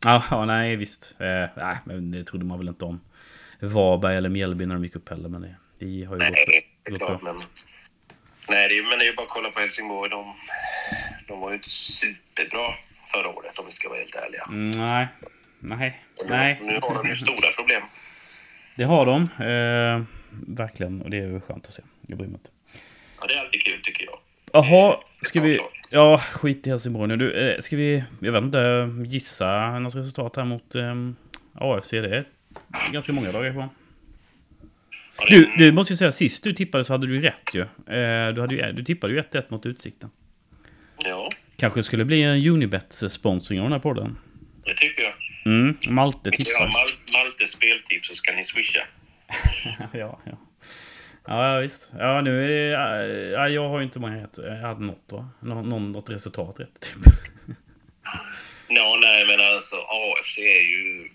Ja, 0.05 0.25
ja 0.31 0.45
nej 0.45 0.77
visst. 0.77 1.17
Eh, 1.21 1.45
nej, 1.57 1.77
men 1.85 2.11
det 2.11 2.25
trodde 2.25 2.45
man 2.45 2.59
väl 2.59 2.69
inte 2.69 2.85
om 2.85 3.01
Varberg 3.61 4.17
eller 4.17 4.29
Mjällby 4.29 4.67
när 4.67 4.75
de 4.75 4.85
gick 4.85 4.97
upp 4.97 5.09
heller. 5.09 5.29
Men 5.29 5.43
det, 5.43 5.55
de 5.79 6.05
har 6.05 6.17
ju 6.17 6.19
Nej, 6.19 6.31
gått, 6.31 6.47
det 6.47 6.57
är 6.89 6.91
gått 6.91 6.99
klart, 6.99 7.21
bra. 7.23 7.33
men... 7.33 7.43
Nej, 8.49 8.69
det 8.69 8.79
är, 8.79 8.83
men 8.83 8.99
det 8.99 9.05
är 9.05 9.07
ju 9.11 9.15
bara 9.15 9.23
att 9.23 9.29
kolla 9.29 9.51
på 9.51 9.61
Helsingborg. 9.61 10.11
De, 10.11 10.35
de 11.29 11.41
var 11.41 11.51
ju 11.51 11.55
inte 11.57 11.71
superbra 11.71 12.75
förra 13.13 13.29
året 13.29 13.59
om 13.59 13.67
vi 13.67 13.73
ska 13.73 13.89
vara 13.89 13.99
helt 13.99 14.15
ärliga. 14.15 14.45
Mm, 14.49 14.71
nej, 14.71 15.07
nej, 15.61 16.03
nej. 16.29 16.59
Nu 16.63 16.79
har 16.83 16.95
de 17.03 17.09
ju 17.09 17.17
stora 17.19 17.51
problem. 17.57 17.83
Det 18.77 18.85
har 18.85 19.07
de. 19.07 19.23
Eh, 19.23 20.05
verkligen. 20.57 21.03
Och 21.03 21.11
det 21.11 21.17
är 21.17 21.23
ju 21.23 21.41
skönt 21.41 21.67
att 21.67 21.73
se. 21.73 21.83
Jag 22.07 22.19
bryr 22.19 22.29
mig 22.29 22.35
inte. 22.37 22.51
Ja, 23.21 23.27
det 23.27 23.35
är 23.35 23.41
alltid 23.41 23.65
kul 23.65 23.81
tycker 23.83 24.05
jag. 24.05 24.19
Jaha, 24.53 25.01
ska 25.23 25.41
vi... 25.41 25.61
Ja, 25.91 26.19
skit 26.19 26.67
i 26.67 26.71
Helsingborg 26.71 27.09
nu. 27.09 27.17
Du, 27.17 27.33
eh, 27.33 27.61
ska 27.61 27.77
vi, 27.77 28.05
jag 28.21 28.33
vet 28.33 28.43
inte, 28.43 28.91
gissa 29.07 29.79
något 29.79 29.95
resultat 29.95 30.37
här 30.37 30.45
mot 30.45 30.75
eh, 30.75 30.95
AFC? 31.55 31.91
Det 31.91 31.99
är 31.99 32.25
ganska 32.93 33.13
många 33.13 33.33
dagar 33.33 33.53
kvar. 33.53 33.69
Du, 35.29 35.51
du 35.59 35.73
måste 35.73 35.93
ju 35.93 35.97
säga, 35.97 36.13
sist 36.13 36.45
du 36.45 36.53
tippade 36.53 36.85
så 36.85 36.93
hade 36.93 37.07
du 37.07 37.21
rätt 37.21 37.55
ju. 37.55 37.61
Eh, 37.61 38.35
du, 38.35 38.41
hade 38.41 38.55
ju 38.55 38.73
du 38.73 38.85
tippade 38.85 39.13
ju 39.13 39.21
1-1 39.21 39.45
mot 39.49 39.67
Utsikten. 39.67 40.11
Ja, 40.99 41.31
Kanske 41.57 41.83
skulle 41.83 42.05
bli 42.05 42.23
en 42.23 42.37
Unibet-sponsring 42.37 43.61
av 43.61 43.65
den 43.65 43.73
här 43.73 43.79
podden. 43.79 44.19
det 44.65 44.75
tycker 44.75 45.03
jag. 45.03 45.13
Mm, 45.47 45.77
Malte 45.89 46.31
Vill 46.31 46.39
ni 46.39 46.45
ha 46.45 46.67
tippar. 46.67 46.73
Mal 46.73 46.89
Maltes 47.13 47.51
speltips 47.51 48.09
så 48.09 48.15
ska 48.15 48.33
ni 48.33 48.45
swisha. 48.45 48.81
ja, 49.93 50.21
ja. 50.25 50.39
Ja, 51.29 51.59
visst. 51.59 51.91
Ja, 51.99 52.21
nu 52.21 52.45
är 52.45 52.49
det... 52.49 52.69
Ja, 53.33 53.49
jag 53.49 53.69
har 53.69 53.79
ju 53.79 53.85
inte 53.85 53.99
många 53.99 54.23
rätt. 54.23 54.39
Jag 54.39 54.57
hade 54.57 54.85
något, 54.85 55.13
va? 55.13 55.29
Nå, 55.41 55.63
något 55.63 56.11
resultat 56.11 56.61
rätt, 56.61 56.81
typ. 56.81 56.95
Ja, 58.71 58.99
nej, 59.01 59.27
men 59.27 59.41
alltså 59.41 59.77
AFC 59.77 60.39
är 60.39 60.63
ju... 60.63 61.11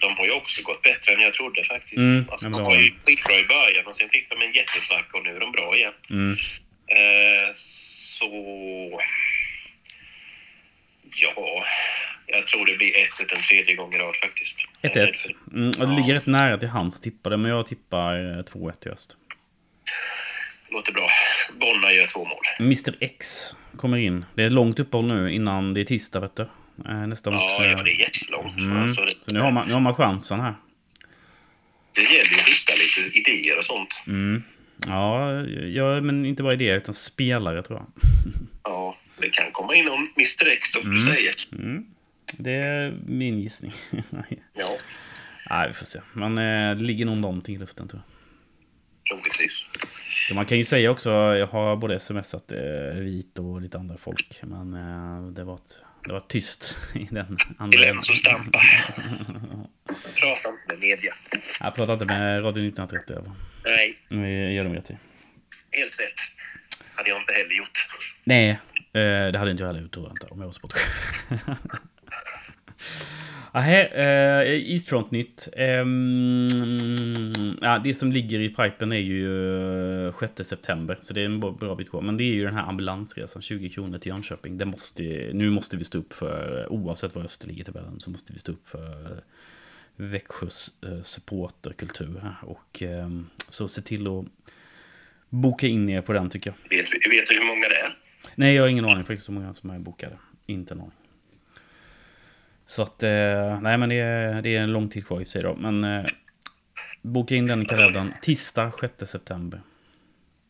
De 0.00 0.16
har 0.16 0.24
ju 0.24 0.30
också 0.30 0.62
gått 0.62 0.82
bättre 0.82 1.12
än 1.12 1.20
jag 1.20 1.32
trodde 1.32 1.64
faktiskt. 1.64 1.98
Mm, 1.98 2.24
alltså, 2.30 2.46
ja, 2.46 2.52
de 2.52 2.64
var 2.64 2.76
ju 2.76 2.90
skitbra 3.06 3.34
i 3.34 3.44
början 3.44 3.86
och 3.86 3.96
sen 3.96 4.08
fick 4.08 4.30
de 4.30 4.42
en 4.46 4.52
jättesvacka 4.52 5.18
och 5.18 5.24
nu 5.24 5.36
är 5.36 5.40
de 5.40 5.52
bra 5.52 5.76
igen. 5.76 5.92
Mm. 6.10 6.32
Eh, 6.86 7.50
så... 7.54 8.30
Ja, 11.16 11.64
jag 12.26 12.46
tror 12.46 12.66
det 12.66 12.76
blir 12.76 12.92
1-1 12.92 13.36
en 13.36 13.42
tredje 13.42 13.74
gång 13.74 13.94
i 13.94 13.98
rad 13.98 14.16
faktiskt. 14.16 14.58
1-1. 14.82 15.12
Mm, 15.52 15.68
och 15.68 15.88
det 15.88 15.96
ligger 15.96 16.14
rätt 16.14 16.26
nära 16.26 16.58
till 16.58 16.68
hans 16.68 17.00
tippade, 17.00 17.36
men 17.36 17.50
jag 17.50 17.66
tippar 17.66 18.38
eh, 18.38 18.42
2-1 18.42 18.88
i 18.88 18.90
öst. 18.90 19.16
Låter 20.70 20.92
bra. 20.92 21.08
Bonna 21.60 21.92
gör 21.92 22.06
två 22.06 22.24
mål. 22.24 22.38
Mr 22.58 22.94
X 23.00 23.50
kommer 23.76 23.96
in. 23.98 24.24
Det 24.34 24.42
är 24.42 24.50
långt 24.50 24.80
uppehåll 24.80 25.06
nu 25.06 25.32
innan 25.32 25.74
det 25.74 25.80
är 25.80 25.84
tisdag, 25.84 26.20
vet 26.20 26.36
du. 26.36 26.42
Eh, 26.88 27.06
Nästa 27.06 27.30
match. 27.30 27.42
Ja, 27.58 27.64
ja, 27.66 27.82
det 27.82 27.90
är 27.90 28.00
jättelångt. 28.00 28.58
Mm. 28.60 28.82
Alltså, 28.82 29.00
det, 29.02 29.12
Så 29.26 29.34
nu 29.34 29.40
har, 29.40 29.50
man, 29.50 29.66
nu 29.68 29.72
har 29.74 29.80
man 29.80 29.94
chansen 29.94 30.40
här. 30.40 30.54
det 31.92 32.00
gäller 32.00 32.14
ju 32.34 32.40
att 32.40 32.48
hitta 32.48 32.72
lite 32.74 33.18
idéer 33.18 33.58
och 33.58 33.64
sånt. 33.64 34.04
Mm. 34.06 34.42
Ja, 34.86 35.32
ja, 35.66 36.00
men 36.00 36.26
inte 36.26 36.42
bara 36.42 36.52
idéer 36.54 36.76
utan 36.76 36.94
spelare 36.94 37.62
tror 37.62 37.78
jag. 37.78 37.86
Ja, 38.64 38.96
det 39.18 39.30
kan 39.30 39.52
komma 39.52 39.74
in 39.74 39.88
om 39.88 40.10
Mr 40.16 40.48
X 40.52 40.68
som 40.72 40.82
du 40.94 41.00
Mm. 41.02 41.14
säger. 41.14 41.34
Mm. 41.52 41.84
Det 42.38 42.52
är 42.52 42.94
min 43.06 43.40
gissning. 43.40 43.72
Ja, 44.54 44.68
Nej, 45.50 45.68
vi 45.68 45.74
får 45.74 45.86
se. 45.86 46.00
Men 46.12 46.38
eh, 46.38 46.76
det 46.78 46.84
ligger 46.84 47.06
nog 47.06 47.16
någonting 47.16 47.56
i 47.56 47.58
luften 47.58 47.88
tror 47.88 48.02
jag. 48.06 48.15
Troligtvis. 49.10 49.64
Så 50.28 50.34
man 50.34 50.46
kan 50.46 50.58
ju 50.58 50.64
säga 50.64 50.90
också, 50.90 51.10
jag 51.10 51.46
har 51.46 51.76
både 51.76 52.00
smsat 52.00 52.52
eh, 52.52 52.58
Vit 53.00 53.38
och 53.38 53.60
lite 53.60 53.78
andra 53.78 53.96
folk. 53.98 54.40
Men 54.42 54.74
eh, 54.74 55.32
det, 55.32 55.44
var 55.44 55.54
ett, 55.54 55.82
det 56.06 56.12
var 56.12 56.20
tyst 56.20 56.76
i 56.94 57.08
den 57.10 57.38
andra 57.58 57.78
Gläns 57.78 58.08
och 58.10 58.16
stampa. 58.16 58.58
Prata 60.20 60.48
inte 60.48 60.66
med 60.68 60.78
media. 60.78 61.14
Jag 61.60 61.74
pratar 61.74 61.92
inte 61.92 62.04
med 62.06 62.38
Radio 62.44 62.68
1930 62.68 63.16
över. 63.16 63.32
Nej, 63.64 63.98
Det 64.08 64.52
gör 64.52 64.64
de 64.64 64.74
rätt 64.74 64.90
i. 64.90 64.96
helt 65.70 66.00
rätt. 66.00 66.14
Hade 66.94 67.08
jag 67.10 67.20
inte 67.20 67.32
heller 67.32 67.54
gjort. 67.54 67.86
Nej, 68.24 68.48
eh, 68.92 69.32
det 69.32 69.38
hade 69.38 69.50
inte 69.50 69.62
jag 69.62 69.68
heller 69.68 69.80
gjort 69.80 69.92
tror 69.92 70.06
jag 70.06 70.12
inte 70.12 70.26
om 70.26 70.38
jag 70.40 70.46
var 70.46 70.52
sportchef. 70.52 71.22
Nähä, 73.56 74.42
eh, 74.42 74.72
Eastfront-nytt. 74.72 75.48
Ehm, 75.56 76.48
ja, 77.60 77.78
det 77.84 77.94
som 77.94 78.12
ligger 78.12 78.40
i 78.40 78.48
pipen 78.48 78.92
är 78.92 78.96
ju 78.96 80.06
eh, 80.06 80.14
6 80.36 80.44
september, 80.48 80.96
så 81.00 81.14
det 81.14 81.20
är 81.20 81.24
en 81.24 81.40
bra- 81.40 81.74
bit 81.74 81.90
kvar. 81.90 82.02
Men 82.02 82.16
det 82.16 82.24
är 82.24 82.34
ju 82.34 82.44
den 82.44 82.54
här 82.54 82.68
ambulansresan, 82.68 83.42
20 83.42 83.68
kronor 83.68 83.98
till 83.98 84.10
Jönköping. 84.10 84.58
Det 84.58 84.64
måste, 84.64 85.02
nu 85.32 85.50
måste 85.50 85.76
vi 85.76 85.84
stå 85.84 85.98
upp 85.98 86.12
för, 86.12 86.66
oavsett 86.72 87.14
var 87.14 87.22
Öster 87.24 87.46
ligger 87.48 87.60
i 87.62 87.64
tabellen, 87.64 88.00
så 88.00 88.10
måste 88.10 88.32
vi 88.32 88.38
stå 88.38 88.52
upp 88.52 88.68
för 88.68 88.86
eh, 89.12 89.18
Växjös 89.96 90.70
eh, 90.84 91.02
supporterkultur. 91.02 92.20
Och 92.42 92.82
ehm, 92.82 93.26
så 93.48 93.68
se 93.68 93.80
till 93.82 94.06
att 94.06 94.24
boka 95.28 95.66
in 95.66 95.88
er 95.88 96.00
på 96.00 96.12
den 96.12 96.30
tycker 96.30 96.50
jag. 96.50 96.76
Vet, 96.78 96.86
vet 96.90 97.28
du 97.28 97.34
hur 97.34 97.46
många 97.46 97.68
det 97.68 97.76
är? 97.76 97.98
Nej, 98.34 98.54
jag 98.54 98.62
har 98.62 98.68
ingen 98.68 98.84
aning 98.84 99.04
faktiskt 99.04 99.28
hur 99.28 99.34
många 99.34 99.54
som 99.54 99.70
är 99.70 99.78
bokade. 99.78 100.16
Inte 100.46 100.74
en 100.74 100.80
aning. 100.80 100.92
Så 102.66 102.82
att, 102.82 103.02
eh, 103.02 103.60
nej 103.60 103.78
men 103.78 103.88
det 103.88 103.94
är, 103.94 104.42
det 104.42 104.56
är 104.56 104.60
en 104.60 104.72
lång 104.72 104.88
tid 104.88 105.06
kvar 105.06 105.20
i 105.20 105.24
och 105.24 105.28
sig 105.28 105.42
då. 105.42 105.54
Men 105.54 105.84
eh, 105.84 106.06
boka 107.02 107.34
in 107.34 107.46
den 107.46 107.62
i 107.62 107.64
kalendern. 107.66 108.06
Tisdag 108.22 108.72
6 108.80 109.10
september. 109.10 109.60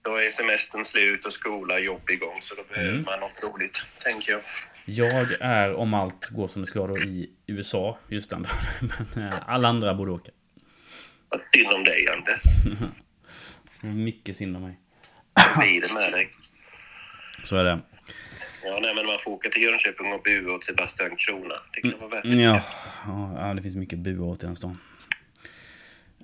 Då 0.03 0.17
är 0.17 0.31
semestern 0.31 0.85
slut 0.85 1.27
och 1.27 1.33
skola, 1.33 1.79
jobb 1.79 2.11
igång. 2.11 2.41
Så 2.43 2.55
då 2.55 2.63
behöver 2.69 2.93
Mm. 2.93 3.05
man 3.05 3.21
något 3.21 3.51
roligt, 3.55 3.77
tänker 4.03 4.33
jag. 4.33 4.41
Jag 4.85 5.33
är, 5.41 5.75
om 5.75 5.95
allt 5.95 6.29
går 6.29 6.49
som 6.49 6.63
det 6.63 6.69
ska 6.69 6.87
då, 6.87 6.99
i 6.99 7.31
USA 7.47 7.99
just 8.09 8.31
den 8.31 8.43
dagen. 8.43 8.91
Men 9.15 9.29
eh, 9.29 9.35
alla 9.47 9.69
andra 9.69 9.95
borde 9.95 10.11
åka. 10.11 10.31
Vad 11.29 11.41
synd 11.45 11.73
om 11.73 11.85
dig, 11.85 12.07
Anders. 12.09 12.41
Mycket 13.81 14.37
synd 14.37 14.57
om 14.57 14.63
mig. 14.63 14.79
Blir 15.59 15.81
det 15.81 15.93
med 15.95 16.13
dig? 16.13 16.31
Så 17.45 17.57
är 17.57 17.65
det. 17.65 17.79
Ja, 18.67 18.79
nej, 18.83 18.95
men 18.95 19.07
man 19.07 19.19
får 19.25 19.31
åka 19.31 19.49
till 19.51 19.63
Jönköping 19.63 20.13
och 20.13 20.23
bua 20.23 20.53
åt 20.55 20.65
Sebastian 20.65 21.17
Krona. 21.17 21.55
Det 21.73 21.81
kan 21.81 21.99
vara 22.01 22.09
värt 22.11 22.23
det. 22.25 22.29
Ja, 22.43 22.63
ja, 23.39 23.55
det 23.55 23.63
finns 23.63 23.77
mycket 23.77 23.99
bua 23.99 24.25
åt 24.27 24.43
i 24.43 24.47
den 24.47 24.57
stan. 24.57 24.79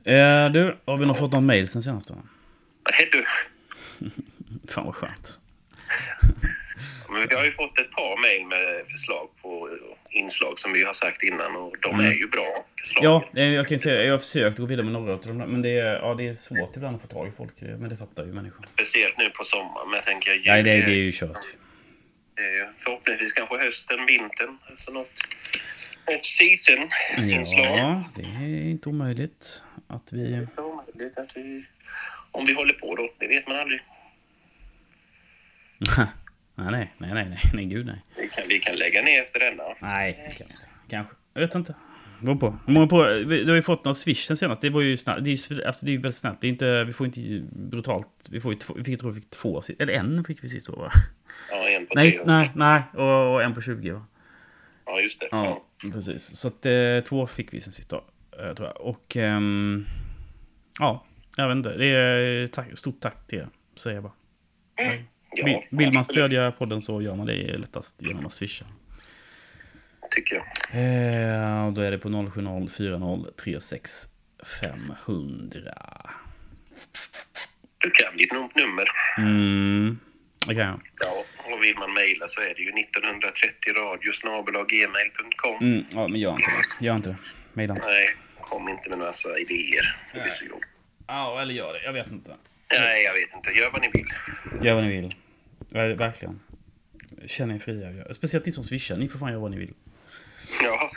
Eh, 0.05 0.51
du, 0.53 0.77
har 0.85 0.97
vi 0.97 1.07
nog 1.07 1.19
fått 1.19 1.33
någon 1.33 1.47
mail 1.47 1.69
sen 1.69 1.83
senast? 1.83 2.11
Nej, 2.11 3.09
du. 3.13 3.25
Fan 4.73 4.85
vad 4.87 4.95
skönt. 4.95 5.39
Men 7.09 7.29
vi 7.29 7.35
har 7.35 7.45
ju 7.45 7.53
fått 7.53 7.79
ett 7.79 7.91
par 7.91 8.21
mejl 8.23 8.47
med 8.47 8.87
förslag 8.93 9.29
på 9.43 9.71
inslag 10.11 10.59
som 10.59 10.73
vi 10.73 10.85
har 10.85 10.93
sagt 10.93 11.23
innan 11.23 11.57
och 11.57 11.77
de 11.83 11.95
Mm. 11.95 12.07
är 12.07 12.13
ju 12.15 12.29
bra 12.29 12.65
förslag. 12.81 13.05
Ja, 13.33 13.41
jag 13.43 13.69
kan 13.69 13.79
säga 13.79 14.03
jag 14.05 14.13
har 14.13 14.19
försökt 14.19 14.59
gå 14.59 14.67
vidare 14.67 14.85
med 14.85 14.93
några 14.93 15.13
av 15.13 15.21
dem, 15.21 15.37
men 15.39 15.63
det 15.63 15.79
är, 15.79 15.95
ja, 15.95 16.15
det 16.15 16.29
är 16.29 16.35
svårt 16.35 16.77
ibland 16.77 16.97
att 16.97 17.03
få 17.03 17.09
tag 17.09 17.29
i 17.29 17.31
folk. 17.31 17.53
Men 17.61 17.89
det 17.89 17.97
fattar 17.97 18.25
ju 18.25 18.33
människor. 18.33 18.67
Speciellt 18.75 19.19
nu 19.19 19.31
på 19.31 19.45
sommaren, 19.45 19.89
men 19.91 19.95
jag 19.97 20.05
tänker... 20.05 20.43
Nej, 20.47 20.63
det, 20.63 20.71
det 20.71 20.91
är 20.93 20.95
ju 20.95 21.13
kört. 21.13 21.39
Ju 22.41 22.67
förhoppningsvis 22.85 23.33
kanske 23.33 23.59
hösten, 23.59 24.07
vintern, 24.07 24.59
alltså 24.71 24.91
något 24.93 25.13
off-season 26.07 26.91
inslag. 27.31 27.79
Ja, 27.79 28.05
det 28.15 28.23
är 28.23 28.71
inte 28.71 28.89
omöjligt 28.89 29.63
att 29.87 30.13
vi... 30.13 30.31
Det 30.31 30.37
är 30.37 30.61
omöjligt 30.61 31.19
att 31.19 31.37
vi, 31.37 31.65
om 32.31 32.47
vi 32.47 32.53
håller 32.55 32.75
på 32.75 32.95
då, 32.95 33.13
det 33.19 33.29
vet 33.29 33.47
man 33.47 33.57
aldrig. 33.57 33.81
nej, 36.55 36.91
nej, 36.99 37.15
nej, 37.15 37.15
nej, 37.15 37.39
nej, 37.55 37.65
gud 37.65 37.87
nej. 37.87 38.03
Vi 38.17 38.29
kan, 38.29 38.45
vi 38.49 38.59
kan 38.59 38.77
lägga 38.77 39.03
ner 39.03 39.23
efter 39.23 39.41
denna. 39.41 39.63
Nej, 39.81 40.13
det 40.29 40.35
kan 40.35 40.47
vi 40.47 40.55
inte. 40.55 40.69
Kanske. 40.89 41.15
Jag 41.35 41.41
vet 41.41 41.55
inte. 41.55 41.75
Beror 42.23 42.37
på. 42.37 42.59
Många 42.67 42.87
på. 42.87 43.05
Du 43.05 43.49
har 43.49 43.55
ju 43.55 43.63
fått 43.63 43.85
något 43.85 43.99
swish 43.99 44.27
sen 44.27 44.37
senast. 44.37 44.61
Det 44.61 44.71
var 44.71 44.81
ju 44.81 44.97
snabbt. 44.97 45.25
Det 45.25 45.31
är 45.31 45.53
ju 45.53 45.65
alltså, 45.65 45.87
det 45.87 45.93
är 45.93 45.99
väldigt 45.99 46.17
snabbt. 46.17 46.41
Det 46.41 46.47
är 46.47 46.49
inte, 46.49 46.85
vi 46.85 46.93
får 46.93 47.07
inte 47.07 47.43
brutalt. 47.53 48.29
Vi 48.31 48.41
får 48.41 48.53
ju 48.53 48.59
två, 48.59 48.75
vi 48.77 48.85
fick, 48.85 49.01
tror 49.01 49.11
vi 49.11 49.21
fick 49.21 49.31
två. 49.31 49.63
Eller 49.79 49.93
en 49.93 50.25
fick 50.25 50.45
vi 50.45 50.49
sist 50.49 50.67
då 50.67 50.73
va? 50.77 50.91
Ja, 51.51 51.69
en 51.69 51.87
på 51.87 51.93
Nej, 51.95 52.13
tre. 52.13 52.23
nej, 52.27 52.51
nej. 52.55 52.83
Och, 52.95 53.35
och 53.35 53.43
en 53.43 53.55
på 53.55 53.61
20 53.61 53.91
va? 53.91 54.07
Ja, 54.87 55.01
just 55.01 55.21
det. 55.21 55.29
Ja, 55.31 55.65
precis. 55.93 56.37
Så 56.37 56.49
att 56.49 56.67
eh, 56.67 57.01
två 57.09 57.27
fick 57.27 57.55
vi 57.55 57.61
sen 57.61 57.73
sist 57.73 57.91
då, 57.91 58.05
eh, 58.43 58.55
tror 58.55 58.69
jag. 58.69 58.81
Och 58.81 59.17
ehm, 59.17 59.87
ja, 60.79 61.07
jag 61.37 61.49
vet 61.49 61.57
inte. 61.57 61.77
Det 61.77 61.87
är 61.87 62.47
tack, 62.47 62.79
stort 62.79 63.01
tack 63.01 63.27
till 63.27 63.39
er, 63.39 63.49
säger 63.77 63.97
jag 63.97 64.03
bara. 64.03 64.13
Ja, 64.77 64.93
Vill, 65.45 65.59
vill 65.71 65.93
man 65.93 66.05
stödja 66.05 66.53
podden 66.53 66.83
så 66.83 67.03
gör 67.03 67.17
man 67.17 67.27
det 67.27 67.59
lättast 67.59 68.03
genom 68.03 68.27
att 68.27 68.33
swisha. 68.33 68.67
Tycker 70.17 70.35
jag. 70.35 70.45
Eh, 70.73 71.67
och 71.67 71.73
då 71.73 71.81
är 71.81 71.91
det 71.91 71.99
på 71.99 72.09
070 72.09 72.69
40 72.69 73.33
36 73.37 73.91
500. 74.61 75.61
Du 77.79 77.91
kan 77.91 78.17
ditt 78.17 78.33
num- 78.33 78.51
nummer. 78.55 78.85
Mm, 79.19 79.99
det 80.49 80.55
kan 80.55 80.65
jag. 80.67 80.81
Ja, 81.01 81.25
och 81.55 81.65
vill 81.65 81.79
man 81.79 81.95
mejla 81.95 82.29
så 82.29 82.41
är 82.41 82.55
det 82.55 82.63
ju 82.63 82.73
1930 82.73 83.73
radiosnabelaggmail.com. 83.77 85.57
Mm, 85.67 85.85
ja, 85.91 86.09
men 86.09 86.21
gör 86.21 86.31
inte 86.35 86.51
det. 86.51 86.85
Gör 86.87 86.97
inte 86.97 87.09
det. 87.09 87.17
Mejla 87.53 87.75
inte. 87.75 87.89
Nej, 87.89 88.09
kom 88.41 88.69
inte 88.69 88.89
med 88.91 88.99
massa 88.99 89.39
idéer. 89.39 89.97
Det 90.13 90.21
blir 90.21 90.35
så 90.39 90.45
jobbigt. 90.45 90.69
Ja, 91.07 91.41
eller 91.43 91.55
gör 91.55 91.73
det. 91.73 91.83
Jag 91.85 91.93
vet 91.93 92.11
inte. 92.11 92.31
Nej, 92.81 93.05
jag 93.05 93.13
vet 93.15 93.37
inte. 93.37 93.51
Gör 93.61 93.71
vad 93.71 93.81
ni 93.83 93.91
vill. 93.93 94.07
Gör 94.67 94.75
vad 94.75 94.85
ni 94.85 94.91
vill. 95.01 95.15
Ver- 95.75 95.95
Verkligen. 95.95 96.41
Känn 97.27 97.51
er 97.51 97.59
fria. 97.59 98.15
Speciellt 98.15 98.47
ni 98.47 98.53
som 98.53 98.65
swishar. 98.65 98.97
Ni 98.97 99.09
får 99.09 99.19
fan 99.19 99.29
göra 99.31 99.41
vad 99.41 99.51
ni 99.51 99.59
vill. 99.59 99.75
Ja, 100.63 100.91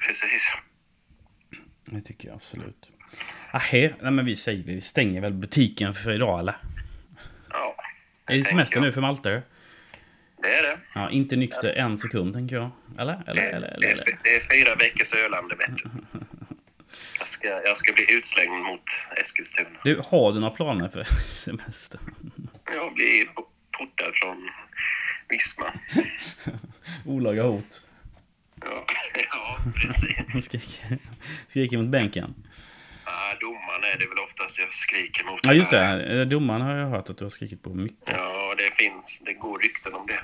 precis. 0.00 0.42
Det 1.84 2.00
tycker 2.00 2.28
jag 2.28 2.34
absolut. 2.34 2.92
Ahä, 3.50 3.94
nej 4.00 4.12
men 4.12 4.24
vi 4.24 4.36
säger 4.36 4.64
vi 4.64 4.80
stänger 4.80 5.20
väl 5.20 5.32
butiken 5.32 5.94
för 5.94 6.14
idag 6.14 6.40
eller? 6.40 6.56
Ja, 7.50 7.76
Är 8.26 8.36
det 8.36 8.44
semester 8.44 8.76
jag. 8.76 8.82
nu 8.82 8.92
för 8.92 9.00
Malte? 9.00 9.42
det 10.42 10.54
är 10.54 10.62
det. 10.62 10.78
Ja, 10.94 11.10
inte 11.10 11.36
nykter 11.36 11.72
en 11.72 11.98
sekund 11.98 12.34
tänker 12.34 12.56
jag. 12.56 12.70
Eller? 12.98 13.22
Eller? 13.26 13.42
Det, 13.42 13.48
Eller? 13.50 13.68
Eller? 13.68 13.80
det, 13.80 13.86
eller? 13.92 14.02
är, 14.08 14.18
det 14.22 14.36
är 14.36 14.40
fyra 14.64 14.74
veckors 14.74 15.12
ölande, 15.12 15.54
vet 15.56 15.76
du. 15.76 15.90
Jag 17.18 17.28
ska, 17.28 17.48
jag 17.48 17.76
ska 17.76 17.92
bli 17.92 18.06
utslängd 18.12 18.62
mot 18.64 18.82
Eskilstuna. 19.16 19.68
Du, 19.84 20.00
har 20.04 20.32
du 20.32 20.40
några 20.40 20.54
planer 20.56 20.88
för 20.88 21.04
semester? 21.34 22.00
Jag 22.74 22.94
blir 22.94 23.24
po- 23.24 23.46
portad 23.78 24.12
från 24.14 24.50
Visma. 25.28 25.72
Olaga 27.04 27.42
hot. 27.42 27.85
Ja, 28.70 28.84
ja 29.32 29.58
precis. 29.74 30.44
Skriker, 30.44 30.98
skriker 31.48 31.78
mot 31.78 31.86
bänken. 31.86 32.34
Ja, 33.04 33.34
domaren 33.40 33.84
är 33.94 33.98
det 33.98 34.06
väl 34.08 34.18
oftast 34.18 34.58
jag 34.58 34.72
skriker 34.74 35.24
mot. 35.24 35.40
Ja, 35.42 35.52
just 35.52 35.70
det. 35.70 36.20
Eh, 36.20 36.26
Domaren 36.26 36.60
har 36.60 36.76
jag 36.76 36.86
hört 36.88 37.10
att 37.10 37.18
du 37.18 37.24
har 37.24 37.30
skrikit 37.30 37.62
på 37.62 37.70
mycket. 37.74 38.14
Ja, 38.16 38.54
det 38.58 38.74
finns. 38.84 39.18
Det 39.26 39.32
går 39.34 39.58
rykten 39.58 39.94
om 39.94 40.06
det 40.06 40.20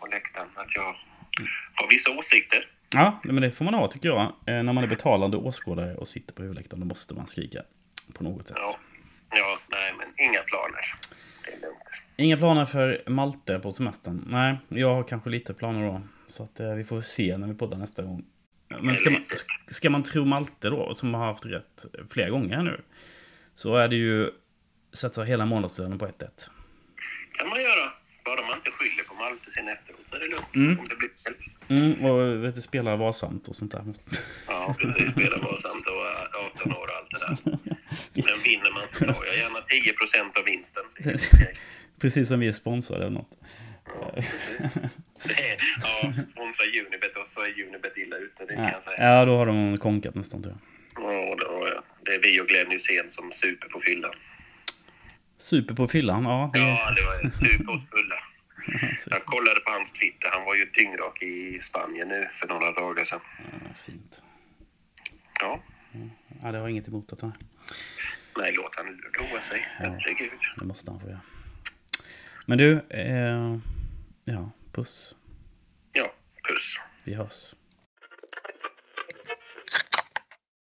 på 0.00 0.06
läktaren. 0.06 0.48
Att 0.54 0.74
jag 0.74 0.96
har 1.74 1.88
vissa 1.90 2.10
åsikter. 2.10 2.66
Ja, 2.94 3.20
men 3.24 3.36
det 3.42 3.50
får 3.50 3.64
man 3.64 3.74
ha 3.74 3.88
tycker 3.88 4.08
jag. 4.08 4.20
Eh, 4.20 4.32
När 4.46 4.72
man 4.72 4.84
är 4.84 4.88
betalande 4.88 5.36
åskådare 5.36 5.94
och 5.94 6.08
sitter 6.08 6.34
på 6.34 6.42
huvudläktaren, 6.42 6.80
då 6.80 6.86
måste 6.86 7.14
man 7.14 7.26
skrika. 7.26 7.62
På 8.14 8.24
något 8.24 8.48
sätt. 8.48 8.56
Ja. 8.60 8.74
ja, 9.30 9.58
nej 9.68 9.92
men 9.98 10.28
inga 10.28 10.40
planer. 10.40 10.94
Det 11.44 11.52
är 11.52 11.60
lugnt. 11.60 11.78
Inga 12.16 12.36
planer 12.36 12.64
för 12.66 13.02
Malte 13.06 13.58
på 13.58 13.72
semestern? 13.72 14.24
Nej, 14.26 14.56
jag 14.68 14.94
har 14.94 15.02
kanske 15.02 15.30
lite 15.30 15.54
planer 15.54 15.86
då. 15.86 16.02
Så 16.28 16.42
att 16.42 16.60
eh, 16.60 16.74
vi 16.74 16.84
får 16.84 17.00
se 17.00 17.36
när 17.36 17.46
vi 17.46 17.54
poddar 17.54 17.78
nästa 17.78 18.02
gång. 18.02 18.24
Men 18.80 18.96
ska 18.96 19.10
man, 19.10 19.22
ska 19.66 19.90
man 19.90 20.02
tro 20.02 20.24
Malte 20.24 20.68
då, 20.68 20.94
som 20.94 21.14
har 21.14 21.26
haft 21.26 21.46
rätt 21.46 21.86
flera 22.10 22.30
gånger 22.30 22.62
nu, 22.62 22.80
så 23.54 23.76
är 23.76 23.88
det 23.88 23.96
ju 23.96 24.30
satsa 24.92 25.22
hela 25.22 25.46
månadslönen 25.46 25.98
på 25.98 26.06
1-1. 26.06 26.50
kan 27.32 27.48
man 27.48 27.60
göra. 27.60 27.92
Bara 28.24 28.46
man 28.46 28.56
inte 28.56 28.70
skyller 28.70 29.04
på 29.04 29.14
Malte 29.14 29.50
sen 29.50 29.68
efteråt 29.68 30.00
så 30.06 30.16
är 30.16 30.20
det 30.20 30.26
lugnt. 30.26 30.54
Mm. 30.54 30.78
Om 30.78 30.88
det 30.88 30.96
blir 30.96 31.10
fel. 31.24 31.34
Mm, 31.68 32.04
och 32.04 32.44
vet 32.44 32.54
du, 32.54 32.60
spela 32.60 32.96
varsamt 32.96 33.48
och 33.48 33.56
sånt 33.56 33.72
där. 33.72 33.84
Ja, 34.46 34.74
precis. 34.78 35.12
Spela 35.12 35.38
varsamt 35.38 35.86
och 35.86 36.06
är 36.06 36.46
18 36.46 36.72
år 36.72 36.86
och 36.86 36.96
allt 36.96 37.10
det 37.10 37.18
där. 37.18 37.58
Men 38.28 38.42
vinner 38.44 38.72
man 38.74 38.82
så 38.92 39.04
tar 39.04 39.26
jag 39.26 39.36
gärna 39.36 39.60
10 39.60 39.92
procent 39.92 40.38
av 40.38 40.44
vinsten. 40.44 40.84
Precis 42.00 42.28
som 42.28 42.40
vi 42.40 42.48
är 42.48 42.52
sponsrade 42.52 43.06
eller 43.06 43.14
något. 43.14 43.38
Ja, 43.84 44.12
precis. 44.14 44.92
Det 45.24 45.32
ja, 45.82 46.12
sponsra 46.32 46.64
Unibet 46.86 47.16
och 47.16 47.28
så 47.28 47.40
är 47.40 47.62
Unibet 47.66 47.96
illa 47.96 48.16
ute, 48.16 48.44
det 48.44 48.54
kan 48.54 48.64
Ja, 48.64 48.70
jag 48.72 48.82
säga. 48.82 48.96
ja, 49.04 49.24
då 49.24 49.36
har 49.36 49.46
de 49.46 49.76
konkat 49.78 50.14
nästan 50.14 50.42
tror 50.42 50.54
jag. 50.94 51.04
Ja, 51.04 51.36
ja. 51.74 51.82
Det 52.04 52.14
är 52.14 52.22
vi 52.22 52.40
och 52.40 52.48
Glenn 52.48 52.70
Hysén 52.70 53.08
som 53.08 53.32
super 53.32 53.68
på 53.68 53.80
fyllan. 53.80 54.12
Super 55.38 55.74
på 55.74 55.88
fyllan, 55.88 56.24
ja. 56.24 56.50
Det, 56.52 56.58
Ja, 56.58 56.94
det 56.96 57.02
var 57.02 57.30
super 57.48 57.72
oss 57.72 57.82
fulla. 57.90 58.16
Jag 59.06 59.24
kollade 59.24 59.60
på 59.60 59.70
hans 59.70 59.90
Twitter. 59.92 60.28
Han 60.32 60.44
var 60.44 60.54
ju 60.54 60.64
dyngrak 60.64 61.22
i 61.22 61.60
Spanien 61.62 62.08
nu 62.08 62.28
för 62.34 62.48
några 62.48 62.72
dagar 62.72 63.04
sedan. 63.04 63.20
ja, 63.38 63.74
fint. 63.74 64.22
Ja, 65.40 65.62
Ja, 66.42 66.52
det 66.52 66.58
har 66.58 66.68
inget 66.68 66.88
emot 66.88 67.12
att 67.12 67.20
han 67.20 67.32
nej, 68.38 68.52
låt 68.56 68.74
han 68.76 68.86
roa 68.86 69.40
sig. 69.40 69.66
Herregud. 69.76 70.30
Det 70.58 70.64
måste 70.64 70.90
han 70.90 71.00
få 71.00 71.06
göra. 71.08 71.20
Men 72.46 72.58
du, 72.58 72.80
eh, 72.90 73.56
ja, 74.24 74.50
puss. 74.78 75.16
Ja, 75.92 76.12
puss. 76.48 76.78
Vi 77.04 77.14
hörs. 77.14 77.56